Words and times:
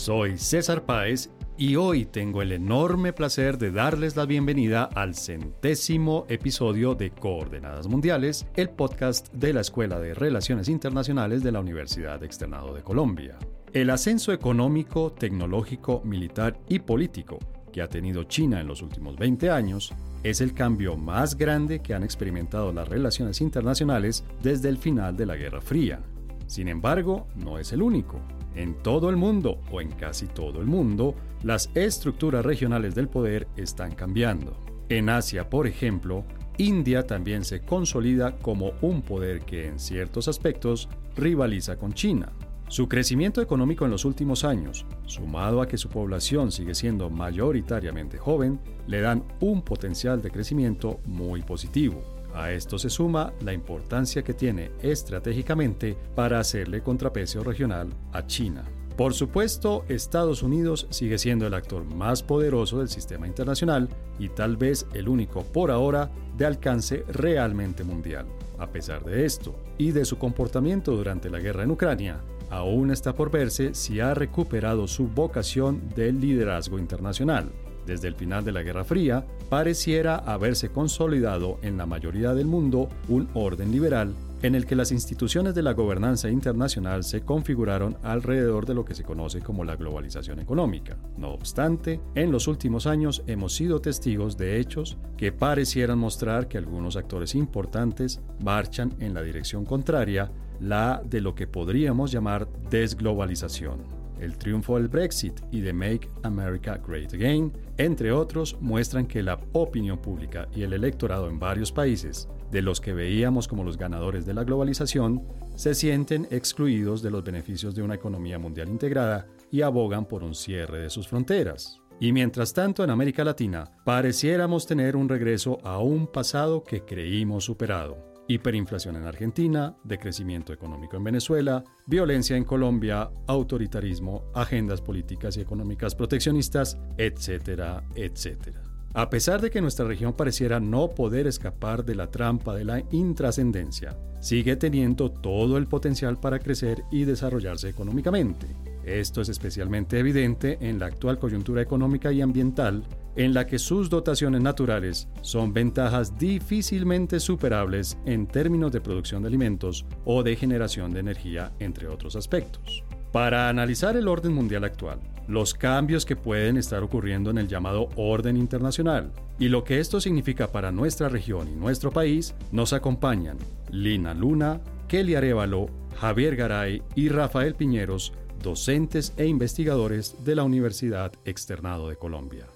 Soy 0.00 0.38
César 0.38 0.86
Páez 0.86 1.28
y 1.58 1.76
hoy 1.76 2.06
tengo 2.06 2.40
el 2.40 2.52
enorme 2.52 3.12
placer 3.12 3.58
de 3.58 3.70
darles 3.70 4.16
la 4.16 4.24
bienvenida 4.24 4.84
al 4.84 5.14
centésimo 5.14 6.24
episodio 6.30 6.94
de 6.94 7.10
Coordenadas 7.10 7.86
Mundiales, 7.86 8.46
el 8.56 8.70
podcast 8.70 9.30
de 9.34 9.52
la 9.52 9.60
Escuela 9.60 10.00
de 10.00 10.14
Relaciones 10.14 10.70
Internacionales 10.70 11.42
de 11.42 11.52
la 11.52 11.60
Universidad 11.60 12.24
Externado 12.24 12.72
de 12.72 12.82
Colombia. 12.82 13.36
El 13.74 13.90
ascenso 13.90 14.32
económico, 14.32 15.12
tecnológico, 15.12 16.00
militar 16.02 16.58
y 16.66 16.78
político 16.78 17.38
que 17.70 17.82
ha 17.82 17.88
tenido 17.88 18.24
China 18.24 18.58
en 18.58 18.68
los 18.68 18.80
últimos 18.80 19.18
20 19.18 19.50
años 19.50 19.92
es 20.22 20.40
el 20.40 20.54
cambio 20.54 20.96
más 20.96 21.36
grande 21.36 21.80
que 21.80 21.92
han 21.92 22.04
experimentado 22.04 22.72
las 22.72 22.88
relaciones 22.88 23.42
internacionales 23.42 24.24
desde 24.42 24.70
el 24.70 24.78
final 24.78 25.14
de 25.14 25.26
la 25.26 25.36
Guerra 25.36 25.60
Fría. 25.60 26.00
Sin 26.46 26.68
embargo, 26.68 27.28
no 27.36 27.58
es 27.58 27.74
el 27.74 27.82
único. 27.82 28.18
En 28.54 28.74
todo 28.74 29.10
el 29.10 29.16
mundo, 29.16 29.60
o 29.70 29.80
en 29.80 29.90
casi 29.92 30.26
todo 30.26 30.60
el 30.60 30.66
mundo, 30.66 31.14
las 31.42 31.70
estructuras 31.74 32.44
regionales 32.44 32.94
del 32.94 33.08
poder 33.08 33.46
están 33.56 33.92
cambiando. 33.94 34.56
En 34.88 35.08
Asia, 35.08 35.48
por 35.48 35.66
ejemplo, 35.66 36.24
India 36.58 37.06
también 37.06 37.44
se 37.44 37.60
consolida 37.60 38.36
como 38.36 38.72
un 38.82 39.02
poder 39.02 39.42
que 39.42 39.66
en 39.66 39.78
ciertos 39.78 40.28
aspectos 40.28 40.88
rivaliza 41.16 41.76
con 41.76 41.94
China. 41.94 42.32
Su 42.68 42.88
crecimiento 42.88 43.40
económico 43.40 43.84
en 43.84 43.90
los 43.90 44.04
últimos 44.04 44.44
años, 44.44 44.86
sumado 45.06 45.60
a 45.60 45.66
que 45.66 45.78
su 45.78 45.88
población 45.88 46.52
sigue 46.52 46.74
siendo 46.74 47.10
mayoritariamente 47.10 48.18
joven, 48.18 48.60
le 48.86 49.00
dan 49.00 49.24
un 49.40 49.62
potencial 49.62 50.22
de 50.22 50.30
crecimiento 50.30 51.00
muy 51.04 51.42
positivo. 51.42 52.19
A 52.34 52.52
esto 52.52 52.78
se 52.78 52.90
suma 52.90 53.32
la 53.42 53.52
importancia 53.52 54.22
que 54.22 54.34
tiene 54.34 54.70
estratégicamente 54.82 55.96
para 56.14 56.40
hacerle 56.40 56.82
contrapeso 56.82 57.42
regional 57.42 57.88
a 58.12 58.26
China. 58.26 58.64
Por 58.96 59.14
supuesto, 59.14 59.84
Estados 59.88 60.42
Unidos 60.42 60.86
sigue 60.90 61.16
siendo 61.16 61.46
el 61.46 61.54
actor 61.54 61.84
más 61.94 62.22
poderoso 62.22 62.80
del 62.80 62.88
sistema 62.88 63.26
internacional 63.26 63.88
y 64.18 64.28
tal 64.28 64.56
vez 64.56 64.86
el 64.92 65.08
único 65.08 65.42
por 65.42 65.70
ahora 65.70 66.10
de 66.36 66.44
alcance 66.46 67.04
realmente 67.08 67.82
mundial. 67.82 68.26
A 68.58 68.66
pesar 68.66 69.02
de 69.04 69.24
esto 69.24 69.54
y 69.78 69.92
de 69.92 70.04
su 70.04 70.18
comportamiento 70.18 70.94
durante 70.94 71.30
la 71.30 71.38
guerra 71.38 71.62
en 71.62 71.70
Ucrania, 71.70 72.20
aún 72.50 72.90
está 72.90 73.14
por 73.14 73.30
verse 73.30 73.74
si 73.74 74.00
ha 74.00 74.12
recuperado 74.12 74.86
su 74.86 75.08
vocación 75.08 75.88
del 75.96 76.20
liderazgo 76.20 76.78
internacional. 76.78 77.50
Desde 77.90 78.06
el 78.06 78.14
final 78.14 78.44
de 78.44 78.52
la 78.52 78.62
Guerra 78.62 78.84
Fría, 78.84 79.26
pareciera 79.48 80.14
haberse 80.14 80.68
consolidado 80.68 81.58
en 81.62 81.76
la 81.76 81.86
mayoría 81.86 82.34
del 82.34 82.46
mundo 82.46 82.88
un 83.08 83.28
orden 83.34 83.72
liberal 83.72 84.14
en 84.42 84.54
el 84.54 84.64
que 84.64 84.76
las 84.76 84.92
instituciones 84.92 85.56
de 85.56 85.64
la 85.64 85.72
gobernanza 85.72 86.30
internacional 86.30 87.02
se 87.02 87.22
configuraron 87.22 87.96
alrededor 88.04 88.64
de 88.64 88.74
lo 88.74 88.84
que 88.84 88.94
se 88.94 89.02
conoce 89.02 89.40
como 89.40 89.64
la 89.64 89.74
globalización 89.74 90.38
económica. 90.38 90.98
No 91.18 91.30
obstante, 91.30 92.00
en 92.14 92.30
los 92.30 92.46
últimos 92.46 92.86
años 92.86 93.24
hemos 93.26 93.54
sido 93.54 93.80
testigos 93.80 94.38
de 94.38 94.60
hechos 94.60 94.96
que 95.16 95.32
parecieran 95.32 95.98
mostrar 95.98 96.46
que 96.46 96.58
algunos 96.58 96.94
actores 96.94 97.34
importantes 97.34 98.20
marchan 98.38 98.94
en 99.00 99.14
la 99.14 99.22
dirección 99.22 99.64
contraria, 99.64 100.30
la 100.60 101.02
de 101.04 101.20
lo 101.20 101.34
que 101.34 101.48
podríamos 101.48 102.12
llamar 102.12 102.46
desglobalización. 102.70 103.98
El 104.20 104.36
triunfo 104.36 104.76
del 104.76 104.88
Brexit 104.88 105.40
y 105.50 105.60
de 105.60 105.72
Make 105.72 106.10
America 106.22 106.78
Great 106.86 107.14
Again, 107.14 107.52
entre 107.84 108.12
otros, 108.12 108.56
muestran 108.60 109.06
que 109.06 109.22
la 109.22 109.40
opinión 109.52 109.98
pública 109.98 110.48
y 110.54 110.62
el 110.62 110.72
electorado 110.72 111.28
en 111.28 111.38
varios 111.38 111.72
países, 111.72 112.28
de 112.50 112.62
los 112.62 112.80
que 112.80 112.92
veíamos 112.92 113.48
como 113.48 113.64
los 113.64 113.78
ganadores 113.78 114.26
de 114.26 114.34
la 114.34 114.44
globalización, 114.44 115.22
se 115.54 115.74
sienten 115.74 116.26
excluidos 116.30 117.00
de 117.02 117.10
los 117.10 117.24
beneficios 117.24 117.74
de 117.74 117.82
una 117.82 117.94
economía 117.94 118.38
mundial 118.38 118.68
integrada 118.68 119.26
y 119.50 119.62
abogan 119.62 120.06
por 120.06 120.22
un 120.22 120.34
cierre 120.34 120.80
de 120.80 120.90
sus 120.90 121.08
fronteras. 121.08 121.80
Y 122.00 122.12
mientras 122.12 122.52
tanto 122.52 122.82
en 122.82 122.90
América 122.90 123.24
Latina 123.24 123.70
pareciéramos 123.84 124.66
tener 124.66 124.96
un 124.96 125.08
regreso 125.08 125.58
a 125.64 125.78
un 125.78 126.06
pasado 126.06 126.64
que 126.64 126.84
creímos 126.84 127.44
superado 127.44 128.09
hiperinflación 128.30 128.96
en 128.96 129.04
Argentina, 129.04 129.74
decrecimiento 129.82 130.52
económico 130.52 130.96
en 130.96 131.04
Venezuela, 131.04 131.64
violencia 131.86 132.36
en 132.36 132.44
Colombia, 132.44 133.10
autoritarismo, 133.26 134.30
agendas 134.34 134.80
políticas 134.80 135.36
y 135.36 135.40
económicas 135.40 135.96
proteccionistas, 135.96 136.78
etcétera, 136.96 137.82
etcétera. 137.96 138.62
A 138.94 139.10
pesar 139.10 139.40
de 139.40 139.50
que 139.50 139.60
nuestra 139.60 139.86
región 139.86 140.12
pareciera 140.12 140.60
no 140.60 140.88
poder 140.88 141.26
escapar 141.26 141.84
de 141.84 141.94
la 141.94 142.10
trampa 142.10 142.54
de 142.54 142.64
la 142.64 142.82
intrascendencia, 142.90 143.96
sigue 144.20 144.56
teniendo 144.56 145.10
todo 145.10 145.56
el 145.56 145.66
potencial 145.66 146.18
para 146.18 146.38
crecer 146.38 146.82
y 146.90 147.04
desarrollarse 147.04 147.68
económicamente. 147.68 148.46
Esto 148.84 149.20
es 149.20 149.28
especialmente 149.28 149.98
evidente 149.98 150.58
en 150.60 150.78
la 150.78 150.86
actual 150.86 151.18
coyuntura 151.18 151.62
económica 151.62 152.12
y 152.12 152.20
ambiental, 152.20 152.84
en 153.16 153.34
la 153.34 153.46
que 153.46 153.58
sus 153.58 153.90
dotaciones 153.90 154.40
naturales 154.40 155.08
son 155.22 155.52
ventajas 155.52 156.18
difícilmente 156.18 157.20
superables 157.20 157.98
en 158.06 158.26
términos 158.26 158.72
de 158.72 158.80
producción 158.80 159.22
de 159.22 159.28
alimentos 159.28 159.86
o 160.04 160.22
de 160.22 160.36
generación 160.36 160.92
de 160.92 161.00
energía, 161.00 161.52
entre 161.58 161.88
otros 161.88 162.16
aspectos. 162.16 162.84
Para 163.12 163.48
analizar 163.48 163.96
el 163.96 164.06
orden 164.06 164.32
mundial 164.32 164.64
actual, 164.64 165.00
los 165.26 165.54
cambios 165.54 166.04
que 166.04 166.16
pueden 166.16 166.56
estar 166.56 166.82
ocurriendo 166.82 167.30
en 167.30 167.38
el 167.38 167.48
llamado 167.48 167.88
orden 167.96 168.36
internacional 168.36 169.12
y 169.38 169.48
lo 169.48 169.64
que 169.64 169.80
esto 169.80 170.00
significa 170.00 170.52
para 170.52 170.72
nuestra 170.72 171.08
región 171.08 171.48
y 171.48 171.56
nuestro 171.56 171.90
país, 171.90 172.34
nos 172.52 172.72
acompañan 172.72 173.38
Lina 173.70 174.12
Luna, 174.14 174.60
Kelly 174.88 175.14
Arevalo, 175.14 175.66
Javier 176.00 176.36
Garay 176.36 176.82
y 176.94 177.08
Rafael 177.08 177.54
Piñeros, 177.54 178.12
docentes 178.42 179.12
e 179.16 179.26
investigadores 179.26 180.24
de 180.24 180.34
la 180.34 180.44
Universidad 180.44 181.12
Externado 181.24 181.88
de 181.88 181.96
Colombia. 181.96 182.46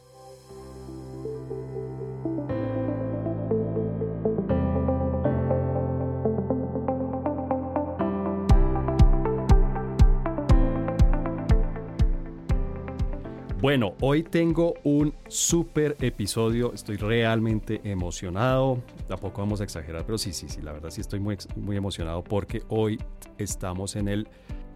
Bueno, 13.64 13.94
hoy 14.02 14.22
tengo 14.22 14.74
un 14.84 15.14
súper 15.26 15.96
episodio, 16.02 16.74
estoy 16.74 16.98
realmente 16.98 17.80
emocionado, 17.82 18.82
tampoco 19.08 19.40
vamos 19.40 19.62
a 19.62 19.64
exagerar, 19.64 20.04
pero 20.04 20.18
sí, 20.18 20.34
sí, 20.34 20.50
sí, 20.50 20.60
la 20.60 20.70
verdad 20.70 20.90
sí 20.90 21.00
estoy 21.00 21.18
muy, 21.18 21.38
muy 21.56 21.74
emocionado 21.74 22.22
porque 22.22 22.60
hoy 22.68 23.00
estamos 23.38 23.96
en 23.96 24.08
el 24.08 24.28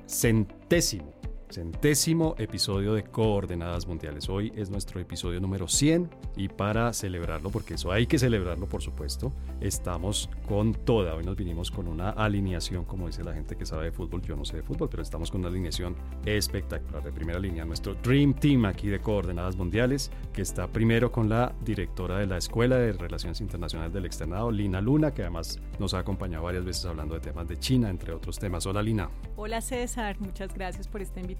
centésimo 0.07 1.18
centésimo 1.51 2.35
episodio 2.39 2.95
de 2.95 3.05
Coordenadas 3.05 3.87
Mundiales. 3.87 4.29
Hoy 4.29 4.53
es 4.55 4.71
nuestro 4.71 5.01
episodio 5.01 5.41
número 5.41 5.69
100 5.69 6.11
y 6.37 6.49
para 6.49 6.93
celebrarlo, 6.93 7.51
porque 7.51 7.75
eso 7.75 7.91
hay 7.91 8.07
que 8.07 8.19
celebrarlo 8.19 8.67
por 8.67 8.83
supuesto, 8.83 9.33
estamos 9.61 10.29
con 10.47 10.75
toda. 10.75 11.15
Hoy 11.15 11.25
nos 11.25 11.37
vinimos 11.37 11.71
con 11.71 11.89
una 11.89 12.11
alineación, 12.11 12.85
como 12.85 13.07
dice 13.07 13.25
la 13.25 13.33
gente 13.33 13.57
que 13.57 13.67
sabe 13.67 13.87
de 13.87 13.93
fútbol, 13.93 14.23
yo 14.23 14.37
no 14.37 14.45
sé 14.45 14.57
de 14.57 14.63
fútbol, 14.63 14.89
pero 14.91 15.03
estamos 15.03 15.31
con 15.31 15.41
una 15.41 15.49
alineación 15.49 15.97
espectacular 16.25 17.03
de 17.03 17.13
primera 17.13 17.39
línea. 17.39 17.65
Nuestro 17.65 17.95
Dream 17.95 18.35
Team 18.35 18.65
aquí 18.67 18.89
de 18.89 19.01
Coordenadas 19.01 19.57
Mundiales, 19.57 20.11
que 20.33 20.43
está 20.43 20.67
primero 20.69 21.11
con 21.11 21.29
la 21.29 21.55
directora 21.65 22.19
de 22.19 22.27
la 22.27 22.37
Escuela 22.37 22.77
de 22.77 22.93
Relaciones 22.93 23.41
Internacionales 23.41 23.93
del 23.93 24.07
Externado, 24.07 24.51
Lina 24.51 24.81
Luna, 24.81 25.13
que 25.13 25.23
además 25.23 25.59
nos 25.79 25.95
ha 25.95 26.01
acompañado 26.01 26.45
varias 26.45 26.65
veces 26.65 26.85
hablando 26.87 27.15
de 27.15 27.21
temas 27.21 27.49
de 27.49 27.57
China, 27.57 27.91
entre 27.91 28.13
otros 28.13 28.39
temas. 28.39 28.67
Hola 28.67 28.83
Lina. 28.83 29.09
Hola 29.37 29.61
César, 29.61 30.21
muchas 30.21 30.53
gracias 30.53 30.89
por 30.89 31.01
esta 31.01 31.21
invitación 31.21 31.38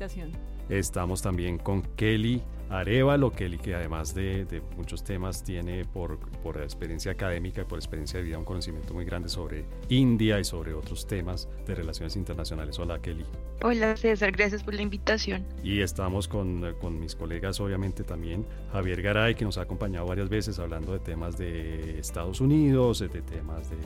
Estamos 0.69 1.23
también 1.23 1.59
con 1.59 1.83
Kelly 1.97 2.43
Arevalo, 2.71 3.33
Kelly 3.33 3.59
que 3.59 3.75
además 3.75 4.15
de, 4.15 4.63
muchos 4.77 5.03
temas 5.03 5.43
tiene 5.43 5.85
por, 5.85 6.19
por 6.43 6.59
experiencia 6.59 7.13
académica 7.13 7.63
y 7.63 7.65
por 7.65 7.79
experiencia 7.79 8.19
de 8.19 8.27
vida 8.27 8.39
un 8.39 8.45
conocimiento 8.45 8.93
muy 8.95 9.05
grande 9.05 9.29
sobre 9.29 9.65
India 9.89 10.39
y 10.39 10.45
sobre 10.45 10.75
otros 10.75 11.07
temas 11.07 11.49
de 11.67 11.75
relaciones 11.75 12.17
internacionales. 12.17 12.79
Hola 12.79 13.01
Kelly. 13.01 13.25
Hola 13.63 13.97
César, 13.97 14.33
gracias 14.33 14.63
por 14.63 14.75
la 14.75 14.83
invitación. 14.83 15.45
Y 15.65 15.81
estamos 15.81 16.29
con, 16.29 16.75
con 16.81 17.01
mis 17.01 17.15
colegas 17.15 17.59
obviamente 17.61 18.05
también, 18.05 18.47
Javier 18.73 19.03
Garay 19.03 19.35
que 19.35 19.45
nos 19.45 19.59
ha 19.59 19.63
acompañado 19.63 20.07
varias 20.07 20.29
veces 20.29 20.59
hablando 20.59 20.93
de 20.93 20.99
temas 20.99 21.39
de 21.39 21.99
Estados 21.99 22.41
Unidos, 22.41 22.99
de 23.01 23.09
temas 23.09 23.71
de 23.71 23.77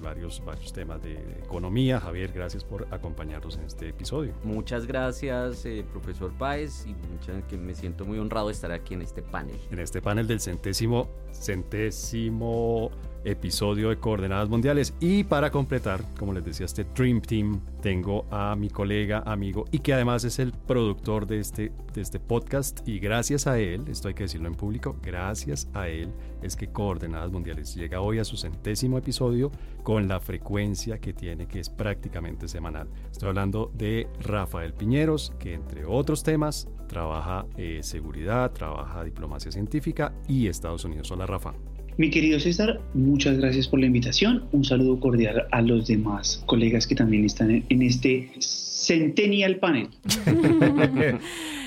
varios, 0.00 0.42
varios 0.44 0.72
temas 0.72 1.02
de 1.02 1.14
economía. 1.44 2.00
Javier, 2.00 2.32
gracias 2.32 2.64
por 2.64 2.86
acompañarnos 2.90 3.56
en 3.56 3.64
este 3.64 3.88
episodio. 3.88 4.32
Muchas 4.44 4.86
gracias 4.86 5.66
eh, 5.66 5.84
profesor 5.90 6.32
Páez 6.38 6.86
y 6.86 6.94
muchas, 7.10 7.42
que 7.44 7.56
me 7.56 7.74
siento 7.74 8.04
muy 8.04 8.18
honrado 8.18 8.27
de 8.28 8.52
estar 8.52 8.72
aquí 8.72 8.94
en 8.94 9.02
este 9.02 9.22
panel. 9.22 9.58
En 9.70 9.78
este 9.78 10.00
panel 10.02 10.26
del 10.26 10.40
centésimo, 10.40 11.08
centésimo 11.32 12.90
episodio 13.30 13.90
de 13.90 13.98
Coordenadas 13.98 14.48
Mundiales. 14.48 14.94
Y 15.00 15.24
para 15.24 15.50
completar, 15.50 16.02
como 16.18 16.32
les 16.32 16.44
decía, 16.44 16.66
este 16.66 16.84
Dream 16.84 17.20
Team, 17.20 17.60
tengo 17.82 18.26
a 18.30 18.56
mi 18.56 18.70
colega, 18.70 19.22
amigo 19.26 19.64
y 19.70 19.78
que 19.80 19.92
además 19.94 20.24
es 20.24 20.38
el 20.38 20.52
productor 20.52 21.26
de 21.26 21.40
este, 21.40 21.72
de 21.94 22.00
este 22.00 22.18
podcast. 22.18 22.86
Y 22.88 22.98
gracias 22.98 23.46
a 23.46 23.58
él, 23.58 23.84
esto 23.88 24.08
hay 24.08 24.14
que 24.14 24.24
decirlo 24.24 24.48
en 24.48 24.54
público, 24.54 24.96
gracias 25.02 25.68
a 25.74 25.88
él 25.88 26.12
es 26.42 26.56
que 26.56 26.68
Coordenadas 26.68 27.30
Mundiales 27.30 27.74
llega 27.74 28.00
hoy 28.00 28.18
a 28.18 28.24
su 28.24 28.36
centésimo 28.36 28.98
episodio 28.98 29.50
con 29.82 30.08
la 30.08 30.20
frecuencia 30.20 30.98
que 30.98 31.12
tiene, 31.12 31.46
que 31.46 31.60
es 31.60 31.70
prácticamente 31.70 32.48
semanal. 32.48 32.88
Estoy 33.10 33.28
hablando 33.28 33.70
de 33.74 34.08
Rafael 34.20 34.74
Piñeros, 34.74 35.32
que 35.38 35.54
entre 35.54 35.84
otros 35.84 36.22
temas 36.22 36.68
trabaja 36.88 37.46
eh, 37.56 37.80
seguridad, 37.82 38.52
trabaja 38.52 39.04
diplomacia 39.04 39.52
científica 39.52 40.12
y 40.26 40.46
Estados 40.46 40.84
Unidos. 40.84 41.10
Hola 41.10 41.26
Rafa. 41.26 41.54
Mi 41.98 42.10
querido 42.10 42.38
César, 42.38 42.80
muchas 42.94 43.38
gracias 43.38 43.66
por 43.66 43.80
la 43.80 43.86
invitación. 43.86 44.44
Un 44.52 44.64
saludo 44.64 45.00
cordial 45.00 45.48
a 45.50 45.60
los 45.60 45.88
demás 45.88 46.44
colegas 46.46 46.86
que 46.86 46.94
también 46.94 47.24
están 47.24 47.64
en 47.68 47.82
este 47.82 48.30
Centennial 48.38 49.56
Panel. 49.56 49.88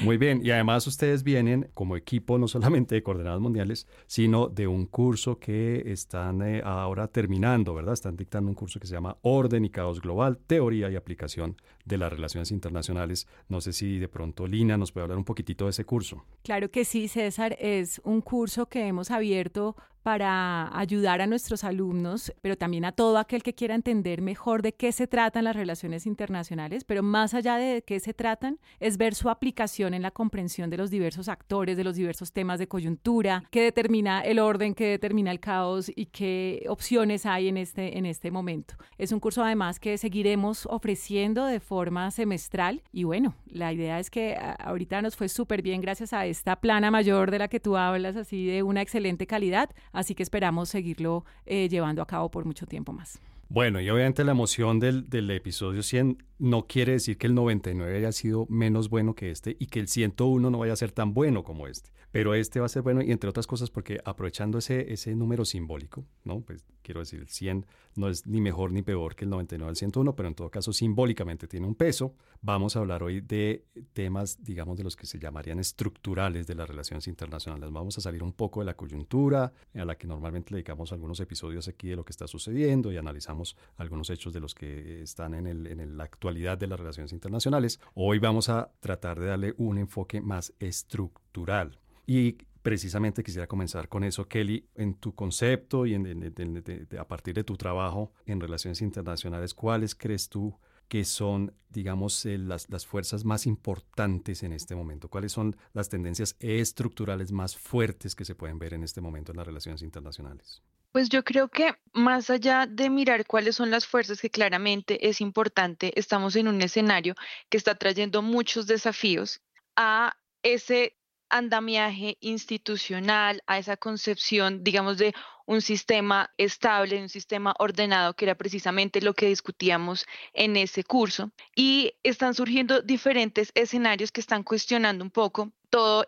Muy 0.04 0.16
bien, 0.16 0.40
y 0.42 0.52
además 0.52 0.88
ustedes 0.88 1.24
vienen 1.24 1.70
como 1.74 1.98
equipo 1.98 2.38
no 2.38 2.48
solamente 2.48 2.96
de 2.96 3.04
coordenadas 3.04 3.42
mundiales, 3.42 3.88
sino 4.08 4.48
de 4.48 4.68
un 4.68 4.86
curso 4.86 5.38
que 5.38 5.84
están 5.88 6.42
eh, 6.42 6.62
ahora 6.64 7.10
terminando, 7.10 7.76
¿verdad? 7.76 7.94
Están 7.94 8.16
dictando 8.16 8.50
un 8.50 8.56
curso 8.56 8.80
que 8.80 8.88
se 8.88 8.94
llama 8.94 9.18
Orden 9.24 9.66
y 9.66 9.70
Caos 9.70 10.02
Global, 10.02 10.38
Teoría 10.48 10.90
y 10.90 10.96
Aplicación 10.96 11.58
de 11.84 11.98
las 11.98 12.12
Relaciones 12.12 12.52
Internacionales. 12.52 13.28
No 13.50 13.60
sé 13.60 13.74
si 13.74 14.00
de 14.00 14.08
pronto 14.08 14.48
Lina 14.48 14.78
nos 14.78 14.94
puede 14.94 15.04
hablar 15.04 15.18
un 15.18 15.26
poquitito 15.26 15.66
de 15.66 15.72
ese 15.72 15.84
curso. 15.84 16.24
Claro 16.42 16.72
que 16.72 16.86
sí, 16.86 17.10
César, 17.10 17.58
es 17.60 18.02
un 18.06 18.22
curso 18.22 18.68
que 18.68 18.88
hemos 18.88 19.12
abierto 19.12 19.76
para 20.04 20.76
ayudar 20.78 21.22
a 21.22 21.28
nuestros 21.28 21.64
alumnos, 21.64 22.34
pero 22.42 22.58
también 22.58 22.86
a 22.86 22.92
todo 22.92 23.18
aquel 23.18 23.44
que 23.44 23.54
quiera 23.54 23.76
entender 23.76 24.22
mejor 24.22 24.62
de 24.62 24.74
qué 24.74 24.92
se 24.92 25.08
tratan 25.08 25.44
las 25.44 25.56
relaciones 25.56 26.06
internacionales, 26.06 26.84
pero 26.84 27.04
más 27.04 27.34
allá 27.34 27.56
de 27.58 27.84
qué 27.84 28.00
se 28.00 28.14
tratan, 28.14 28.60
es 28.80 28.98
ver 28.98 29.16
su 29.16 29.30
aplicación 29.30 29.94
en 29.94 30.02
la 30.02 30.12
comprensión 30.12 30.70
de 30.70 30.78
los 30.78 30.90
diversos 30.90 31.28
actores, 31.28 31.78
de 31.78 31.84
los 31.84 31.96
diversos 31.96 32.32
temas 32.34 32.60
de 32.60 32.68
coyuntura, 32.68 33.44
qué 33.52 33.62
determina 33.62 34.22
el 34.22 34.40
orden, 34.40 34.74
qué 34.74 34.88
determina 34.88 35.32
el 35.32 35.40
caos 35.40 35.92
y 35.96 36.08
qué 36.08 36.66
opciones 36.68 37.26
hay 37.26 37.48
en 37.48 37.58
este, 37.58 37.98
en 37.98 38.06
este 38.06 38.32
momento. 38.32 38.76
Es 38.98 39.12
un 39.12 39.20
curso 39.20 39.44
además 39.44 39.80
que 39.80 39.98
seguiremos 39.98 40.68
ofreciendo 40.70 41.46
de 41.46 41.60
forma 41.60 42.10
semestral 42.12 42.82
y 42.92 43.04
bueno, 43.04 43.36
la 43.46 43.72
idea 43.74 44.00
es 44.00 44.10
que 44.10 44.38
ahorita 44.60 45.02
nos 45.02 45.16
fue 45.16 45.30
súper 45.30 45.62
bien 45.62 45.82
gracias 45.82 46.14
a 46.14 46.26
esta 46.26 46.56
plana 46.56 46.92
mayor 46.92 47.32
de 47.32 47.40
la 47.40 47.48
que 47.48 47.60
tú 47.60 47.78
hablas, 47.78 48.16
así 48.16 48.46
de 48.46 48.64
una 48.64 48.82
excelente 48.82 49.28
calidad 49.28 49.70
Así 49.92 50.16
que 50.16 50.24
esperamos 50.24 50.70
seguirlo 50.70 51.26
eh, 51.46 51.68
llevando 51.70 52.02
a 52.02 52.08
cabo 52.08 52.30
por 52.30 52.46
mucho 52.46 52.66
tiempo 52.66 52.94
más. 52.94 53.20
Bueno, 53.50 53.82
y 53.82 53.90
obviamente 53.90 54.24
la 54.24 54.32
emoción 54.32 54.80
del, 54.80 55.10
del, 55.10 55.30
episodio 55.32 55.84
100 55.84 56.24
no 56.42 56.66
quiere 56.66 56.94
decir 56.94 57.20
que 57.20 57.28
el 57.28 57.36
99 57.36 57.98
haya 57.98 58.12
sido 58.12 58.48
menos 58.50 58.90
bueno 58.90 59.14
que 59.14 59.30
este 59.30 59.56
y 59.60 59.68
que 59.68 59.80
el 59.80 59.88
101 59.88 60.50
no 60.50 60.58
vaya 60.58 60.74
a 60.74 60.76
ser 60.76 60.92
tan 60.92 61.14
bueno 61.14 61.44
como 61.44 61.68
este. 61.68 61.92
Pero 62.12 62.34
este 62.34 62.60
va 62.60 62.66
a 62.66 62.70
ser 62.70 62.82
bueno 62.82 63.04
y 63.04 63.12
entre 63.12 63.30
otras 63.30 63.46
cosas 63.46 63.70
porque 63.70 64.02
aprovechando 64.04 64.58
ese, 64.58 64.92
ese 64.92 65.16
número 65.16 65.46
simbólico, 65.46 66.04
¿no? 66.24 66.42
Pues 66.42 66.66
quiero 66.82 67.00
decir, 67.00 67.20
el 67.20 67.30
100 67.30 67.66
no 67.96 68.10
es 68.10 68.26
ni 68.26 68.42
mejor 68.42 68.72
ni 68.72 68.82
peor 68.82 69.16
que 69.16 69.26
el 69.26 69.30
99 69.30 69.70
al 69.70 69.76
101, 69.76 70.16
pero 70.16 70.28
en 70.28 70.36
todo 70.36 70.50
caso 70.50 70.74
simbólicamente 70.74 71.48
tiene 71.48 71.68
un 71.68 71.76
peso. 71.76 72.16
Vamos 72.42 72.76
a 72.76 72.80
hablar 72.80 73.04
hoy 73.04 73.22
de 73.22 73.66
temas, 73.94 74.44
digamos, 74.44 74.78
de 74.78 74.84
los 74.84 74.96
que 74.96 75.06
se 75.06 75.20
llamarían 75.20 75.60
estructurales 75.60 76.48
de 76.48 76.56
las 76.56 76.68
relaciones 76.68 77.08
internacionales. 77.08 77.72
Vamos 77.72 77.98
a 77.98 78.02
salir 78.02 78.24
un 78.24 78.34
poco 78.34 78.62
de 78.62 78.66
la 78.66 78.76
coyuntura, 78.76 79.54
a 79.76 79.86
la 79.86 79.96
que 79.96 80.08
normalmente 80.08 80.52
le 80.52 80.58
dedicamos 80.58 80.92
algunos 80.92 81.20
episodios 81.20 81.68
aquí 81.68 81.90
de 81.90 81.96
lo 81.96 82.04
que 82.04 82.12
está 82.12 82.28
sucediendo 82.28 82.92
y 82.92 82.98
analizamos 82.98 83.56
algunos 83.78 84.10
hechos 84.10 84.34
de 84.34 84.40
los 84.40 84.56
que 84.56 85.02
están 85.02 85.34
en, 85.36 85.48
el, 85.48 85.68
en 85.68 85.98
la 85.98 86.06
actualidad 86.32 86.58
de 86.58 86.68
las 86.68 86.80
relaciones 86.80 87.12
internacionales. 87.12 87.80
Hoy 87.94 88.20
vamos 88.20 88.48
a 88.48 88.72
tratar 88.80 89.20
de 89.20 89.28
darle 89.28 89.54
un 89.58 89.78
enfoque 89.78 90.22
más 90.22 90.54
estructural. 90.60 91.78
Y 92.08 92.38
precisamente 92.62 93.22
quisiera 93.22 93.48
comenzar 93.48 93.90
con 93.90 94.06
eso, 94.06 94.28
Kelly, 94.28 94.66
en 94.76 94.94
tu 94.94 95.14
concepto 95.14 95.86
y 95.86 95.94
a 95.96 97.08
partir 97.08 97.36
de 97.36 97.44
tu 97.44 97.58
trabajo 97.58 98.14
en 98.26 98.40
relaciones 98.40 98.82
internacionales, 98.82 99.54
¿cuáles 99.54 99.94
crees 99.94 100.30
tú 100.30 100.58
que 100.88 101.04
son, 101.04 101.54
digamos, 101.70 102.26
eh, 102.26 102.38
las, 102.38 102.70
las 102.70 102.86
fuerzas 102.86 103.26
más 103.26 103.46
importantes 103.46 104.44
en 104.44 104.54
este 104.54 104.76
momento? 104.76 105.10
¿Cuáles 105.10 105.34
son 105.34 105.56
las 105.74 105.90
tendencias 105.90 106.36
estructurales 106.40 107.32
más 107.32 107.58
fuertes 107.58 108.16
que 108.16 108.26
se 108.26 108.36
pueden 108.36 108.58
ver 108.58 108.74
en 108.74 108.84
este 108.84 109.02
momento 109.02 109.32
en 109.32 109.38
las 109.38 109.48
relaciones 109.48 109.82
internacionales? 109.82 110.62
Pues 110.92 111.08
yo 111.08 111.24
creo 111.24 111.48
que 111.50 111.74
más 111.94 112.30
allá 112.30 112.68
de 112.68 112.90
mirar 112.90 113.26
cuáles 113.26 113.56
son 113.56 113.72
las 113.72 113.88
fuerzas 113.88 114.20
que 114.20 114.30
claramente 114.30 115.08
es 115.08 115.22
importante, 115.22 115.94
estamos 115.98 116.36
en 116.36 116.50
un 116.50 116.62
escenario 116.62 117.16
que 117.50 117.58
está 117.58 117.76
trayendo 117.76 118.22
muchos 118.22 118.68
desafíos 118.68 119.42
a 119.78 120.18
ese 120.44 120.98
andamiaje 121.30 122.18
institucional, 122.20 123.42
a 123.48 123.58
esa 123.58 123.78
concepción, 123.78 124.66
digamos, 124.66 124.98
de 124.98 125.14
un 125.46 125.62
sistema 125.62 126.30
estable, 126.38 127.02
un 127.02 127.08
sistema 127.08 127.54
ordenado, 127.58 128.14
que 128.14 128.26
era 128.26 128.36
precisamente 128.36 129.02
lo 129.02 129.14
que 129.14 129.28
discutíamos 129.28 130.06
en 130.34 130.58
ese 130.58 130.84
curso. 130.84 131.32
Y 131.56 131.94
están 132.04 132.34
surgiendo 132.34 132.82
diferentes 132.82 133.52
escenarios 133.56 134.12
que 134.12 134.20
están 134.20 134.44
cuestionando 134.44 135.06
un 135.06 135.12
poco 135.12 135.54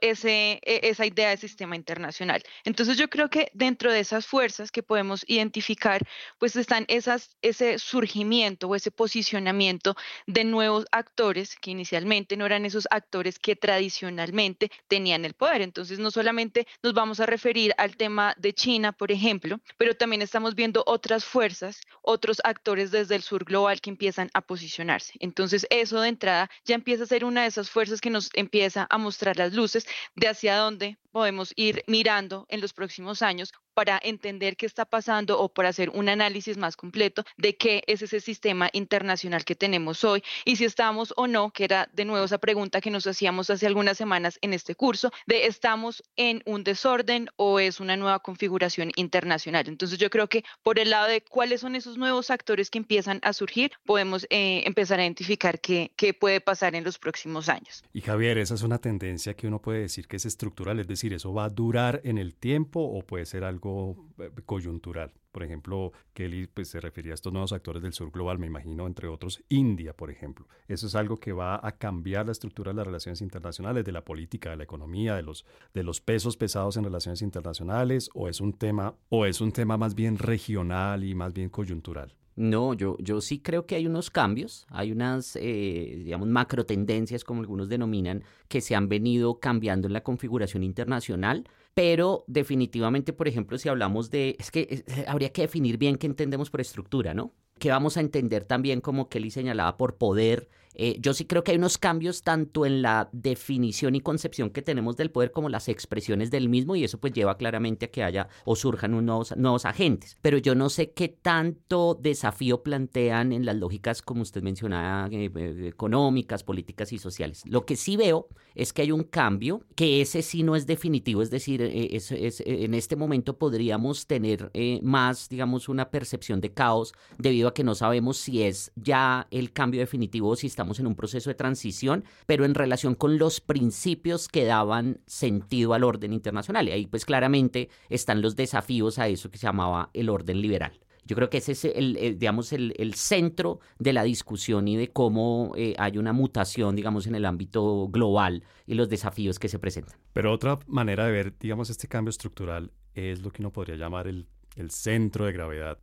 ese, 0.01 0.59
e, 0.63 0.79
esa 0.83 1.05
idea 1.05 1.29
de 1.29 1.37
sistema 1.37 1.75
internacional. 1.75 2.43
Entonces 2.65 2.97
yo 2.97 3.09
creo 3.09 3.29
que 3.29 3.49
dentro 3.53 3.91
de 3.91 3.99
esas 3.99 4.25
fuerzas 4.25 4.71
que 4.71 4.83
podemos 4.83 5.23
identificar, 5.27 6.05
pues 6.39 6.55
están 6.55 6.85
esas, 6.87 7.37
ese 7.41 7.79
surgimiento 7.79 8.67
o 8.67 8.75
ese 8.75 8.91
posicionamiento 8.91 9.95
de 10.27 10.43
nuevos 10.43 10.85
actores 10.91 11.55
que 11.55 11.71
inicialmente 11.71 12.35
no 12.35 12.45
eran 12.45 12.65
esos 12.65 12.87
actores 12.91 13.39
que 13.39 13.55
tradicionalmente 13.55 14.69
tenían 14.87 15.25
el 15.25 15.33
poder. 15.33 15.61
Entonces 15.61 15.99
no 15.99 16.11
solamente 16.11 16.67
nos 16.81 16.93
vamos 16.93 17.19
a 17.19 17.25
referir 17.25 17.73
al 17.77 17.95
tema 17.95 18.35
de 18.37 18.53
China, 18.53 18.91
por 18.91 19.11
ejemplo, 19.11 19.59
pero 19.77 19.95
también 19.95 20.21
estamos 20.21 20.55
viendo 20.55 20.83
otras 20.85 21.23
fuerzas, 21.23 21.79
otros 22.01 22.41
actores 22.43 22.91
desde 22.91 23.15
el 23.15 23.21
sur 23.21 23.45
global 23.45 23.79
que 23.79 23.89
empiezan 23.89 24.29
a 24.33 24.41
posicionarse. 24.41 25.13
Entonces 25.19 25.65
eso 25.69 26.01
de 26.01 26.09
entrada 26.09 26.49
ya 26.65 26.75
empieza 26.75 27.03
a 27.03 27.07
ser 27.07 27.23
una 27.23 27.43
de 27.43 27.47
esas 27.47 27.69
fuerzas 27.69 28.01
que 28.01 28.09
nos 28.09 28.29
empieza 28.33 28.87
a 28.89 28.97
mostrar 28.97 29.37
las 29.37 29.52
luces 29.53 29.87
de 30.15 30.27
hacia 30.27 30.57
dónde 30.57 30.97
podemos 31.11 31.53
ir 31.55 31.83
mirando 31.87 32.45
en 32.49 32.61
los 32.61 32.73
próximos 32.73 33.21
años 33.21 33.53
para 33.73 33.99
entender 34.01 34.55
qué 34.55 34.65
está 34.65 34.85
pasando 34.85 35.39
o 35.39 35.49
para 35.49 35.69
hacer 35.69 35.89
un 35.89 36.09
análisis 36.09 36.57
más 36.57 36.75
completo 36.75 37.23
de 37.37 37.55
qué 37.55 37.83
es 37.87 38.01
ese 38.01 38.19
sistema 38.19 38.69
internacional 38.73 39.45
que 39.45 39.55
tenemos 39.55 40.03
hoy 40.03 40.23
y 40.45 40.55
si 40.55 40.65
estamos 40.65 41.13
o 41.17 41.27
no, 41.27 41.51
que 41.51 41.63
era 41.65 41.89
de 41.93 42.05
nuevo 42.05 42.25
esa 42.25 42.37
pregunta 42.37 42.81
que 42.81 42.91
nos 42.91 43.07
hacíamos 43.07 43.49
hace 43.49 43.67
algunas 43.67 43.97
semanas 43.97 44.37
en 44.41 44.53
este 44.53 44.75
curso, 44.75 45.11
de 45.25 45.45
estamos 45.47 46.03
en 46.15 46.41
un 46.45 46.63
desorden 46.63 47.29
o 47.35 47.59
es 47.59 47.79
una 47.79 47.97
nueva 47.97 48.19
configuración 48.19 48.91
internacional. 48.95 49.67
Entonces 49.67 49.97
yo 49.97 50.09
creo 50.09 50.27
que 50.27 50.43
por 50.61 50.79
el 50.79 50.89
lado 50.89 51.07
de 51.07 51.21
cuáles 51.21 51.61
son 51.61 51.75
esos 51.75 51.97
nuevos 51.97 52.29
actores 52.29 52.69
que 52.69 52.77
empiezan 52.77 53.19
a 53.23 53.33
surgir, 53.33 53.71
podemos 53.85 54.25
eh, 54.29 54.63
empezar 54.65 54.99
a 54.99 55.03
identificar 55.03 55.59
qué, 55.59 55.91
qué 55.95 56.13
puede 56.13 56.41
pasar 56.41 56.75
en 56.75 56.83
los 56.83 56.99
próximos 56.99 57.49
años. 57.49 57.83
Y 57.93 58.01
Javier, 58.01 58.37
esa 58.37 58.55
es 58.55 58.61
una 58.61 58.79
tendencia 58.79 59.35
que 59.35 59.47
uno 59.47 59.61
puede 59.61 59.79
decir 59.79 60.07
que 60.07 60.17
es 60.17 60.25
estructural, 60.25 60.79
es 60.79 60.87
decir, 60.87 61.13
eso 61.13 61.33
va 61.33 61.45
a 61.45 61.49
durar 61.49 62.01
en 62.03 62.17
el 62.17 62.35
tiempo 62.35 62.81
o 62.81 63.01
puede 63.01 63.25
ser 63.25 63.43
algo 63.43 63.62
eh, 63.65 64.29
coyuntural. 64.45 65.11
Por 65.31 65.43
ejemplo, 65.43 65.91
Kelly 66.13 66.47
pues, 66.47 66.67
se 66.67 66.79
refería 66.79 67.13
a 67.13 67.15
estos 67.15 67.33
nuevos 67.33 67.53
actores 67.53 67.81
del 67.81 67.93
sur 67.93 68.11
global, 68.11 68.37
me 68.37 68.47
imagino, 68.47 68.85
entre 68.85 69.07
otros, 69.07 69.43
India, 69.49 69.95
por 69.95 70.11
ejemplo. 70.11 70.47
Eso 70.67 70.87
es 70.87 70.95
algo 70.95 71.19
que 71.19 71.33
va 71.33 71.59
a 71.61 71.71
cambiar 71.77 72.25
la 72.25 72.33
estructura 72.33 72.71
de 72.71 72.77
las 72.77 72.85
relaciones 72.85 73.21
internacionales, 73.21 73.83
de 73.83 73.91
la 73.91 74.05
política, 74.05 74.51
de 74.51 74.57
la 74.57 74.63
economía, 74.63 75.15
de 75.15 75.23
los, 75.23 75.45
de 75.73 75.83
los 75.83 76.01
pesos 76.01 76.37
pesados 76.37 76.77
en 76.77 76.83
relaciones 76.83 77.21
internacionales, 77.21 78.09
o 78.13 78.27
es 78.27 78.41
un 78.41 78.53
tema, 78.53 78.95
o 79.09 79.25
es 79.25 79.41
un 79.41 79.51
tema 79.51 79.77
más 79.77 79.95
bien 79.95 80.17
regional 80.17 81.03
y 81.03 81.15
más 81.15 81.33
bien 81.33 81.49
coyuntural. 81.49 82.15
No, 82.35 82.73
yo, 82.73 82.97
yo 82.99 83.21
sí 83.21 83.39
creo 83.39 83.67
que 83.67 83.75
hay 83.75 83.85
unos 83.85 84.09
cambios, 84.09 84.65
hay 84.69 84.91
unas, 84.91 85.35
eh, 85.35 86.01
digamos, 86.03 86.27
macro 86.27 86.65
tendencias, 86.65 87.23
como 87.23 87.41
algunos 87.41 87.69
denominan, 87.69 88.23
que 88.47 88.59
se 88.59 88.75
han 88.75 88.89
venido 88.89 89.39
cambiando 89.39 89.87
en 89.87 89.93
la 89.93 90.01
configuración 90.01 90.63
internacional 90.63 91.47
pero 91.73 92.23
definitivamente, 92.27 93.13
por 93.13 93.27
ejemplo, 93.27 93.57
si 93.57 93.69
hablamos 93.69 94.11
de, 94.11 94.35
es 94.39 94.51
que 94.51 94.83
eh, 94.87 95.05
habría 95.07 95.31
que 95.31 95.43
definir 95.43 95.77
bien 95.77 95.97
qué 95.97 96.07
entendemos 96.07 96.49
por 96.49 96.61
estructura, 96.61 97.13
¿no? 97.13 97.33
Que 97.59 97.69
vamos 97.69 97.97
a 97.97 98.01
entender 98.01 98.43
también 98.45 98.81
como 98.81 99.09
Kelly 99.09 99.31
señalaba 99.31 99.77
por 99.77 99.97
poder 99.97 100.49
Eh, 100.75 100.97
yo 100.99 101.13
sí 101.13 101.25
creo 101.25 101.43
que 101.43 101.51
hay 101.51 101.57
unos 101.57 101.77
cambios 101.77 102.23
tanto 102.23 102.65
en 102.65 102.81
la 102.81 103.09
definición 103.11 103.95
y 103.95 104.01
concepción 104.01 104.49
que 104.49 104.61
tenemos 104.61 104.97
del 104.97 105.11
poder 105.11 105.31
como 105.31 105.49
las 105.49 105.69
expresiones 105.69 106.31
del 106.31 106.49
mismo 106.49 106.75
y 106.75 106.83
eso 106.83 106.99
pues 106.99 107.13
lleva 107.13 107.37
claramente 107.37 107.85
a 107.85 107.91
que 107.91 108.03
haya 108.03 108.27
o 108.45 108.55
surjan 108.55 108.93
unos 108.93 109.35
nuevos 109.37 109.65
agentes. 109.65 110.17
Pero 110.21 110.37
yo 110.37 110.55
no 110.55 110.69
sé 110.69 110.91
qué 110.91 111.09
tanto 111.09 111.97
desafío 111.99 112.63
plantean 112.63 113.33
en 113.33 113.45
las 113.45 113.55
lógicas, 113.55 114.01
como 114.01 114.21
usted 114.21 114.41
mencionaba, 114.41 115.07
eh, 115.11 115.29
eh, 115.35 115.67
económicas, 115.67 116.43
políticas 116.43 116.91
y 116.93 116.97
sociales. 116.97 117.43
Lo 117.45 117.65
que 117.65 117.75
sí 117.75 117.97
veo 117.97 118.27
es 118.55 118.73
que 118.73 118.83
hay 118.83 118.91
un 118.91 119.03
cambio, 119.03 119.63
que 119.75 120.01
ese 120.01 120.21
sí 120.21 120.43
no 120.43 120.55
es 120.55 120.65
definitivo, 120.67 121.21
es 121.21 121.29
decir, 121.29 121.61
en 121.61 122.73
este 122.73 122.95
momento 122.95 123.37
podríamos 123.37 124.05
tener 124.07 124.51
más, 124.81 125.29
digamos, 125.29 125.69
una 125.69 125.89
percepción 125.89 126.41
de 126.41 126.53
caos 126.53 126.93
debido 127.17 127.47
a 127.47 127.53
que 127.53 127.63
no 127.63 127.75
sabemos 127.75 128.17
si 128.17 128.43
es 128.43 128.71
ya 128.75 129.27
el 129.31 129.51
cambio 129.51 129.79
definitivo 129.79 130.29
o 130.29 130.35
si 130.35 130.47
está 130.47 130.62
estamos 130.63 130.79
en 130.79 130.87
un 130.87 130.95
proceso 130.95 131.29
de 131.29 131.35
transición, 131.35 132.05
pero 132.25 132.45
en 132.45 132.55
relación 132.55 132.95
con 132.95 133.17
los 133.17 133.41
principios 133.41 134.29
que 134.29 134.45
daban 134.45 135.01
sentido 135.05 135.73
al 135.73 135.83
orden 135.83 136.13
internacional. 136.13 136.69
Y 136.69 136.71
ahí 136.71 136.87
pues 136.87 137.03
claramente 137.03 137.67
están 137.89 138.21
los 138.21 138.37
desafíos 138.37 138.97
a 138.97 139.09
eso 139.09 139.29
que 139.29 139.37
se 139.37 139.45
llamaba 139.45 139.89
el 139.93 140.07
orden 140.07 140.39
liberal. 140.39 140.79
Yo 141.05 141.17
creo 141.17 141.29
que 141.29 141.39
ese 141.39 141.51
es 141.51 141.65
el, 141.65 142.17
digamos, 142.17 142.53
el, 142.53 142.93
centro 142.93 143.59
de 143.77 143.91
la 143.91 144.03
discusión 144.03 144.69
y 144.69 144.77
de 144.77 144.93
cómo 144.93 145.51
eh, 145.57 145.75
hay 145.77 145.97
una 145.97 146.13
mutación, 146.13 146.77
digamos, 146.77 147.07
en 147.07 147.15
el 147.15 147.25
ámbito 147.25 147.89
global 147.89 148.45
y 148.65 148.75
los 148.75 148.87
desafíos 148.87 149.37
que 149.37 149.49
se 149.49 149.59
presentan. 149.59 149.97
Pero 150.13 150.31
otra 150.31 150.59
manera 150.65 151.05
de 151.05 151.11
ver, 151.11 151.37
digamos, 151.37 151.69
este 151.69 151.89
cambio 151.89 152.11
estructural 152.11 152.71
es 152.93 153.21
lo 153.21 153.31
que 153.31 153.41
uno 153.41 153.51
podría 153.51 153.75
llamar 153.75 154.07
el, 154.07 154.27
el 154.55 154.71
centro 154.71 155.25
de 155.25 155.33
gravedad 155.33 155.77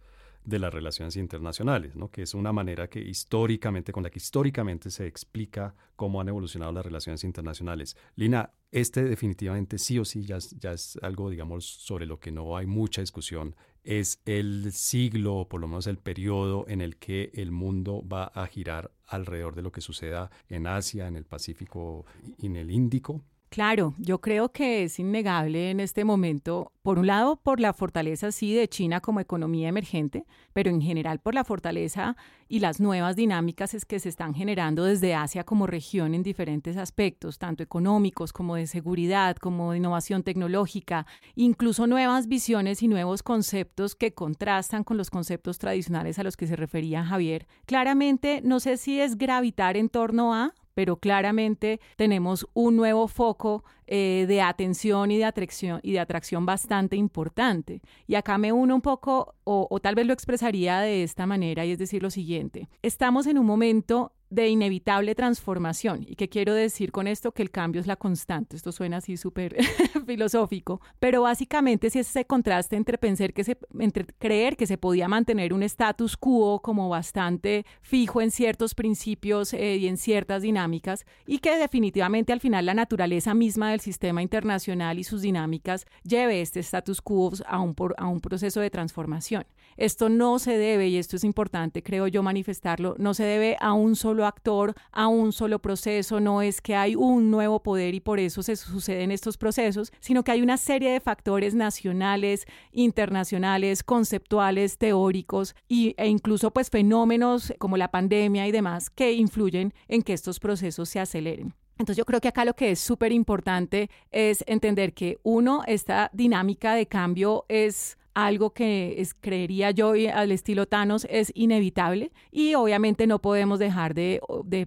de 0.44 0.58
las 0.58 0.72
relaciones 0.72 1.16
internacionales, 1.16 1.96
¿no? 1.96 2.10
que 2.10 2.22
es 2.22 2.34
una 2.34 2.52
manera 2.52 2.88
que 2.88 3.00
históricamente, 3.00 3.92
con 3.92 4.02
la 4.02 4.10
que 4.10 4.18
históricamente 4.18 4.90
se 4.90 5.06
explica 5.06 5.74
cómo 5.96 6.20
han 6.20 6.28
evolucionado 6.28 6.72
las 6.72 6.84
relaciones 6.84 7.24
internacionales. 7.24 7.96
Lina, 8.16 8.52
este 8.70 9.04
definitivamente 9.04 9.78
sí 9.78 9.98
o 9.98 10.04
sí 10.04 10.24
ya, 10.24 10.36
es 10.36 10.98
algo, 11.02 11.30
digamos, 11.30 11.64
sobre 11.64 12.06
lo 12.06 12.18
que 12.20 12.32
no 12.32 12.56
hay 12.56 12.66
mucha 12.66 13.00
discusión. 13.00 13.54
Es 13.82 14.20
el 14.24 14.72
siglo, 14.72 15.46
por 15.48 15.60
lo 15.60 15.68
menos 15.68 15.86
el 15.86 15.98
periodo 15.98 16.66
en 16.68 16.80
el 16.80 16.96
que 16.96 17.30
el 17.34 17.50
mundo 17.50 18.06
va 18.06 18.24
a 18.24 18.46
girar 18.46 18.92
alrededor 19.06 19.54
de 19.54 19.62
lo 19.62 19.72
que 19.72 19.80
suceda 19.80 20.30
en 20.48 20.66
Asia, 20.66 21.08
en 21.08 21.16
el 21.16 21.24
Pacífico 21.24 22.04
y 22.38 22.46
en 22.46 22.56
el 22.56 22.70
Índico. 22.70 23.22
Claro, 23.50 23.94
yo 23.98 24.20
creo 24.20 24.52
que 24.52 24.84
es 24.84 25.00
innegable 25.00 25.72
en 25.72 25.80
este 25.80 26.04
momento, 26.04 26.70
por 26.82 27.00
un 27.00 27.08
lado, 27.08 27.34
por 27.34 27.58
la 27.58 27.72
fortaleza, 27.72 28.30
sí, 28.30 28.54
de 28.54 28.68
China 28.68 29.00
como 29.00 29.18
economía 29.18 29.68
emergente, 29.68 30.24
pero 30.52 30.70
en 30.70 30.80
general 30.80 31.18
por 31.18 31.34
la 31.34 31.42
fortaleza 31.42 32.16
y 32.46 32.60
las 32.60 32.78
nuevas 32.78 33.16
dinámicas 33.16 33.74
es 33.74 33.84
que 33.84 33.98
se 33.98 34.08
están 34.08 34.34
generando 34.34 34.84
desde 34.84 35.16
Asia 35.16 35.42
como 35.42 35.66
región 35.66 36.14
en 36.14 36.22
diferentes 36.22 36.76
aspectos, 36.76 37.38
tanto 37.38 37.64
económicos 37.64 38.32
como 38.32 38.54
de 38.54 38.68
seguridad, 38.68 39.34
como 39.34 39.72
de 39.72 39.78
innovación 39.78 40.22
tecnológica, 40.22 41.04
incluso 41.34 41.88
nuevas 41.88 42.28
visiones 42.28 42.84
y 42.84 42.86
nuevos 42.86 43.24
conceptos 43.24 43.96
que 43.96 44.14
contrastan 44.14 44.84
con 44.84 44.96
los 44.96 45.10
conceptos 45.10 45.58
tradicionales 45.58 46.20
a 46.20 46.22
los 46.22 46.36
que 46.36 46.46
se 46.46 46.54
refería 46.54 47.04
Javier. 47.04 47.48
Claramente, 47.66 48.42
no 48.44 48.60
sé 48.60 48.76
si 48.76 49.00
es 49.00 49.18
gravitar 49.18 49.76
en 49.76 49.88
torno 49.88 50.34
a, 50.34 50.54
pero 50.74 50.96
claramente 50.96 51.80
tenemos 51.96 52.46
un 52.54 52.76
nuevo 52.76 53.08
foco 53.08 53.64
eh, 53.86 54.24
de 54.28 54.40
atención 54.40 55.10
y 55.10 55.18
de 55.18 55.24
atracción 55.24 55.80
y 55.82 55.92
de 55.92 56.00
atracción 56.00 56.46
bastante 56.46 56.96
importante. 56.96 57.80
Y 58.06 58.14
acá 58.14 58.38
me 58.38 58.52
uno 58.52 58.76
un 58.76 58.80
poco, 58.82 59.34
o, 59.44 59.66
o 59.70 59.80
tal 59.80 59.94
vez 59.94 60.06
lo 60.06 60.12
expresaría 60.12 60.80
de 60.80 61.02
esta 61.02 61.26
manera, 61.26 61.64
y 61.64 61.72
es 61.72 61.78
decir 61.78 62.02
lo 62.02 62.10
siguiente: 62.10 62.68
estamos 62.82 63.26
en 63.26 63.38
un 63.38 63.46
momento 63.46 64.12
de 64.30 64.48
inevitable 64.48 65.14
transformación. 65.14 66.04
¿Y 66.08 66.16
qué 66.16 66.28
quiero 66.28 66.54
decir 66.54 66.92
con 66.92 67.06
esto? 67.06 67.32
Que 67.32 67.42
el 67.42 67.50
cambio 67.50 67.80
es 67.80 67.86
la 67.86 67.96
constante. 67.96 68.56
Esto 68.56 68.72
suena 68.72 68.98
así 68.98 69.16
súper 69.16 69.56
filosófico, 70.06 70.80
pero 70.98 71.22
básicamente 71.22 71.90
si 71.90 71.98
es 71.98 72.08
ese 72.08 72.24
contraste 72.24 72.76
entre 72.76 72.96
pensar 72.98 73.32
que 73.32 73.44
se, 73.44 73.58
entre 73.78 74.06
creer 74.18 74.56
que 74.56 74.66
se 74.66 74.78
podía 74.78 75.08
mantener 75.08 75.52
un 75.52 75.62
status 75.62 76.16
quo 76.16 76.60
como 76.62 76.88
bastante 76.88 77.66
fijo 77.82 78.22
en 78.22 78.30
ciertos 78.30 78.74
principios 78.74 79.52
eh, 79.52 79.76
y 79.76 79.88
en 79.88 79.96
ciertas 79.96 80.42
dinámicas 80.42 81.04
y 81.26 81.38
que 81.38 81.56
definitivamente 81.56 82.32
al 82.32 82.40
final 82.40 82.66
la 82.66 82.74
naturaleza 82.74 83.34
misma 83.34 83.70
del 83.70 83.80
sistema 83.80 84.22
internacional 84.22 84.98
y 84.98 85.04
sus 85.04 85.22
dinámicas 85.22 85.86
lleve 86.02 86.40
este 86.40 86.60
status 86.60 87.02
quo 87.02 87.32
a 87.46 87.60
un, 87.60 87.74
a 87.98 88.06
un 88.06 88.20
proceso 88.20 88.60
de 88.60 88.70
transformación. 88.70 89.44
Esto 89.76 90.08
no 90.08 90.38
se 90.38 90.56
debe, 90.56 90.88
y 90.88 90.96
esto 90.96 91.16
es 91.16 91.24
importante, 91.24 91.82
creo 91.82 92.06
yo, 92.06 92.22
manifestarlo, 92.22 92.94
no 92.98 93.14
se 93.14 93.24
debe 93.24 93.56
a 93.60 93.72
un 93.72 93.96
solo 93.96 94.19
actor, 94.24 94.74
a 94.92 95.08
un 95.08 95.32
solo 95.32 95.58
proceso, 95.60 96.20
no 96.20 96.42
es 96.42 96.60
que 96.60 96.74
hay 96.74 96.94
un 96.94 97.30
nuevo 97.30 97.62
poder 97.62 97.94
y 97.94 98.00
por 98.00 98.18
eso 98.18 98.42
se 98.42 98.56
suceden 98.56 99.10
estos 99.10 99.36
procesos, 99.36 99.92
sino 100.00 100.24
que 100.24 100.32
hay 100.32 100.42
una 100.42 100.56
serie 100.56 100.92
de 100.92 101.00
factores 101.00 101.54
nacionales, 101.54 102.46
internacionales, 102.72 103.82
conceptuales, 103.82 104.78
teóricos 104.78 105.54
y, 105.68 105.94
e 105.96 106.08
incluso 106.08 106.50
pues 106.50 106.70
fenómenos 106.70 107.52
como 107.58 107.76
la 107.76 107.90
pandemia 107.90 108.46
y 108.46 108.52
demás 108.52 108.90
que 108.90 109.12
influyen 109.12 109.72
en 109.88 110.02
que 110.02 110.12
estos 110.12 110.40
procesos 110.40 110.88
se 110.88 111.00
aceleren. 111.00 111.54
Entonces 111.78 111.96
yo 111.96 112.04
creo 112.04 112.20
que 112.20 112.28
acá 112.28 112.44
lo 112.44 112.54
que 112.54 112.72
es 112.72 112.78
súper 112.78 113.10
importante 113.10 113.88
es 114.10 114.44
entender 114.46 114.92
que 114.92 115.18
uno, 115.22 115.62
esta 115.66 116.10
dinámica 116.12 116.74
de 116.74 116.86
cambio 116.86 117.46
es 117.48 117.96
algo 118.14 118.50
que 118.50 119.06
creería 119.20 119.70
yo 119.70 119.92
al 120.12 120.32
estilo 120.32 120.66
Thanos 120.66 121.06
es 121.10 121.32
inevitable 121.34 122.12
y 122.30 122.54
obviamente 122.54 123.06
no 123.06 123.20
podemos 123.20 123.58
dejar 123.58 123.94
de, 123.94 124.20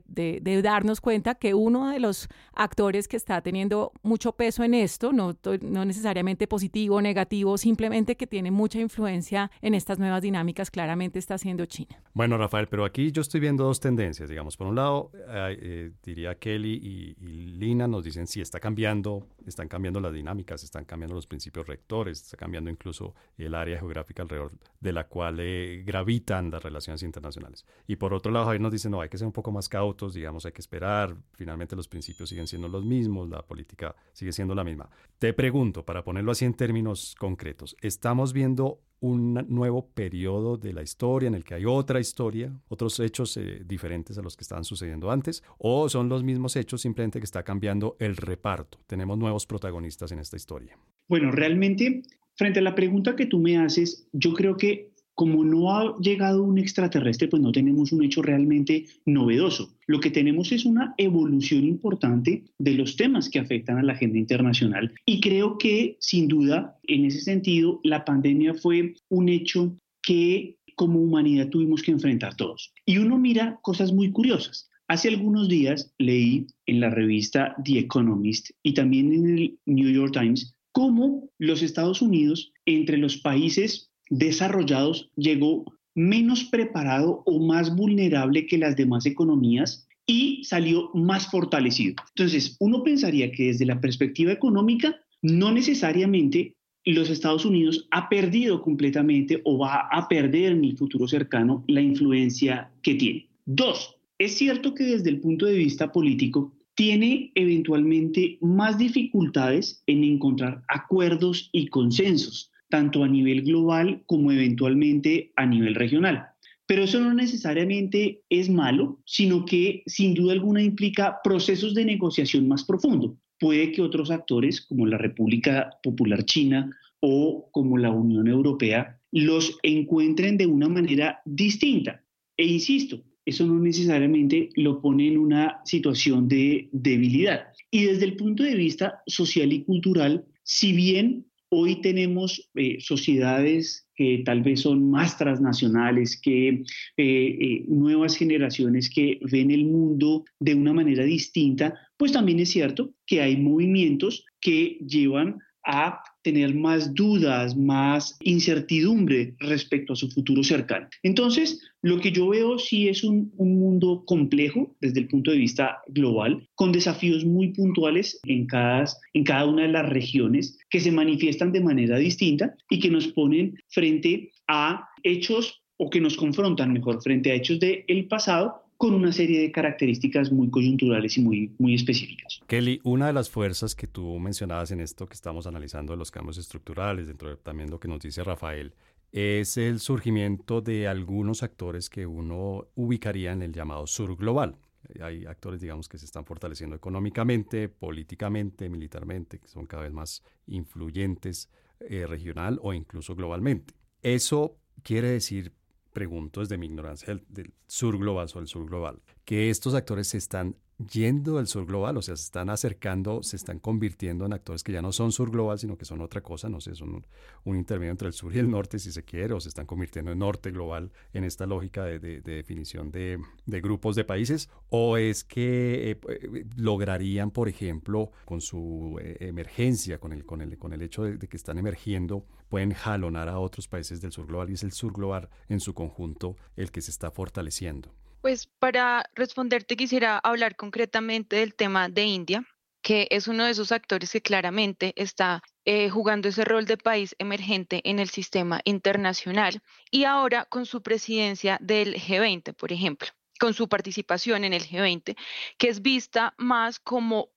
de, 0.07 0.61
darnos 0.61 1.01
cuenta 1.01 1.35
que 1.35 1.53
uno 1.53 1.89
de 1.89 1.99
los 1.99 2.29
actores 2.53 3.07
que 3.07 3.17
está 3.17 3.41
teniendo 3.41 3.91
mucho 4.01 4.33
peso 4.33 4.63
en 4.63 4.73
esto, 4.73 5.11
no, 5.11 5.35
no 5.61 5.85
necesariamente 5.85 6.47
positivo 6.47 6.97
o 6.97 7.01
negativo, 7.01 7.57
simplemente 7.57 8.15
que 8.15 8.27
tiene 8.27 8.51
mucha 8.51 8.79
influencia 8.79 9.51
en 9.61 9.73
estas 9.73 9.99
nuevas 9.99 10.21
dinámicas, 10.21 10.71
claramente 10.71 11.19
está 11.19 11.37
siendo 11.37 11.65
China. 11.65 12.01
Bueno, 12.13 12.37
Rafael, 12.37 12.67
pero 12.67 12.85
aquí 12.85 13.11
yo 13.11 13.21
estoy 13.21 13.39
viendo 13.39 13.63
dos 13.65 13.79
tendencias, 13.79 14.29
digamos. 14.29 14.57
Por 14.57 14.67
un 14.67 14.75
lado, 14.75 15.11
eh, 15.29 15.91
diría 16.03 16.35
Kelly 16.35 16.79
y, 16.81 17.25
y 17.25 17.45
Lina 17.57 17.87
nos 17.87 18.03
dicen 18.03 18.27
si 18.27 18.41
está 18.41 18.59
cambiando, 18.59 19.27
están 19.45 19.67
cambiando 19.67 19.99
las 19.99 20.13
dinámicas, 20.13 20.63
están 20.63 20.85
cambiando 20.85 21.15
los 21.15 21.27
principios 21.27 21.67
rectores, 21.67 22.21
está 22.21 22.37
cambiando 22.37 22.69
incluso 22.69 23.13
el 23.37 23.55
área 23.55 23.79
geográfica 23.79 24.23
alrededor 24.23 24.53
de 24.79 24.93
la 24.93 25.07
cual 25.07 25.37
eh, 25.39 25.83
gravitan 25.85 26.51
las 26.51 26.61
relaciones 26.61 27.03
internacionales. 27.03 27.65
Y 27.87 27.95
por 27.95 28.13
otro 28.13 28.31
lado, 28.31 28.45
Javier 28.45 28.61
nos 28.61 28.71
dice, 28.71 28.89
no, 28.89 29.01
hay 29.01 29.09
que 29.09 29.17
ser 29.17 29.27
un 29.27 29.33
poco 29.33 29.51
más 29.51 29.69
cautos, 29.69 30.13
digamos, 30.13 30.45
hay 30.45 30.51
que 30.51 30.61
esperar, 30.61 31.15
finalmente 31.33 31.75
los 31.75 31.87
principios 31.87 32.29
siguen 32.29 32.47
siendo 32.47 32.67
los 32.67 32.85
mismos, 32.85 33.29
la 33.29 33.41
política 33.41 33.95
sigue 34.11 34.31
siendo 34.31 34.53
la 34.53 34.63
misma. 34.63 34.89
Te 35.17 35.33
pregunto, 35.33 35.85
para 35.85 36.03
ponerlo 36.03 36.31
así 36.31 36.45
en 36.45 36.53
términos 36.53 37.15
concretos, 37.17 37.75
¿estamos 37.81 38.33
viendo 38.33 38.81
un 39.03 39.33
nuevo 39.49 39.89
periodo 39.89 40.55
de 40.55 40.71
la 40.71 40.81
historia 40.81 41.27
en 41.27 41.35
el 41.35 41.43
que 41.43 41.55
hay 41.55 41.65
otra 41.65 41.99
historia, 41.99 42.53
otros 42.69 42.97
hechos 43.01 43.35
eh, 43.35 43.61
diferentes 43.65 44.17
a 44.17 44.21
los 44.21 44.37
que 44.37 44.43
estaban 44.43 44.63
sucediendo 44.63 45.11
antes, 45.11 45.43
o 45.57 45.89
son 45.89 46.07
los 46.07 46.23
mismos 46.23 46.55
hechos 46.55 46.79
simplemente 46.79 47.19
que 47.19 47.25
está 47.25 47.43
cambiando 47.43 47.97
el 47.99 48.15
reparto. 48.15 48.79
Tenemos 48.87 49.17
nuevos 49.17 49.45
protagonistas 49.45 50.13
en 50.13 50.19
esta 50.19 50.37
historia. 50.37 50.77
Bueno, 51.09 51.31
realmente 51.31 52.03
Frente 52.35 52.59
a 52.59 52.63
la 52.63 52.75
pregunta 52.75 53.15
que 53.15 53.25
tú 53.25 53.39
me 53.39 53.57
haces, 53.57 54.07
yo 54.11 54.33
creo 54.33 54.57
que 54.57 54.93
como 55.15 55.43
no 55.43 55.71
ha 55.71 55.95
llegado 55.99 56.43
un 56.43 56.57
extraterrestre, 56.57 57.27
pues 57.27 57.41
no 57.41 57.51
tenemos 57.51 57.91
un 57.91 58.03
hecho 58.03 58.21
realmente 58.21 58.85
novedoso. 59.05 59.75
Lo 59.85 59.99
que 59.99 60.09
tenemos 60.09 60.51
es 60.51 60.65
una 60.65 60.95
evolución 60.97 61.65
importante 61.65 62.43
de 62.57 62.73
los 62.73 62.95
temas 62.95 63.29
que 63.29 63.39
afectan 63.39 63.77
a 63.77 63.83
la 63.83 63.93
agenda 63.93 64.17
internacional. 64.17 64.91
Y 65.05 65.21
creo 65.21 65.57
que, 65.57 65.97
sin 65.99 66.27
duda, 66.27 66.79
en 66.83 67.05
ese 67.05 67.21
sentido, 67.21 67.79
la 67.83 68.05
pandemia 68.05 68.55
fue 68.55 68.95
un 69.09 69.29
hecho 69.29 69.75
que 70.01 70.57
como 70.75 70.99
humanidad 70.99 71.49
tuvimos 71.49 71.83
que 71.83 71.91
enfrentar 71.91 72.35
todos. 72.35 72.73
Y 72.85 72.97
uno 72.97 73.19
mira 73.19 73.59
cosas 73.61 73.93
muy 73.93 74.11
curiosas. 74.11 74.69
Hace 74.87 75.09
algunos 75.09 75.47
días 75.47 75.93
leí 75.97 76.47
en 76.65 76.79
la 76.79 76.89
revista 76.89 77.55
The 77.63 77.79
Economist 77.79 78.49
y 78.63 78.73
también 78.73 79.13
en 79.13 79.37
el 79.37 79.59
New 79.65 79.89
York 79.89 80.13
Times 80.13 80.55
cómo 80.73 81.29
los 81.37 81.61
Estados 81.61 82.01
Unidos, 82.01 82.51
entre 82.65 82.97
los 82.97 83.17
países 83.17 83.91
desarrollados, 84.09 85.09
llegó 85.15 85.63
menos 85.95 86.43
preparado 86.43 87.23
o 87.25 87.39
más 87.39 87.73
vulnerable 87.75 88.45
que 88.47 88.57
las 88.57 88.75
demás 88.75 89.05
economías 89.05 89.87
y 90.05 90.43
salió 90.43 90.89
más 90.93 91.29
fortalecido. 91.29 91.95
Entonces, 92.15 92.57
uno 92.59 92.83
pensaría 92.83 93.31
que 93.31 93.45
desde 93.45 93.65
la 93.65 93.79
perspectiva 93.79 94.33
económica, 94.33 94.99
no 95.21 95.51
necesariamente 95.51 96.55
los 96.85 97.09
Estados 97.09 97.45
Unidos 97.45 97.87
ha 97.91 98.09
perdido 98.09 98.61
completamente 98.61 99.41
o 99.45 99.57
va 99.57 99.87
a 99.91 100.07
perder 100.09 100.51
en 100.51 100.65
el 100.65 100.77
futuro 100.77 101.07
cercano 101.07 101.63
la 101.67 101.81
influencia 101.81 102.71
que 102.81 102.95
tiene. 102.95 103.29
Dos, 103.45 103.95
es 104.17 104.35
cierto 104.35 104.73
que 104.73 104.83
desde 104.83 105.09
el 105.09 105.21
punto 105.21 105.45
de 105.45 105.53
vista 105.53 105.91
político, 105.91 106.53
tiene 106.75 107.31
eventualmente 107.35 108.37
más 108.41 108.77
dificultades 108.77 109.83
en 109.87 110.03
encontrar 110.03 110.63
acuerdos 110.67 111.49
y 111.51 111.67
consensos, 111.67 112.51
tanto 112.69 113.03
a 113.03 113.07
nivel 113.07 113.43
global 113.43 114.03
como 114.07 114.31
eventualmente 114.31 115.31
a 115.35 115.45
nivel 115.45 115.75
regional. 115.75 116.27
Pero 116.65 116.83
eso 116.83 116.99
no 116.99 117.13
necesariamente 117.13 118.21
es 118.29 118.49
malo, 118.49 118.99
sino 119.05 119.45
que 119.45 119.83
sin 119.85 120.13
duda 120.13 120.33
alguna 120.33 120.63
implica 120.63 121.17
procesos 121.23 121.75
de 121.75 121.85
negociación 121.85 122.47
más 122.47 122.63
profundo. 122.63 123.17
Puede 123.39 123.71
que 123.71 123.81
otros 123.81 124.09
actores, 124.09 124.61
como 124.61 124.85
la 124.85 124.97
República 124.97 125.77
Popular 125.83 126.23
China 126.23 126.71
o 127.01 127.49
como 127.51 127.77
la 127.77 127.91
Unión 127.91 128.27
Europea, 128.27 128.99
los 129.11 129.59
encuentren 129.61 130.37
de 130.37 130.47
una 130.47 130.69
manera 130.69 131.21
distinta. 131.25 132.01
E 132.37 132.45
insisto, 132.45 133.03
eso 133.25 133.45
no 133.45 133.59
necesariamente 133.59 134.49
lo 134.55 134.81
pone 134.81 135.07
en 135.07 135.17
una 135.17 135.61
situación 135.65 136.27
de 136.27 136.69
debilidad. 136.71 137.47
Y 137.71 137.85
desde 137.85 138.05
el 138.05 138.15
punto 138.15 138.43
de 138.43 138.55
vista 138.55 139.01
social 139.07 139.53
y 139.53 139.63
cultural, 139.63 140.25
si 140.43 140.73
bien 140.73 141.25
hoy 141.49 141.81
tenemos 141.81 142.49
eh, 142.55 142.77
sociedades 142.79 143.87
que 143.95 144.23
tal 144.25 144.41
vez 144.41 144.61
son 144.61 144.89
más 144.89 145.17
transnacionales, 145.17 146.19
que 146.19 146.49
eh, 146.49 146.63
eh, 146.97 147.63
nuevas 147.67 148.15
generaciones 148.15 148.89
que 148.89 149.19
ven 149.31 149.51
el 149.51 149.65
mundo 149.65 150.25
de 150.39 150.55
una 150.55 150.73
manera 150.73 151.03
distinta, 151.03 151.75
pues 151.95 152.11
también 152.11 152.39
es 152.39 152.49
cierto 152.49 152.93
que 153.05 153.21
hay 153.21 153.37
movimientos 153.37 154.25
que 154.41 154.79
llevan 154.85 155.37
a 155.65 156.01
tener 156.21 156.55
más 156.55 156.93
dudas, 156.93 157.55
más 157.55 158.17
incertidumbre 158.21 159.35
respecto 159.39 159.93
a 159.93 159.95
su 159.95 160.09
futuro 160.09 160.43
cercano. 160.43 160.87
Entonces, 161.03 161.61
lo 161.81 161.99
que 161.99 162.11
yo 162.11 162.29
veo 162.29 162.57
sí 162.57 162.87
es 162.87 163.03
un, 163.03 163.31
mundo 163.37 164.03
complejo 164.05 164.75
desde 164.79 165.01
el 165.01 165.07
punto 165.07 165.31
de 165.31 165.37
vista 165.37 165.79
global, 165.87 166.47
con 166.55 166.71
desafíos 166.71 167.25
muy 167.25 167.49
puntuales 167.49 168.19
en 168.23 168.47
cada, 168.47 168.85
en 169.13 169.23
cada 169.23 169.45
una 169.45 169.63
de 169.63 169.69
las 169.69 169.89
regiones 169.89 170.57
que 170.69 170.79
se 170.79 170.91
manifiestan 170.91 171.51
de 171.51 171.61
manera 171.61 171.97
distinta 171.97 172.55
y 172.69 172.79
que 172.79 172.89
nos 172.89 173.07
ponen 173.09 173.57
frente 173.69 174.31
a 174.47 174.87
hechos 175.03 175.61
o 175.77 175.89
que 175.89 175.99
nos 175.99 176.15
confrontan 176.15 176.71
mejor 176.71 177.01
frente 177.01 177.31
a 177.31 177.35
hechos 177.35 177.59
del 177.59 177.83
el 177.87 178.07
pasado 178.07 178.62
con 178.77 178.93
una 178.93 179.11
serie 179.11 179.41
de 179.41 179.51
características 179.51 180.31
muy 180.31 180.49
coyunturales 180.49 181.17
y 181.17 181.21
muy, 181.21 181.51
muy 181.57 181.75
específicas. 181.75 182.41
Kelly, 182.47 182.79
una 182.83 183.07
de 183.07 183.13
las 183.13 183.29
fuerzas 183.29 183.75
que 183.75 183.87
tú 183.87 184.19
mencionabas 184.19 184.71
en 184.71 184.79
esto 184.79 185.07
que 185.07 185.13
estamos 185.13 185.47
analizando 185.47 185.93
de 185.93 185.97
los 185.97 186.11
cambios 186.11 186.37
estructurales, 186.37 187.07
dentro 187.07 187.29
de 187.29 187.37
también 187.37 187.69
lo 187.69 187.79
que 187.79 187.87
nos 187.87 187.99
dice 187.99 188.23
Rafael, 188.23 188.73
es 189.11 189.57
el 189.57 189.79
surgimiento 189.79 190.61
de 190.61 190.87
algunos 190.87 191.43
actores 191.43 191.89
que 191.89 192.05
uno 192.07 192.67
ubicaría 192.75 193.31
en 193.31 193.43
el 193.43 193.53
llamado 193.53 193.85
sur 193.85 194.17
global. 194.17 194.57
Hay 195.01 195.25
actores, 195.25 195.61
digamos, 195.61 195.87
que 195.87 195.97
se 195.97 196.05
están 196.05 196.25
fortaleciendo 196.25 196.75
económicamente, 196.75 197.69
políticamente, 197.69 198.69
militarmente, 198.69 199.39
que 199.39 199.47
son 199.47 199.65
cada 199.65 199.83
vez 199.83 199.93
más 199.93 200.23
influyentes 200.47 201.49
eh, 201.79 202.05
regional 202.07 202.59
o 202.61 202.73
incluso 202.73 203.15
globalmente. 203.15 203.75
Eso 204.01 204.57
quiere 204.81 205.09
decir 205.09 205.53
pregunto 205.93 206.41
desde 206.41 206.57
mi 206.57 206.65
ignorancia 206.65 207.19
del, 207.29 207.53
sur 207.67 207.97
global 207.97 208.27
o 208.33 208.39
el 208.39 208.47
sur 208.47 208.65
global, 208.65 209.01
que 209.25 209.49
estos 209.49 209.73
actores 209.73 210.09
se 210.09 210.17
están 210.17 210.55
yendo 210.91 211.37
del 211.37 211.47
sur 211.47 211.65
global, 211.65 211.97
o 211.97 212.01
sea, 212.01 212.15
se 212.15 212.23
están 212.23 212.49
acercando, 212.49 213.23
se 213.23 213.35
están 213.35 213.59
convirtiendo 213.59 214.25
en 214.25 214.33
actores 214.33 214.63
que 214.63 214.71
ya 214.71 214.81
no 214.81 214.91
son 214.91 215.11
sur 215.11 215.31
global, 215.31 215.59
sino 215.59 215.77
que 215.77 215.85
son 215.85 216.01
otra 216.01 216.21
cosa, 216.21 216.49
no 216.49 216.59
sé, 216.61 216.75
son 216.75 217.05
un, 217.43 217.55
intermedio 217.55 217.91
entre 217.91 218.07
el 218.07 218.13
sur 218.13 218.35
y 218.35 218.39
el 218.39 218.49
norte, 218.49 218.79
si 218.79 218.91
se 218.91 219.03
quiere, 219.03 219.33
o 219.33 219.39
se 219.39 219.49
están 219.49 219.65
convirtiendo 219.65 220.11
en 220.11 220.19
norte 220.19 220.51
global 220.51 220.91
en 221.13 221.23
esta 221.23 221.45
lógica 221.45 221.85
de, 221.85 222.21
definición 222.21 222.91
de, 222.91 223.19
grupos 223.45 223.95
de 223.95 224.03
países, 224.03 224.49
o 224.69 224.97
es 224.97 225.23
que 225.23 225.91
eh, 225.91 225.99
eh, 226.09 226.45
lograrían, 226.57 227.31
por 227.31 227.47
ejemplo, 227.47 228.11
con 228.25 228.41
su 228.41 228.99
eh, 229.01 229.17
emergencia, 229.21 229.99
con 229.99 230.11
el, 230.11 230.25
con, 230.25 230.41
el, 230.41 230.57
con 230.57 230.73
el 230.73 230.81
hecho 230.81 231.03
de, 231.03 231.19
que 231.19 231.37
están 231.37 231.57
emergiendo, 231.57 232.25
pueden 232.53 232.75
jalonar 232.75 233.29
a 233.29 233.39
otros 233.39 233.67
países 233.67 233.99
del 233.99 234.11
sur 234.11 234.27
global 234.27 234.47
y 234.51 234.53
es 234.53 234.61
el 234.61 234.73
sur 234.73 234.93
global 234.93 235.27
en 235.49 235.59
su 235.59 235.73
conjunto 235.73 236.35
el 236.55 236.71
que 236.71 236.83
se 236.83 236.91
está 236.91 237.09
fortaleciendo. 237.09 237.91
Pues 238.21 238.45
para 238.59 239.09
responderte 239.15 239.75
quisiera 239.75 240.19
hablar 240.19 240.55
concretamente 240.55 241.37
del 241.37 241.55
tema 241.55 241.89
de 241.89 242.03
India, 242.03 242.45
que 242.83 243.07
es 243.09 243.27
uno 243.27 243.45
de 243.45 243.49
esos 243.49 243.71
actores 243.71 244.11
que 244.11 244.21
claramente 244.21 244.93
está 244.97 245.41
eh, 245.65 245.89
jugando 245.89 246.29
ese 246.29 246.45
rol 246.45 246.65
de 246.65 246.77
país 246.77 247.15
emergente 247.17 247.81
en 247.85 247.97
el 247.97 248.09
sistema 248.09 248.61
internacional 248.65 249.63
y 249.89 250.03
ahora 250.03 250.45
con 250.45 250.67
su 250.67 250.83
presidencia 250.83 251.57
del 251.59 251.95
G20, 251.95 252.53
por 252.53 252.71
ejemplo 252.71 253.09
con 253.39 253.53
su 253.53 253.67
participación 253.67 254.45
en 254.45 254.53
el 254.53 254.63
G20, 254.63 255.17
que 255.57 255.67
es 255.67 255.81
vista 255.81 256.33
más 256.37 256.79
como 256.79 257.32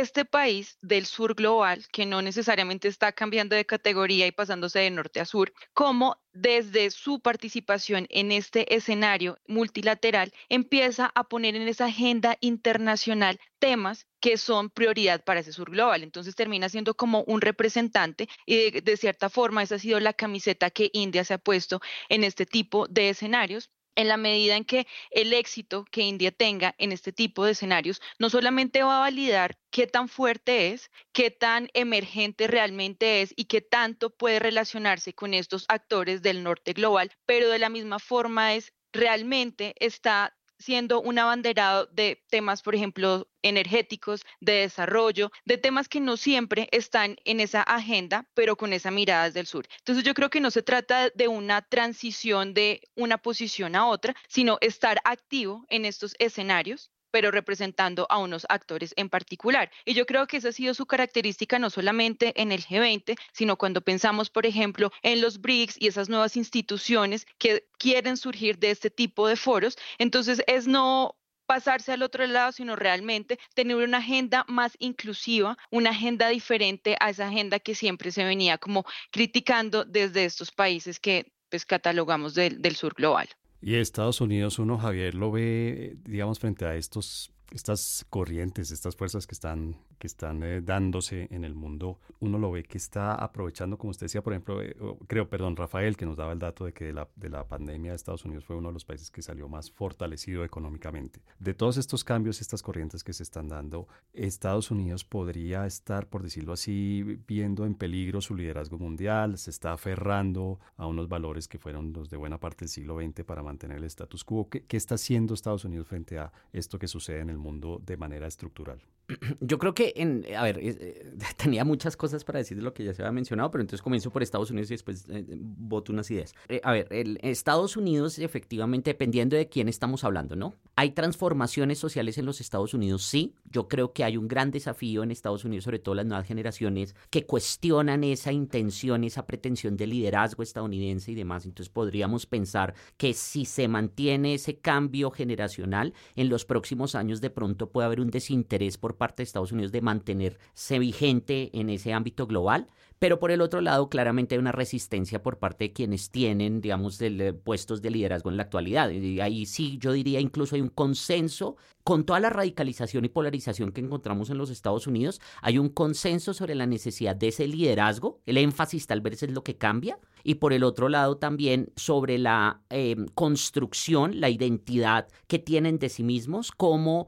este 0.00 0.24
país 0.24 0.78
del 0.82 1.06
sur 1.06 1.34
global, 1.34 1.86
que 1.90 2.06
no 2.06 2.22
necesariamente 2.22 2.88
está 2.88 3.12
cambiando 3.12 3.56
de 3.56 3.64
categoría 3.64 4.26
y 4.26 4.32
pasándose 4.32 4.80
de 4.80 4.90
norte 4.90 5.20
a 5.20 5.24
sur, 5.24 5.52
como 5.72 6.18
desde 6.32 6.90
su 6.90 7.20
participación 7.20 8.06
en 8.10 8.30
este 8.30 8.74
escenario 8.74 9.38
multilateral 9.46 10.32
empieza 10.48 11.10
a 11.14 11.24
poner 11.24 11.56
en 11.56 11.66
esa 11.66 11.86
agenda 11.86 12.36
internacional 12.40 13.40
temas 13.58 14.06
que 14.20 14.36
son 14.36 14.68
prioridad 14.68 15.24
para 15.24 15.40
ese 15.40 15.52
sur 15.52 15.70
global. 15.70 16.02
Entonces 16.02 16.34
termina 16.34 16.68
siendo 16.68 16.94
como 16.94 17.22
un 17.26 17.40
representante 17.40 18.28
y 18.44 18.70
de, 18.70 18.80
de 18.82 18.96
cierta 18.96 19.30
forma 19.30 19.62
esa 19.62 19.76
ha 19.76 19.78
sido 19.78 19.98
la 20.00 20.12
camiseta 20.12 20.70
que 20.70 20.90
India 20.92 21.24
se 21.24 21.34
ha 21.34 21.38
puesto 21.38 21.80
en 22.08 22.22
este 22.22 22.44
tipo 22.44 22.86
de 22.88 23.10
escenarios 23.10 23.70
en 23.96 24.08
la 24.08 24.16
medida 24.16 24.56
en 24.56 24.64
que 24.64 24.86
el 25.10 25.32
éxito 25.32 25.84
que 25.90 26.02
India 26.02 26.30
tenga 26.30 26.74
en 26.78 26.92
este 26.92 27.12
tipo 27.12 27.44
de 27.44 27.52
escenarios 27.52 28.00
no 28.18 28.30
solamente 28.30 28.82
va 28.82 28.98
a 28.98 29.00
validar 29.00 29.58
qué 29.70 29.86
tan 29.86 30.08
fuerte 30.08 30.68
es, 30.72 30.90
qué 31.12 31.30
tan 31.30 31.68
emergente 31.74 32.46
realmente 32.46 33.22
es 33.22 33.34
y 33.36 33.46
qué 33.46 33.60
tanto 33.60 34.10
puede 34.10 34.38
relacionarse 34.38 35.12
con 35.14 35.34
estos 35.34 35.64
actores 35.68 36.22
del 36.22 36.42
norte 36.42 36.72
global, 36.72 37.10
pero 37.26 37.48
de 37.48 37.58
la 37.58 37.68
misma 37.68 37.98
forma 37.98 38.54
es 38.54 38.72
realmente 38.92 39.74
está 39.78 40.36
siendo 40.58 41.00
un 41.00 41.18
abanderado 41.18 41.86
de 41.86 42.22
temas, 42.28 42.62
por 42.62 42.74
ejemplo, 42.74 43.28
energéticos, 43.42 44.24
de 44.40 44.52
desarrollo, 44.54 45.30
de 45.44 45.58
temas 45.58 45.88
que 45.88 46.00
no 46.00 46.16
siempre 46.16 46.68
están 46.72 47.16
en 47.24 47.40
esa 47.40 47.62
agenda, 47.62 48.28
pero 48.34 48.56
con 48.56 48.72
esa 48.72 48.90
mirada 48.90 49.24
desde 49.24 49.40
el 49.40 49.46
sur. 49.46 49.66
Entonces 49.78 50.04
yo 50.04 50.14
creo 50.14 50.30
que 50.30 50.40
no 50.40 50.50
se 50.50 50.62
trata 50.62 51.10
de 51.10 51.28
una 51.28 51.62
transición 51.62 52.54
de 52.54 52.88
una 52.94 53.18
posición 53.18 53.76
a 53.76 53.86
otra, 53.86 54.14
sino 54.28 54.58
estar 54.60 55.00
activo 55.04 55.64
en 55.68 55.84
estos 55.84 56.14
escenarios 56.18 56.90
pero 57.16 57.30
representando 57.30 58.06
a 58.10 58.18
unos 58.18 58.44
actores 58.50 58.92
en 58.94 59.08
particular. 59.08 59.70
Y 59.86 59.94
yo 59.94 60.04
creo 60.04 60.26
que 60.26 60.36
esa 60.36 60.50
ha 60.50 60.52
sido 60.52 60.74
su 60.74 60.84
característica 60.84 61.58
no 61.58 61.70
solamente 61.70 62.34
en 62.42 62.52
el 62.52 62.62
G20, 62.62 63.18
sino 63.32 63.56
cuando 63.56 63.80
pensamos, 63.80 64.28
por 64.28 64.44
ejemplo, 64.44 64.92
en 65.00 65.22
los 65.22 65.40
BRICS 65.40 65.76
y 65.80 65.86
esas 65.86 66.10
nuevas 66.10 66.36
instituciones 66.36 67.26
que 67.38 67.66
quieren 67.78 68.18
surgir 68.18 68.58
de 68.58 68.70
este 68.70 68.90
tipo 68.90 69.28
de 69.28 69.36
foros. 69.36 69.78
Entonces, 69.96 70.42
es 70.46 70.66
no 70.66 71.16
pasarse 71.46 71.90
al 71.90 72.02
otro 72.02 72.26
lado, 72.26 72.52
sino 72.52 72.76
realmente 72.76 73.38
tener 73.54 73.76
una 73.76 73.96
agenda 73.96 74.44
más 74.46 74.76
inclusiva, 74.78 75.56
una 75.70 75.92
agenda 75.92 76.28
diferente 76.28 76.98
a 77.00 77.08
esa 77.08 77.28
agenda 77.28 77.60
que 77.60 77.74
siempre 77.74 78.12
se 78.12 78.24
venía 78.24 78.58
como 78.58 78.84
criticando 79.10 79.86
desde 79.86 80.26
estos 80.26 80.52
países 80.52 81.00
que 81.00 81.32
pues 81.48 81.64
catalogamos 81.64 82.34
del, 82.34 82.60
del 82.60 82.76
sur 82.76 82.92
global. 82.92 83.26
Y 83.60 83.74
Estados 83.74 84.20
Unidos, 84.20 84.58
uno, 84.58 84.78
Javier, 84.78 85.14
lo 85.14 85.30
ve, 85.32 85.96
digamos, 86.04 86.38
frente 86.38 86.66
a 86.66 86.76
estos, 86.76 87.32
estas 87.52 88.06
corrientes, 88.10 88.70
estas 88.70 88.96
fuerzas 88.96 89.26
que 89.26 89.34
están 89.34 89.76
que 89.98 90.06
están 90.06 90.42
eh, 90.42 90.60
dándose 90.60 91.28
en 91.30 91.44
el 91.44 91.54
mundo, 91.54 91.98
uno 92.20 92.38
lo 92.38 92.50
ve 92.50 92.64
que 92.64 92.78
está 92.78 93.14
aprovechando, 93.14 93.78
como 93.78 93.90
usted 93.90 94.06
decía, 94.06 94.22
por 94.22 94.32
ejemplo, 94.32 94.62
eh, 94.62 94.76
creo, 95.06 95.28
perdón, 95.28 95.56
Rafael, 95.56 95.96
que 95.96 96.06
nos 96.06 96.16
daba 96.16 96.32
el 96.32 96.38
dato 96.38 96.64
de 96.64 96.72
que 96.72 96.86
de 96.86 96.92
la, 96.92 97.08
de 97.16 97.30
la 97.30 97.46
pandemia 97.46 97.92
de 97.92 97.96
Estados 97.96 98.24
Unidos 98.24 98.44
fue 98.44 98.56
uno 98.56 98.68
de 98.68 98.74
los 98.74 98.84
países 98.84 99.10
que 99.10 99.22
salió 99.22 99.48
más 99.48 99.70
fortalecido 99.70 100.44
económicamente. 100.44 101.20
De 101.38 101.54
todos 101.54 101.76
estos 101.76 102.04
cambios, 102.04 102.40
estas 102.40 102.62
corrientes 102.62 103.02
que 103.04 103.12
se 103.12 103.22
están 103.22 103.48
dando, 103.48 103.88
Estados 104.12 104.70
Unidos 104.70 105.04
podría 105.04 105.66
estar, 105.66 106.08
por 106.08 106.22
decirlo 106.22 106.52
así, 106.52 107.20
viendo 107.26 107.64
en 107.64 107.74
peligro 107.74 108.20
su 108.20 108.34
liderazgo 108.34 108.78
mundial, 108.78 109.38
se 109.38 109.50
está 109.50 109.72
aferrando 109.72 110.60
a 110.76 110.86
unos 110.86 111.08
valores 111.08 111.48
que 111.48 111.58
fueron 111.58 111.92
los 111.92 112.10
de 112.10 112.16
buena 112.16 112.38
parte 112.38 112.64
del 112.64 112.68
siglo 112.68 113.00
XX 113.00 113.24
para 113.24 113.42
mantener 113.42 113.78
el 113.78 113.84
status 113.84 114.24
quo. 114.24 114.48
¿Qué, 114.48 114.64
qué 114.64 114.76
está 114.76 114.96
haciendo 114.96 115.34
Estados 115.34 115.64
Unidos 115.64 115.86
frente 115.86 116.18
a 116.18 116.32
esto 116.52 116.78
que 116.78 116.88
sucede 116.88 117.20
en 117.20 117.30
el 117.30 117.35
mundo 117.38 117.80
de 117.84 117.96
manera 117.96 118.26
estructural? 118.26 118.82
Yo 119.40 119.58
creo 119.58 119.74
que, 119.74 119.92
en, 119.96 120.24
a 120.36 120.42
ver, 120.42 120.58
eh, 120.60 121.12
tenía 121.36 121.64
muchas 121.64 121.96
cosas 121.96 122.24
para 122.24 122.38
decir 122.38 122.56
de 122.56 122.62
lo 122.62 122.74
que 122.74 122.84
ya 122.84 122.94
se 122.94 123.02
había 123.02 123.12
mencionado, 123.12 123.50
pero 123.50 123.62
entonces 123.62 123.82
comienzo 123.82 124.10
por 124.10 124.22
Estados 124.22 124.50
Unidos 124.50 124.70
y 124.70 124.74
después 124.74 125.06
eh, 125.08 125.24
voto 125.28 125.92
unas 125.92 126.10
ideas. 126.10 126.34
Eh, 126.48 126.60
a 126.62 126.72
ver, 126.72 126.88
Estados 127.22 127.76
Unidos, 127.76 128.18
efectivamente, 128.18 128.90
dependiendo 128.90 129.36
de 129.36 129.48
quién 129.48 129.68
estamos 129.68 130.04
hablando, 130.04 130.36
¿no? 130.36 130.54
¿Hay 130.74 130.90
transformaciones 130.90 131.78
sociales 131.78 132.18
en 132.18 132.26
los 132.26 132.40
Estados 132.40 132.74
Unidos? 132.74 133.02
Sí. 133.02 133.34
Yo 133.50 133.68
creo 133.68 133.92
que 133.92 134.04
hay 134.04 134.16
un 134.16 134.28
gran 134.28 134.50
desafío 134.50 135.02
en 135.02 135.10
Estados 135.10 135.44
Unidos, 135.44 135.64
sobre 135.64 135.78
todo 135.78 135.94
las 135.94 136.06
nuevas 136.06 136.26
generaciones, 136.26 136.94
que 137.10 137.24
cuestionan 137.24 138.04
esa 138.04 138.32
intención, 138.32 139.04
esa 139.04 139.26
pretensión 139.26 139.76
de 139.76 139.86
liderazgo 139.86 140.42
estadounidense 140.42 141.12
y 141.12 141.14
demás. 141.14 141.46
Entonces 141.46 141.72
podríamos 141.72 142.26
pensar 142.26 142.74
que 142.96 143.14
si 143.14 143.44
se 143.44 143.68
mantiene 143.68 144.34
ese 144.34 144.58
cambio 144.58 145.10
generacional, 145.10 145.94
en 146.16 146.28
los 146.28 146.44
próximos 146.44 146.94
años 146.94 147.20
de 147.20 147.30
pronto 147.30 147.70
puede 147.70 147.86
haber 147.86 148.00
un 148.00 148.10
desinterés 148.10 148.76
por 148.76 148.95
parte 148.96 149.18
de 149.18 149.24
Estados 149.24 149.52
Unidos 149.52 149.72
de 149.72 149.80
mantenerse 149.80 150.78
vigente 150.78 151.50
en 151.58 151.70
ese 151.70 151.92
ámbito 151.92 152.26
global, 152.26 152.68
Pero 152.98 153.18
por 153.18 153.30
el 153.30 153.40
otro 153.40 153.60
lado, 153.60 153.88
claramente 153.88 154.34
hay 154.34 154.38
una 154.38 154.52
resistencia 154.52 155.22
por 155.22 155.38
parte 155.38 155.64
de 155.64 155.72
quienes 155.72 156.10
tienen, 156.10 156.60
digamos, 156.60 157.00
eh, 157.00 157.32
puestos 157.32 157.82
de 157.82 157.90
liderazgo 157.90 158.30
en 158.30 158.36
la 158.36 158.44
actualidad. 158.44 158.90
Y 158.90 159.20
ahí 159.20 159.46
sí, 159.46 159.78
yo 159.78 159.92
diría 159.92 160.20
incluso 160.20 160.54
hay 160.54 160.62
un 160.62 160.70
consenso 160.70 161.56
con 161.86 162.04
toda 162.04 162.18
la 162.18 162.30
radicalización 162.30 163.04
y 163.04 163.08
polarización 163.08 163.70
que 163.70 163.80
encontramos 163.80 164.28
en 164.30 164.38
los 164.38 164.50
Estados 164.50 164.88
Unidos, 164.88 165.20
hay 165.40 165.56
un 165.58 165.68
consenso 165.68 166.34
sobre 166.34 166.56
la 166.56 166.66
necesidad 166.66 167.14
de 167.14 167.28
ese 167.28 167.46
liderazgo, 167.46 168.20
el 168.26 168.38
énfasis 168.38 168.88
tal 168.88 169.02
vez 169.02 169.22
es 169.22 169.30
lo 169.30 169.44
que 169.44 169.56
cambia, 169.56 170.00
y 170.24 170.34
por 170.34 170.52
el 170.52 170.64
otro 170.64 170.88
lado 170.88 171.18
también 171.18 171.72
sobre 171.76 172.18
la 172.18 172.60
em, 172.70 173.06
construcción, 173.14 174.20
la 174.20 174.30
identidad 174.30 175.06
que 175.28 175.38
tienen 175.38 175.78
de 175.78 175.88
sí 175.88 176.02
mismos 176.02 176.50
como 176.50 177.06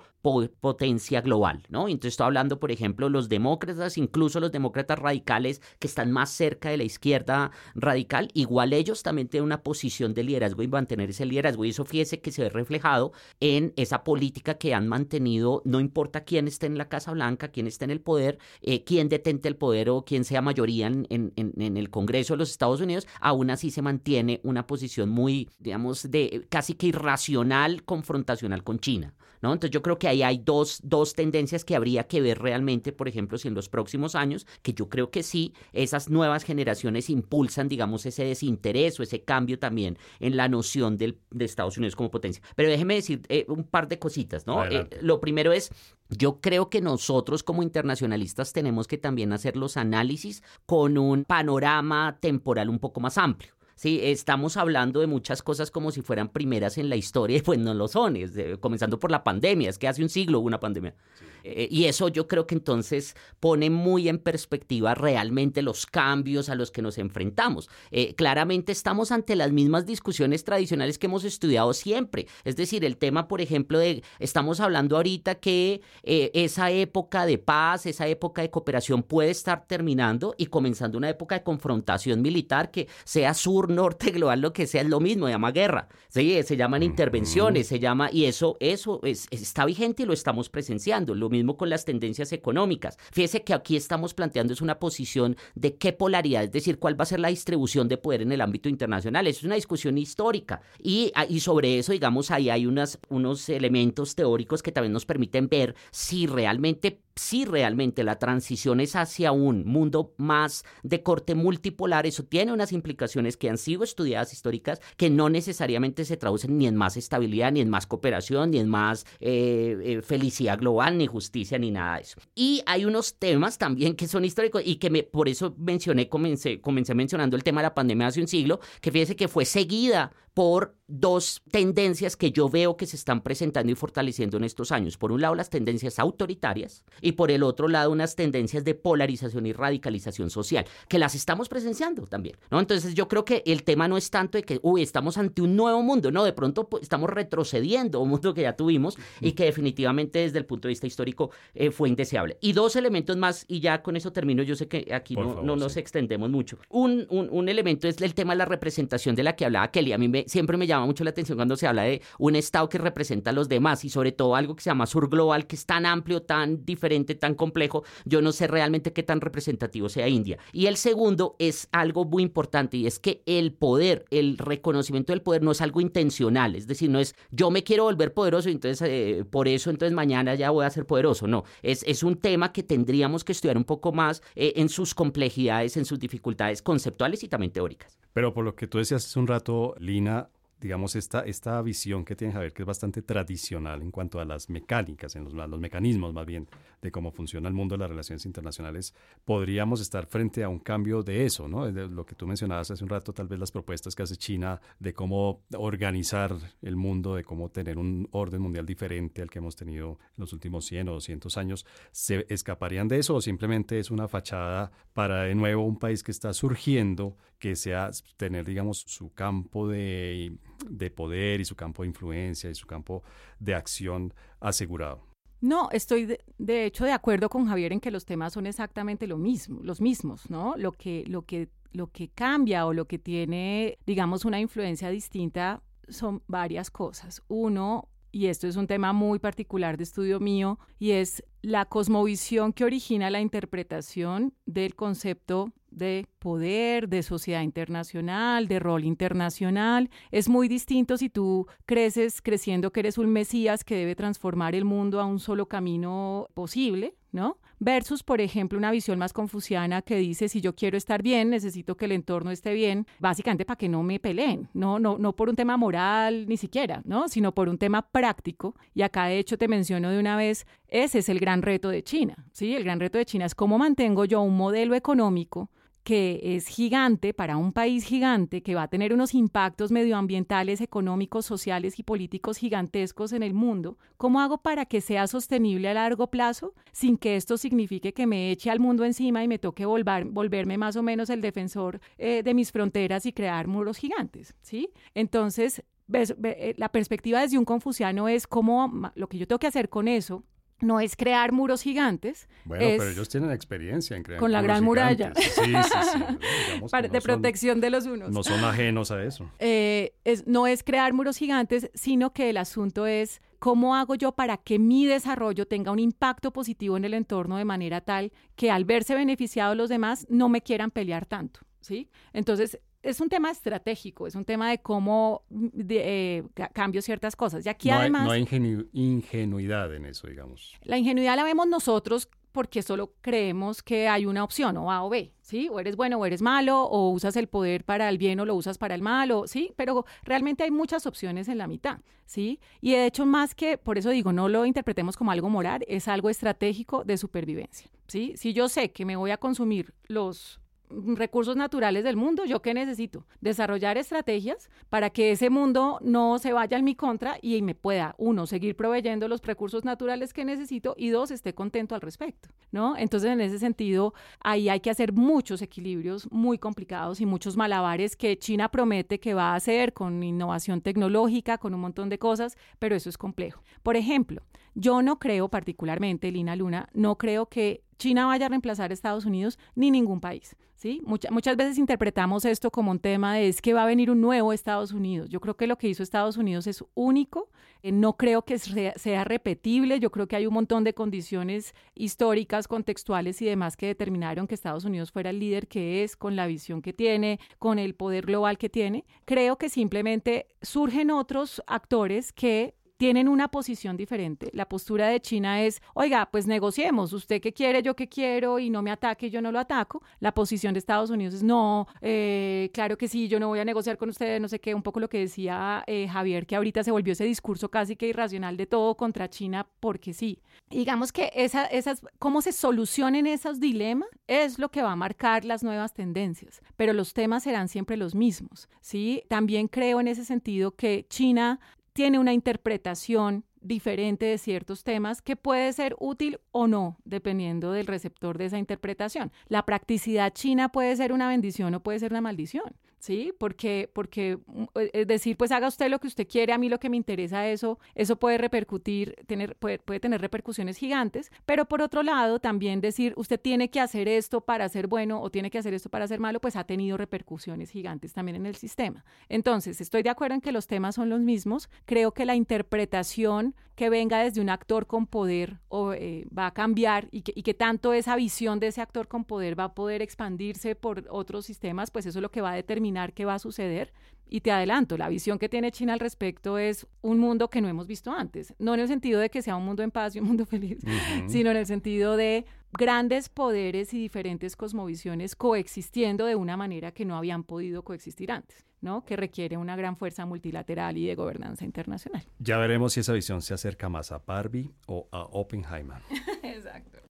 potencia 0.61 1.23
global, 1.23 1.65
¿no? 1.71 1.89
Entonces 1.89 2.13
estoy 2.13 2.27
hablando, 2.27 2.61
por 2.61 2.71
ejemplo, 2.71 3.09
los 3.09 3.29
demócratas, 3.29 3.99
incluso 3.99 4.39
los 4.39 4.53
demócratas 4.53 4.99
radicales 4.99 5.63
que 5.79 5.87
están 5.87 6.11
más 6.13 6.31
cerca 6.31 6.71
de 6.71 6.77
la 6.77 6.85
izquierda 6.85 7.51
radical, 7.75 8.31
igual 8.35 8.73
ellos 8.73 9.03
también 9.03 9.29
tienen 9.29 9.45
una 9.45 9.63
posición 9.63 10.15
de 10.15 10.25
liderazgo 10.25 10.63
y 10.63 10.69
mantener 10.69 11.11
ese 11.11 11.27
liderazgo. 11.27 11.65
Y 11.65 11.71
eso 11.71 11.85
fíjese 11.85 12.21
que 12.21 12.33
se 12.33 12.43
ve 12.43 12.49
reflejado 12.49 13.13
en 13.41 13.73
esa 13.77 14.05
política 14.05 14.55
que 14.55 14.75
han 14.75 14.89
mantenido, 14.89 15.63
no 15.65 15.81
importa 15.81 16.25
quién 16.25 16.49
esté 16.49 16.67
en 16.67 16.79
la 16.79 16.89
Casa 16.89 17.13
Blanca, 17.13 17.49
quién 17.49 17.67
esté 17.67 17.85
en 17.85 17.91
el 17.91 18.01
poder, 18.01 18.39
eh, 18.63 18.85
quién 18.85 19.09
detente 19.09 19.49
el 19.49 19.57
poder 19.57 19.91
o 19.91 20.05
quién 20.05 20.25
sea 20.25 20.43
mayoría 20.43 20.87
en, 20.87 21.07
en, 21.11 21.33
en 21.37 21.77
el 21.77 21.91
Congreso 21.91 22.35
de 22.35 22.39
los 22.39 22.51
Estados 22.51 22.81
Unidos, 22.81 23.07
aún 23.21 23.51
así 23.51 23.71
se 23.71 23.83
mantiene 23.83 24.41
una 24.43 24.67
posición 24.67 25.09
muy, 25.09 25.49
digamos, 25.59 26.11
de 26.11 26.47
casi 26.49 26.75
que 26.75 26.87
irracional, 26.87 27.85
confrontacional 27.85 28.65
con 28.65 28.79
China. 28.79 29.15
¿no? 29.41 29.53
Entonces 29.53 29.71
yo 29.71 29.83
creo 29.83 29.99
que 29.99 30.09
ahí 30.09 30.23
hay 30.23 30.39
dos, 30.39 30.81
dos 30.83 31.15
tendencias 31.15 31.65
que 31.65 31.77
habría 31.77 32.05
que 32.05 32.21
ver 32.21 32.39
realmente, 32.39 32.93
por 32.93 33.09
ejemplo, 33.09 33.39
si 33.39 33.49
en 33.49 33.55
los 33.55 33.69
próximos 33.69 34.15
años, 34.15 34.47
que 34.63 34.73
yo 34.73 34.89
creo 34.89 35.11
que 35.11 35.23
sí, 35.23 35.55
esas 35.73 36.09
nuevas 36.09 36.45
generaciones 36.45 37.11
impulsan, 37.11 37.69
digamos, 37.69 38.07
ese 38.07 38.25
desinterés 38.25 38.99
o 38.99 39.03
ese 39.03 39.23
cambio 39.23 39.59
también 39.59 39.99
en 40.21 40.37
la 40.37 40.49
noción 40.49 40.97
del, 40.97 41.19
de 41.31 41.45
Estados 41.45 41.77
Unidos 41.77 41.97
como 41.97 42.11
potencia. 42.11 42.43
Pero 42.57 42.69
déjeme 42.69 42.95
decir 42.95 43.23
eh, 43.29 43.45
un 43.49 43.65
par 43.65 43.89
de 43.89 43.99
cositas, 43.99 44.47
¿no? 44.47 44.65
Eh, 44.65 44.89
lo 45.01 45.21
primero 45.21 45.53
es, 45.53 45.71
yo 46.09 46.41
creo 46.41 46.71
que 46.71 46.81
nosotros 46.81 47.43
como 47.43 47.63
internacionalistas 47.63 48.53
tenemos 48.53 48.87
que 48.87 48.99
también 48.99 49.33
hacer 49.33 49.57
los 49.57 49.77
análisis 49.77 50.43
con 50.67 50.99
un 50.99 51.25
panorama 51.25 52.19
temporal 52.21 52.69
un 52.69 52.79
poco 52.79 53.01
más 53.01 53.19
amplio. 53.19 53.58
Sí, 53.79 54.01
estamos 54.03 54.57
hablando 54.57 54.99
de 54.99 55.07
muchas 55.07 55.41
cosas 55.41 55.71
como 55.71 55.93
si 55.93 56.03
fueran 56.03 56.31
primeras 56.31 56.79
en 56.79 56.89
la 56.89 56.97
historia 56.97 57.37
y 57.37 57.43
pues 57.43 57.61
no 57.61 57.75
lo 57.75 57.87
son, 57.87 58.17
comenzando 58.59 58.99
por 58.99 59.13
la 59.13 59.23
pandemia, 59.23 59.71
es 59.71 59.79
que 59.79 59.87
hace 59.87 60.03
un 60.03 60.09
siglo 60.09 60.41
hubo 60.41 60.49
una 60.49 60.59
pandemia. 60.59 60.97
Eh, 61.45 61.69
y 61.71 61.85
eso 61.85 62.09
yo 62.09 62.27
creo 62.27 62.47
que 62.47 62.55
entonces 62.55 63.15
pone 63.41 63.71
muy 63.71 64.09
en 64.09 64.19
perspectiva 64.19 64.95
realmente 64.95 65.63
los 65.63 65.87
cambios 65.87 66.49
a 66.49 66.55
los 66.55 66.71
que 66.71 66.83
nos 66.83 66.99
enfrentamos. 66.99 67.71
Eh, 67.91 68.15
claramente 68.15 68.73
estamos 68.73 69.13
ante 69.13 69.37
las 69.37 69.53
mismas 69.53 69.87
discusiones 69.87 70.45
tradicionales 70.45 70.99
que 70.99 71.07
hemos 71.07 71.25
estudiado 71.25 71.73
siempre. 71.73 72.27
Es 72.45 72.57
decir, 72.57 72.85
el 72.85 72.97
tema, 72.97 73.29
por 73.29 73.41
ejemplo, 73.41 73.79
de 73.79 74.03
estamos 74.19 74.61
hablando 74.61 74.97
ahorita 74.97 75.37
que 75.37 75.81
eh, 76.03 76.31
esa 76.35 76.71
época 76.71 77.27
de 77.27 77.39
paz, 77.39 77.87
esa 77.87 78.07
época 78.09 78.43
de 78.43 78.51
cooperación 78.51 79.03
puede 79.03 79.31
estar 79.31 79.67
terminando 79.67 80.35
y 80.37 80.47
comenzando 80.47 80.99
una 80.99 81.11
época 81.11 81.37
de 81.37 81.45
confrontación 81.45 82.23
militar 82.23 82.71
que 82.71 82.89
sea 83.05 83.35
sur, 83.35 83.68
norte, 83.69 84.11
global, 84.13 84.41
lo 84.41 84.53
que 84.53 84.67
sea, 84.67 84.83
es 84.83 84.89
lo 84.89 85.01
mismo, 85.01 85.27
se 85.27 85.33
llama 85.33 85.53
guerra. 85.53 85.89
Sí, 86.09 86.43
se 86.43 86.57
llaman 86.57 86.83
intervenciones, 86.83 87.67
se 87.69 87.79
llama, 87.79 88.11
y 88.13 88.25
eso, 88.25 88.57
eso 88.61 89.01
está 89.03 89.65
vigente 89.65 90.03
y 90.03 90.07
lo 90.07 90.13
estamos 90.13 90.49
presenciando. 90.49 91.15
Lo 91.15 91.29
mismo 91.29 91.57
con 91.57 91.71
las 91.71 91.85
tendencias 91.85 92.33
económicas. 92.33 92.97
Fíjese 93.13 93.43
que 93.43 93.55
aquí 93.55 93.77
estamos 93.77 94.15
planteando 94.15 94.53
es 94.53 94.61
una 94.61 94.79
posición 94.79 95.37
de 95.55 95.77
qué 95.77 95.93
polaridad, 95.93 96.45
es 96.45 96.53
decir, 96.53 96.79
cuál 96.79 96.99
va 96.99 97.03
a 97.03 97.07
ser 97.07 97.21
la 97.21 97.29
distribución 97.29 97.89
de 97.89 97.99
poder 97.99 98.23
en 98.23 98.33
el 98.33 98.41
ámbito 98.41 98.69
internacional. 98.69 99.27
Es 99.27 99.43
una 99.43 99.55
discusión 99.55 99.99
histórica. 99.99 100.61
Y, 100.79 101.13
ah, 101.15 101.27
y 101.29 101.41
sobre 101.41 101.79
eso, 101.79 101.93
digamos, 101.93 102.31
ahí 102.31 102.51
hay 102.51 102.67
unas, 102.67 102.99
unos 103.09 103.49
elementos 103.49 104.15
teóricos 104.15 104.63
que 104.63 104.73
también 104.73 104.93
nos 104.93 105.07
permiten 105.07 105.49
ver 105.49 105.75
si 105.91 106.27
realmente 106.27 107.01
si 107.19 107.45
realmente 107.45 108.05
la 108.05 108.19
transición 108.19 108.81
es 108.81 108.97
hacia 108.97 109.33
un 109.33 109.65
mundo 109.67 110.15
más 110.17 110.65
de 110.83 111.03
corte 111.03 111.35
multipolar, 111.35 112.07
eso 112.07 112.25
tiene 112.25 112.53
unas 112.53 112.73
implicaciones 112.73 113.37
que 113.37 113.51
han 113.51 113.59
sido 113.59 113.85
estudiadas 113.85 114.33
históricas, 114.33 114.81
que 114.97 115.11
no 115.11 115.29
necesariamente 115.29 116.05
se 116.05 116.17
traducen 116.17 116.57
ni 116.57 116.67
en 116.67 116.77
más 116.77 116.97
estabilidad, 116.97 117.53
ni 117.53 117.61
en 117.61 117.71
más 117.71 117.87
cooperación, 117.87 118.53
ni 118.53 118.59
en 118.59 118.69
más 118.69 119.05
eh, 119.21 119.77
eh, 119.83 120.03
felicidad 120.03 120.59
global, 120.59 120.97
ni 120.97 121.07
justicia, 121.07 121.59
ni 121.59 121.71
nada 121.71 121.97
de 121.97 122.03
eso. 122.03 122.21
Y 122.35 122.63
hay 122.67 122.85
unos 122.85 123.15
temas 123.17 123.59
también 123.59 123.95
que 123.95 124.09
son 124.09 124.25
históricos 124.25 124.63
y 124.65 124.77
que 124.77 124.91
me, 124.91 125.03
por 125.03 125.29
eso 125.29 125.55
mencioné, 125.59 126.09
comencé, 126.09 126.61
comencé 126.61 126.95
mencionando 126.95 127.37
el 127.37 127.43
tema 127.43 127.61
de 127.61 127.67
la 127.67 127.75
pandemia 127.75 128.07
hace 128.07 128.21
un 128.21 128.29
siglo, 128.29 128.61
que 128.81 128.93
fíjese 128.93 129.17
que 129.17 129.29
fue 129.29 129.45
seguida 129.45 130.13
por 130.39 130.77
dos 130.87 131.43
tendencias 131.51 132.17
que 132.17 132.31
yo 132.31 132.49
veo 132.49 132.77
que 132.77 132.87
se 132.87 132.95
están 132.95 133.23
presentando 133.23 133.73
y 133.73 133.75
fortaleciendo 133.75 134.37
en 134.37 134.45
estos 134.45 134.71
años. 134.71 134.97
Por 134.97 135.11
un 135.11 135.21
lado, 135.21 135.35
las 135.35 135.51
tendencias 135.51 135.99
autoritarias 135.99 136.85
y 137.03 137.13
por 137.13 137.33
el 137.33 137.43
otro 137.43 137.67
lado, 137.67 137.91
unas 137.91 138.15
tendencias 138.15 138.65
de 138.65 138.77
polarización 138.77 139.47
y 139.47 139.53
radicalización 139.53 140.31
social, 140.31 140.65
que 140.89 141.01
las 141.01 141.17
estamos 141.17 141.49
presenciando 141.49 142.07
también, 142.07 142.37
¿no? 142.53 142.61
Entonces 142.61 142.95
yo 142.95 143.09
creo 143.09 143.25
que 143.25 143.43
el 143.47 143.65
tema 143.65 143.89
no 143.89 143.97
es 143.97 144.11
tanto 144.11 144.39
de 144.39 144.45
que, 144.45 144.61
uy, 144.63 144.81
estamos 144.81 145.19
ante 145.19 145.43
un 145.43 145.57
nuevo 145.57 145.83
mundo, 145.83 146.13
no, 146.13 146.23
de 146.23 146.33
pronto 146.33 146.69
pues, 146.69 146.85
estamos 146.85 147.11
retrocediendo 147.11 147.99
un 147.99 148.11
mundo 148.11 148.33
que 148.33 148.43
ya 148.43 148.55
tuvimos 148.55 148.97
y 149.21 149.33
que 149.33 149.45
definitivamente 149.45 150.21
desde 150.21 150.39
el 150.39 150.47
punto 150.47 150.69
de 150.69 150.71
vista 150.71 150.87
histórico 150.87 151.33
eh, 151.53 151.73
fue 151.73 151.89
indeseable. 151.89 152.39
Y 152.41 152.53
dos 152.53 152.77
elementos 152.77 153.17
más, 153.17 153.45
y 153.49 153.59
ya 153.59 153.83
con 153.83 153.97
eso 153.97 154.13
termino, 154.13 154.45
yo 154.45 154.55
sé 154.55 154.69
que 154.69 154.87
aquí 154.95 155.17
no, 155.17 155.43
no, 155.43 155.57
nos 155.57 155.77
extendemos 155.77 156.31
mucho. 156.31 156.59
Un, 156.71 157.09
un, 157.11 157.29
un 157.29 157.49
elemento 157.49 157.89
es 157.89 158.01
el 158.01 158.15
tema 158.15 158.35
de 158.35 158.39
la 158.39 158.45
representación 158.45 159.17
de 159.17 159.25
la 159.25 159.35
que 159.35 159.45
hablaba 159.45 159.73
Kelly. 159.73 159.93
A 159.93 159.99
mí 159.99 160.07
me, 160.07 160.28
siempre 160.29 160.57
me 160.57 160.67
llama 160.67 160.87
mucho 160.87 161.05
la 161.05 161.11
atención 161.11 161.37
cuando 161.37 161.57
se 161.57 161.67
habla 161.67 161.83
de 161.83 162.03
un 162.19 162.37
Estado 162.37 162.69
que 162.69 162.79
representa 162.79 163.31
a 163.31 163.33
los 163.33 163.49
demás 163.49 163.85
y 163.85 163.91
sobre 163.91 164.13
todo 164.13 164.37
algo 164.37 164.55
que 164.55 164.63
se 164.63 164.71
llama 164.71 164.87
sur 164.87 165.09
global, 165.09 165.47
que 165.47 165.57
es 165.57 165.67
tan 165.67 165.87
amplio, 165.87 166.23
tan 166.23 166.65
diferente, 166.65 167.15
tan 167.15 167.35
complejo. 167.35 167.85
Yo 168.05 168.23
no 168.23 168.33
sé 168.33 168.47
realmente 168.47 168.93
qué 168.93 169.03
tan 169.03 169.21
representativo 169.21 169.89
sea 169.89 170.09
India. 170.09 170.39
Y 170.53 170.67
el 170.67 170.77
segundo 170.77 171.37
es 171.39 171.69
algo 171.73 172.05
muy 172.05 172.23
importante 172.23 172.77
y 172.77 172.87
es 172.87 172.99
que 172.99 173.23
el 173.27 173.53
poder, 173.53 174.05
el 174.11 174.39
reconocimiento 174.39 175.13
del 175.13 175.23
poder 175.23 175.43
no 175.43 175.53
es 175.53 175.61
algo 175.61 175.81
intencional, 175.81 176.55
es 176.55 176.67
decir, 176.67 176.91
no 176.91 176.99
es 176.99 177.15
yo 177.31 177.51
me 177.51 177.63
quiero 177.63 177.85
volver 177.85 178.13
poderoso 178.15 178.49
entonces 178.49 178.89
eh, 178.89 179.25
por 179.29 179.49
eso 179.49 179.71
entonces 179.71 179.95
mañana 179.95 180.35
ya 180.35 180.51
voy 180.51 180.65
a 180.65 180.71
ser 180.71 180.87
poderoso, 180.87 181.27
no, 181.27 181.45
es, 181.63 181.83
es 181.87 182.03
un 182.03 182.17
tema 182.17 182.53
que 182.53 182.63
tendríamos 182.63 183.25
que 183.25 183.33
estudiar 183.33 183.57
un 183.57 183.65
poco 183.65 183.93
más 183.93 184.23
eh, 184.35 184.55
en 184.57 184.69
sus 184.69 184.95
complejidades, 184.95 185.77
en 185.77 185.85
sus 185.85 185.99
dificultades 185.99 186.63
conceptuales 186.63 187.23
y 187.23 187.29
también 187.29 187.53
teóricas. 187.53 187.99
Pero 188.13 188.35
por 188.35 188.45
lo 188.45 188.55
que 188.55 188.67
tú 188.67 188.79
decías 188.79 189.05
hace 189.05 189.19
un 189.19 189.27
rato, 189.27 189.75
Lina, 189.79 190.18
digamos, 190.61 190.97
esta, 190.97 191.21
esta 191.21 191.61
visión 191.63 192.05
que 192.05 192.17
tiene 192.17 192.33
Javier, 192.33 192.53
que 192.53 192.63
es 192.63 192.67
bastante 192.67 193.03
tradicional 193.03 193.83
en 193.83 193.91
cuanto 193.91 194.21
a 194.21 194.25
las 194.25 194.51
mecánicas, 194.51 195.15
en 195.17 195.25
los, 195.25 195.33
los, 195.33 195.61
mecanismos 195.61 196.13
más 196.13 196.27
bien 196.27 196.49
de 196.81 196.91
cómo 196.91 197.11
funciona 197.11 197.49
el 197.49 197.55
mundo 197.55 197.75
de 197.75 197.81
las 197.81 197.91
relaciones 197.91 198.25
internacionales, 198.27 198.95
podríamos 199.25 199.81
estar 199.81 200.07
frente 200.07 200.45
a 200.45 200.49
un 200.49 200.59
cambio 200.59 201.03
de 201.03 201.25
eso, 201.25 201.49
¿no? 201.49 201.71
De 201.71 201.89
lo 201.89 202.07
que 202.07 202.15
tú 202.15 202.27
mencionabas 202.27 202.71
hace 202.71 202.85
un 202.85 202.91
rato, 202.91 203.13
tal 203.13 203.29
vez 203.29 203.39
las 203.39 203.51
propuestas 203.51 203.95
que 203.95 204.03
hace 204.03 204.17
China 204.17 204.61
de 204.79 204.93
cómo 204.93 205.45
organizar 205.57 206.37
el 206.63 206.77
mundo, 206.77 207.15
de 207.15 207.25
cómo 207.25 207.51
tener 207.51 207.79
un 207.79 208.09
orden 208.13 208.43
mundial 208.43 208.67
diferente 208.67 209.23
al 209.23 209.31
que 209.31 209.39
hemos 209.39 209.57
tenido 209.57 209.99
en 210.17 210.21
los 210.23 210.33
últimos 210.33 210.65
100 210.67 210.89
o 210.89 210.93
200 210.95 211.37
años, 211.37 211.67
¿se 211.91 212.27
escaparían 212.29 212.89
de 212.89 212.99
eso 212.99 213.15
o 213.15 213.21
simplemente 213.21 213.79
es 213.79 213.91
una 213.91 214.09
fachada 214.09 214.71
para 214.93 215.25
de 215.25 215.35
nuevo 215.35 215.65
un 215.65 215.79
país 215.79 216.03
que 216.03 216.11
está 216.11 216.33
surgiendo, 216.33 217.17
que 217.39 217.57
sea 217.57 217.91
tener, 218.17 218.45
digamos, 218.45 218.85
su 218.87 219.13
campo 219.13 219.69
de 219.69 220.33
de 220.69 220.91
poder 220.91 221.41
y 221.41 221.45
su 221.45 221.57
campo 221.57 221.83
de 221.83 221.89
influencia 221.89 222.51
y 222.51 222.55
su 222.55 222.67
campo 222.67 223.03
de 223.39 223.55
acción 223.55 224.15
asegurado. 224.41 225.07
No, 225.41 225.69
estoy 225.71 226.17
de, 226.39 226.67
hecho 226.67 226.85
de 226.85 226.93
acuerdo 226.93 227.29
con 227.29 227.47
Javier 227.47 227.73
en 227.73 227.81
que 227.81 227.91
los 227.91 228.05
temas 228.05 228.33
son 228.33 228.47
exactamente 228.47 229.07
lo 229.07 229.19
mismo, 229.19 229.61
los 229.63 229.81
mismos, 229.81 230.29
¿no? 230.31 230.55
Lo 230.57 230.73
que, 230.73 231.05
lo 231.07 231.23
que, 231.23 231.49
lo 231.73 231.93
que 231.93 232.09
cambia 232.09 232.67
o 232.67 232.73
lo 232.73 232.87
que 232.87 232.99
tiene, 232.99 233.79
digamos, 233.87 234.25
una 234.25 234.41
influencia 234.41 234.91
distinta 234.91 235.63
son 235.89 236.23
varias 236.27 236.71
cosas. 236.71 237.23
Uno, 237.29 237.89
y 238.11 238.27
esto 238.27 238.49
es 238.49 238.57
un 238.57 238.67
tema 238.67 238.93
muy 238.93 239.21
particular 239.21 239.77
de 239.77 239.85
estudio 239.85 240.19
mío, 240.19 240.59
y 240.79 240.93
es 240.93 241.23
la 241.43 241.65
cosmovisión 241.65 242.53
que 242.53 242.65
origina 242.65 243.11
la 243.11 243.21
interpretación 243.21 244.35
del 244.47 244.75
concepto 244.75 245.53
de 245.71 246.07
poder, 246.19 246.89
de 246.89 247.03
sociedad 247.03 247.43
internacional, 247.43 248.49
de 248.49 248.59
rol 248.59 248.85
internacional. 248.85 249.91
Es 250.11 250.29
muy 250.29 250.49
distinto 250.49 250.97
si 250.97 251.09
tú 251.11 251.47
creces 251.67 252.21
creciendo 252.23 252.73
que 252.73 252.81
eres 252.81 252.99
un 252.99 253.11
Mesías 253.11 253.65
que 253.65 253.77
debe 253.77 253.95
transformar 253.95 254.55
el 254.55 254.65
mundo 254.65 255.01
a 255.01 255.05
un 255.05 255.21
solo 255.21 255.47
camino 255.47 256.29
posible, 256.35 256.95
¿no? 257.13 257.39
versus, 257.61 258.03
por 258.03 258.21
ejemplo, 258.21 258.59
una 258.59 258.71
visión 258.71 258.99
más 258.99 259.13
confuciana 259.13 259.83
que 259.83 259.97
dice, 259.97 260.29
si 260.29 260.41
yo 260.41 260.55
quiero 260.55 260.77
estar 260.77 261.03
bien, 261.03 261.31
necesito 261.31 261.77
que 261.77 261.87
el 261.87 261.93
entorno 261.93 262.31
esté 262.31 262.53
bien, 262.53 262.87
básicamente 262.99 263.45
para 263.45 263.59
que 263.59 263.69
no 263.69 263.83
me 263.83 263.99
peleen, 263.99 264.49
no, 264.55 264.79
no, 264.79 264.99
no 264.99 265.15
por 265.15 265.29
un 265.29 265.37
tema 265.37 265.57
moral 265.57 266.27
ni 266.29 266.37
siquiera, 266.37 266.83
¿no? 266.85 267.09
sino 267.09 267.35
por 267.35 267.49
un 267.49 267.59
tema 267.59 267.83
práctico. 267.83 268.55
Y 268.75 268.83
acá, 268.83 269.07
de 269.07 269.19
hecho, 269.19 269.39
te 269.39 269.49
menciono 269.49 269.91
de 269.91 269.99
una 269.99 270.17
vez, 270.17 270.47
ese 270.69 270.99
es 270.99 271.09
el 271.09 271.19
gran 271.19 271.43
reto 271.43 271.71
de 271.71 271.83
China, 271.83 272.27
¿sí? 272.33 272.55
El 272.55 272.65
gran 272.65 272.79
reto 272.79 272.99
de 272.99 273.07
China 273.07 273.25
es 273.25 273.35
cómo 273.35 273.59
mantengo 273.59 274.05
yo 274.05 274.21
un 274.21 274.37
modelo 274.37 274.75
económico 274.75 275.51
que 275.89 276.21
es 276.23 276.49
gigante 276.49 277.15
para 277.15 277.39
un 277.39 277.55
país 277.55 277.83
gigante 277.83 278.43
que 278.43 278.55
va 278.55 278.65
a 278.65 278.69
tener 278.69 278.93
unos 278.93 279.15
impactos 279.15 279.73
medioambientales, 279.73 280.61
económicos, 280.61 281.25
sociales 281.25 281.79
y 281.79 281.83
políticos 281.83 282.37
gigantescos 282.37 283.15
en 283.15 283.23
el 283.23 283.33
mundo, 283.33 283.79
¿cómo 283.97 284.21
hago 284.21 284.37
para 284.37 284.67
que 284.67 284.83
sea 284.83 285.07
sostenible 285.07 285.67
a 285.67 285.73
largo 285.73 286.11
plazo 286.11 286.53
sin 286.73 286.99
que 286.99 287.17
esto 287.17 287.39
signifique 287.39 287.95
que 287.95 288.07
me 288.07 288.31
eche 288.31 288.51
al 288.51 288.61
mundo 288.61 288.85
encima 288.85 289.25
y 289.25 289.29
me 289.29 289.39
toque 289.39 289.65
volver, 289.65 290.05
volverme 290.05 290.59
más 290.59 290.77
o 290.77 290.83
menos 290.83 291.09
el 291.09 291.23
defensor 291.23 291.81
eh, 291.97 292.23
de 292.23 292.35
mis 292.35 292.53
fronteras 292.53 293.07
y 293.07 293.15
crear 293.15 293.47
muros 293.47 293.79
gigantes? 293.79 294.37
¿sí? 294.43 294.69
Entonces, 294.95 295.65
eh, 295.91 296.55
la 296.59 296.69
perspectiva 296.69 297.23
desde 297.23 297.39
un 297.39 297.47
confuciano 297.47 298.09
es 298.09 298.27
cómo 298.27 298.93
lo 298.95 299.09
que 299.09 299.17
yo 299.17 299.27
tengo 299.27 299.39
que 299.39 299.47
hacer 299.47 299.71
con 299.71 299.89
eso 299.89 300.23
no 300.61 300.81
es 300.81 300.97
crear 300.97 301.33
muros 301.33 301.63
gigantes. 301.63 302.29
Bueno, 302.45 302.65
pero 302.79 302.91
ellos 302.91 303.09
tienen 303.09 303.31
experiencia 303.31 303.97
en 303.97 304.03
crear 304.03 304.21
Con 304.21 304.33
la 304.33 304.43
gran 304.43 304.65
muralla. 304.65 305.13
Sí, 305.15 305.23
sí, 305.31 305.53
sí. 305.93 306.89
de 306.91 307.01
protección 307.01 307.61
de 307.61 307.71
los 307.71 307.87
unos. 307.87 308.11
No 308.11 308.23
son 308.23 308.43
ajenos 308.45 308.91
a 308.91 309.03
eso. 309.03 309.31
Eh, 309.39 309.95
es, 310.05 310.27
no 310.27 310.47
es 310.47 310.63
crear 310.63 310.93
muros 310.93 311.17
gigantes, 311.17 311.71
sino 311.75 312.13
que 312.13 312.31
el 312.31 312.37
asunto 312.37 312.87
es 312.87 313.21
cómo 313.39 313.77
hago 313.77 313.95
yo 313.95 314.13
para 314.13 314.37
que 314.37 314.59
mi 314.59 314.87
desarrollo 314.87 315.47
tenga 315.47 315.71
un 315.71 315.79
impacto 315.79 316.33
positivo 316.33 316.77
en 316.77 316.85
el 316.85 316.95
entorno 316.95 317.37
de 317.37 317.45
manera 317.45 317.81
tal 317.81 318.13
que 318.35 318.51
al 318.51 318.65
verse 318.65 318.95
beneficiados 318.95 319.57
los 319.57 319.69
demás 319.69 320.07
no 320.11 320.29
me 320.29 320.43
quieran 320.43 320.71
pelear 320.71 321.07
tanto. 321.07 321.41
¿Sí? 321.61 321.91
Entonces, 322.13 322.61
es 322.89 323.01
un 323.01 323.09
tema 323.09 323.31
estratégico, 323.31 324.07
es 324.07 324.15
un 324.15 324.25
tema 324.25 324.51
de 324.51 324.59
cómo 324.59 325.23
mm, 325.31 325.49
eh, 325.69 326.23
cambio 326.53 326.83
ciertas 326.83 327.17
cosas. 327.17 327.45
Y 327.45 327.49
aquí 327.49 327.71
además... 327.71 328.05
no 328.05 328.11
hay 328.11 328.27
ingenuidad 328.73 329.75
en 329.75 329.87
eso, 329.87 330.07
digamos. 330.07 330.57
La 330.63 330.79
ingenuidad 330.79 331.17
la 331.17 331.25
vemos 331.25 331.47
nosotros 331.47 332.09
porque 332.33 332.63
solo 332.63 332.95
creemos 333.01 333.63
que 333.63 333.89
hay 333.89 334.07
una 334.07 334.23
opción, 334.23 334.57
o 334.59 334.71
A 334.71 334.85
o 334.85 334.89
B, 334.89 335.13
¿sí? 335.23 335.49
O 335.51 335.61
eres 335.61 335.77
bueno 335.77 335.99
o 335.99 336.07
eres 336.07 336.23
malo, 336.23 336.63
o 336.65 336.91
usas 336.91 337.17
el 337.17 337.27
poder 337.27 337.65
para 337.65 337.89
el 337.89 337.99
bien 337.99 338.21
o 338.21 338.25
lo 338.25 338.35
usas 338.35 338.59
para 338.59 338.75
el 338.75 338.83
mal, 338.83 339.11
¿sí? 339.27 339.53
Pero 339.57 339.87
realmente 340.05 340.45
hay 340.45 340.51
muchas 340.51 340.87
opciones 340.87 341.29
en 341.29 341.39
la 341.39 341.47
mitad, 341.47 341.81
¿sí? 342.07 342.39
Y 342.61 342.73
de 342.73 342.87
hecho, 342.87 343.07
más 343.07 343.35
que, 343.35 343.59
por 343.59 343.79
eso 343.79 343.91
digo, 343.91 344.13
no 344.13 344.29
lo 344.29 344.45
interpretemos 344.47 344.97
como 344.97 345.11
algo 345.11 345.29
moral, 345.29 345.65
es 345.69 345.89
algo 345.89 346.11
estratégico 346.11 346.85
de 346.85 346.97
supervivencia, 346.97 347.71
¿sí? 347.87 348.15
Si 348.17 348.33
yo 348.33 348.49
sé 348.49 348.71
que 348.71 348.85
me 348.85 348.97
voy 348.97 349.11
a 349.11 349.17
consumir 349.17 349.75
los 349.89 350.39
recursos 350.71 351.37
naturales 351.37 351.85
del 351.85 351.97
mundo, 351.97 352.25
¿yo 352.25 352.43
qué 352.43 352.55
necesito? 352.55 353.07
Desarrollar 353.21 353.79
estrategias 353.79 354.51
para 354.69 354.91
que 354.91 355.13
ese 355.13 355.31
mundo 355.31 355.79
no 355.83 356.19
se 356.19 356.33
vaya 356.33 356.59
en 356.59 356.65
mi 356.65 356.75
contra 356.75 357.19
y 357.23 357.41
me 357.43 357.55
pueda, 357.55 357.95
uno, 357.99 358.27
seguir 358.27 358.57
proveyendo 358.57 359.09
los 359.09 359.23
recursos 359.23 359.65
naturales 359.65 360.13
que 360.13 360.25
necesito 360.25 360.75
y 360.77 360.91
dos, 360.91 361.11
esté 361.11 361.35
contento 361.35 361.75
al 361.75 361.81
respecto, 361.81 362.29
¿no? 362.51 362.77
Entonces, 362.77 363.11
en 363.11 363.21
ese 363.21 363.39
sentido, 363.39 363.95
ahí 364.21 364.49
hay 364.49 364.61
que 364.61 364.71
hacer 364.71 364.93
muchos 364.93 365.43
equilibrios 365.43 366.11
muy 366.11 366.39
complicados 366.39 367.01
y 367.01 367.07
muchos 367.07 367.37
malabares 367.37 367.97
que 367.97 368.19
China 368.19 368.49
promete 368.49 369.01
que 369.01 369.15
va 369.15 369.33
a 369.33 369.37
hacer 369.37 369.73
con 369.73 370.03
innovación 370.03 370.61
tecnológica, 370.61 371.39
con 371.39 371.55
un 371.55 371.61
montón 371.61 371.89
de 371.89 371.99
cosas, 371.99 372.37
pero 372.59 372.77
eso 372.77 372.89
es 372.89 372.99
complejo. 372.99 373.43
Por 373.63 373.77
ejemplo, 373.77 374.23
yo 374.55 374.83
no 374.83 374.99
creo 374.99 375.29
particularmente, 375.29 376.11
Lina 376.11 376.35
Luna, 376.37 376.69
no 376.73 376.99
creo 376.99 377.27
que 377.27 377.63
China 377.79 378.07
vaya 378.07 378.27
a 378.27 378.29
reemplazar 378.29 378.71
a 378.71 378.75
Estados 378.75 379.05
Unidos 379.07 379.39
ni 379.55 379.71
ningún 379.71 380.01
país. 380.01 380.37
¿sí? 380.59 380.83
muchas 380.85 381.37
veces 381.37 381.57
interpretamos 381.57 382.25
esto 382.25 382.51
como 382.51 382.73
un 382.73 382.81
tema 382.81 383.15
de 383.15 383.29
es 383.29 383.41
que 383.41 383.55
va 383.55 383.63
a 383.63 383.67
venir 383.67 383.91
un 383.91 384.01
nuevo 384.01 384.33
Estados 384.33 384.73
Unidos. 384.73 385.09
Yo 385.09 385.21
creo 385.21 385.37
que 385.37 385.47
lo 385.47 385.57
que 385.57 385.69
hizo 385.69 385.83
Estados 385.83 386.17
Unidos 386.17 386.47
es 386.49 386.65
único, 386.75 387.31
eh, 387.63 387.71
no 387.71 387.97
creo 387.97 388.23
que 388.23 388.39
sea 388.39 389.05
repetible, 389.05 389.79
yo 389.79 389.91
creo 389.91 390.09
que 390.09 390.17
hay 390.17 390.27
un 390.27 390.35
montón 390.35 390.65
de 390.65 390.75
condiciones 390.75 391.55
históricas, 391.75 392.49
contextuales 392.49 393.23
y 393.23 393.27
demás 393.27 393.57
que 393.57 393.67
determinaron 393.67 394.27
que 394.27 394.35
Estados 394.35 394.65
Unidos 394.65 394.91
fuera 394.91 395.11
el 395.11 395.21
líder 395.21 395.47
que 395.47 395.85
es, 395.85 395.97
con 395.97 396.17
la 396.17 396.27
visión 396.27 396.61
que 396.61 396.73
tiene, 396.73 397.21
con 397.39 397.61
el 397.61 397.75
poder 397.75 398.07
global 398.07 398.37
que 398.37 398.49
tiene. 398.49 398.85
Creo 399.05 399.39
que 399.39 399.49
simplemente 399.49 400.27
surgen 400.43 400.91
otros 400.91 401.41
actores 401.47 402.13
que 402.13 402.55
tienen 402.79 403.09
una 403.09 403.29
posición 403.29 403.77
diferente. 403.77 404.31
La 404.33 404.49
postura 404.49 404.87
de 404.89 405.01
China 405.01 405.43
es, 405.43 405.61
oiga, 405.75 406.09
pues 406.11 406.27
negociemos, 406.27 406.93
usted 406.93 407.21
qué 407.21 407.33
quiere, 407.33 407.61
yo 407.61 407.75
qué 407.75 407.89
quiero, 407.89 408.39
y 408.39 408.51
no 408.51 408.63
me 408.63 408.71
ataque, 408.71 409.11
yo 409.11 409.21
no 409.21 409.33
lo 409.33 409.41
ataco. 409.41 409.83
La 409.99 410.15
posición 410.15 410.55
de 410.55 410.61
Estados 410.61 410.89
Unidos 410.89 411.15
es, 411.15 411.23
no, 411.25 411.67
eh, 411.83 412.51
claro 412.55 412.79
que 412.79 412.87
sí, 412.87 413.09
yo 413.09 413.19
no 413.19 413.29
voy 413.29 413.41
a 413.41 413.45
negociar 413.45 413.77
con 413.77 413.89
ustedes, 413.89 414.21
no 414.21 414.29
sé 414.29 414.41
qué, 414.41 414.55
un 414.55 414.63
poco 414.63 414.79
lo 414.79 414.89
que 414.89 415.01
decía 415.01 415.65
eh, 415.67 415.89
Javier, 415.89 416.25
que 416.25 416.37
ahorita 416.37 416.63
se 416.63 416.71
volvió 416.71 416.93
ese 416.93 417.05
discurso 417.05 417.51
casi 417.51 417.75
que 417.75 417.89
irracional 417.89 418.37
de 418.37 418.47
todo 418.47 418.77
contra 418.77 419.11
China, 419.11 419.47
porque 419.59 419.93
sí. 419.93 420.21
digamos 420.49 420.93
que 420.93 421.11
esa, 421.17 421.47
esas, 421.47 421.83
cómo 421.99 422.23
se 422.23 422.31
solucionen 422.31 423.09
esos 423.09 423.41
dilemas 423.41 423.89
es 424.07 424.39
lo 424.39 424.51
que 424.51 424.63
va 424.63 424.73
a 424.73 424.77
marcar 424.77 425.25
las 425.25 425.43
nuevas 425.43 425.75
tendencias, 425.75 426.41
pero 426.57 426.73
los 426.73 426.95
temas 426.95 427.25
serán 427.25 427.49
siempre 427.49 427.77
los 427.77 427.97
mismos, 427.97 428.49
¿sí? 428.61 429.03
También 429.09 429.49
creo 429.49 429.81
en 429.81 429.89
ese 429.89 430.05
sentido 430.05 430.55
que 430.55 430.87
China 430.89 431.41
tiene 431.79 432.01
una 432.01 432.13
interpretación 432.13 433.25
diferente 433.41 434.07
de 434.07 434.19
ciertos 434.19 434.65
temas 434.65 435.01
que 435.01 435.15
puede 435.15 435.53
ser 435.53 435.77
útil 435.79 436.19
o 436.33 436.49
no, 436.49 436.77
dependiendo 436.85 437.53
del 437.53 437.69
receptor 437.69 438.19
de 438.19 438.25
esa 438.25 438.37
interpretación. 438.37 439.13
La 439.29 439.47
practicidad 439.47 440.13
china 440.13 440.49
puede 440.49 440.75
ser 440.75 440.93
una 440.93 441.07
bendición 441.07 441.55
o 441.55 441.63
puede 441.63 441.79
ser 441.79 441.93
una 441.93 442.01
maldición. 442.01 442.57
¿Sí? 442.79 443.13
Porque, 443.19 443.71
porque 443.73 444.19
mm, 444.27 444.45
eh, 444.55 444.85
decir, 444.87 445.17
pues 445.17 445.33
haga 445.33 445.49
usted 445.49 445.69
lo 445.69 445.79
que 445.79 445.87
usted 445.87 446.07
quiere, 446.07 446.33
a 446.33 446.39
mí 446.39 446.49
lo 446.49 446.59
que 446.59 446.71
me 446.71 446.77
interesa 446.77 447.29
eso, 447.29 447.59
eso 447.75 447.97
puede 447.97 448.19
repercutir, 448.19 448.97
tener, 449.07 449.37
puede, 449.37 449.59
puede 449.59 449.81
tener 449.81 450.01
repercusiones 450.01 450.57
gigantes, 450.57 451.11
pero 451.27 451.47
por 451.47 451.63
otro 451.63 451.83
lado, 451.83 452.21
también 452.21 452.61
decir, 452.61 452.95
usted 452.97 453.21
tiene 453.21 453.51
que 453.51 453.61
hacer 453.61 453.89
esto 453.89 454.21
para 454.21 454.49
ser 454.49 454.67
bueno 454.67 455.01
o 455.03 455.11
tiene 455.11 455.31
que 455.31 455.39
hacer 455.39 455.55
esto 455.55 455.69
para 455.69 455.87
ser 455.87 456.01
malo, 456.01 456.21
pues 456.21 456.37
ha 456.37 456.45
tenido 456.45 456.77
repercusiones 456.77 457.51
gigantes 457.51 457.93
también 457.93 458.17
en 458.17 458.27
el 458.27 458.37
sistema. 458.37 458.85
Entonces, 459.09 459.61
estoy 459.61 459.83
de 459.83 459.91
acuerdo 459.91 460.15
en 460.15 460.21
que 460.21 460.33
los 460.33 460.47
temas 460.47 460.75
son 460.75 460.89
los 460.89 461.01
mismos, 461.01 461.49
creo 461.65 461.93
que 461.93 462.05
la 462.05 462.15
interpretación 462.15 463.35
que 463.59 463.71
venga 463.71 463.99
desde 464.05 464.21
un 464.21 464.31
actor 464.31 464.69
con 464.69 464.87
poder 464.87 465.41
eh, 465.75 466.07
va 466.17 466.27
a 466.27 466.31
cambiar 466.33 466.87
y 466.93 467.03
que, 467.03 467.13
y 467.17 467.25
que 467.25 467.35
tanto 467.35 467.73
esa 467.73 467.97
visión 467.97 468.39
de 468.39 468.47
ese 468.47 468.61
actor 468.61 468.87
con 468.87 469.05
poder 469.05 469.37
va 469.37 469.45
a 469.45 469.55
poder 469.55 469.83
expandirse 469.83 470.55
por 470.55 470.85
otros 470.91 471.27
sistemas, 471.27 471.73
pues 471.73 471.85
eso 471.85 471.99
es 471.99 472.03
lo 472.03 472.13
que 472.13 472.21
va 472.21 472.31
a 472.31 472.35
determinar 472.37 472.68
qué 472.95 473.05
va 473.05 473.15
a 473.15 473.19
suceder. 473.19 473.73
Y 474.11 474.21
te 474.21 474.31
adelanto, 474.31 474.79
la 474.79 474.89
visión 474.89 475.19
que 475.19 475.29
tiene 475.29 475.53
China 475.53 475.75
al 475.75 475.81
respecto 475.81 476.39
es 476.39 476.67
un 476.81 476.99
mundo 476.99 477.29
que 477.29 477.43
no 477.43 477.49
hemos 477.49 477.67
visto 477.67 477.93
antes, 477.93 478.35
no 478.39 478.55
en 478.55 478.61
el 478.61 478.69
sentido 478.69 479.01
de 479.01 479.11
que 479.11 479.21
sea 479.21 479.37
un 479.37 479.45
mundo 479.45 479.63
en 479.63 479.71
paz 479.71 479.95
y 479.95 480.01
un 480.01 480.07
mundo 480.07 480.25
feliz, 480.27 480.61
sino 481.07 481.31
en 481.31 481.37
el 481.37 481.47
sentido 481.47 481.97
de 481.97 482.25
grandes 482.53 483.11
poderes 483.11 483.75
y 483.75 483.79
diferentes 483.79 484.35
cosmovisiones 484.35 485.15
coexistiendo 485.15 486.07
de 486.07 486.15
una 486.15 486.39
manera 486.39 486.73
que 486.73 486.87
no 486.87 486.97
habían 486.97 487.23
podido 487.23 487.63
coexistir 487.63 488.11
antes. 488.11 488.45
¿no? 488.61 488.85
que 488.85 488.97
requiere 488.97 489.37
una 489.37 489.55
gran 489.55 489.77
fuerza 489.77 490.05
multilateral 490.05 490.77
y 490.77 490.87
de 490.87 490.97
gobernanza 490.97 491.45
internacional. 491.45 492.05
Ya 492.19 492.39
veremos 492.39 492.73
si 492.73 492.81
esa 492.81 492.93
visión 492.93 493.23
se 493.23 493.35
acerca 493.35 493.69
más 493.69 493.93
a 493.93 493.99
Barbie 493.99 494.51
o 494.67 494.89
a 494.91 495.03
Oppenheimer. 495.03 495.81
Exacto. 496.25 496.81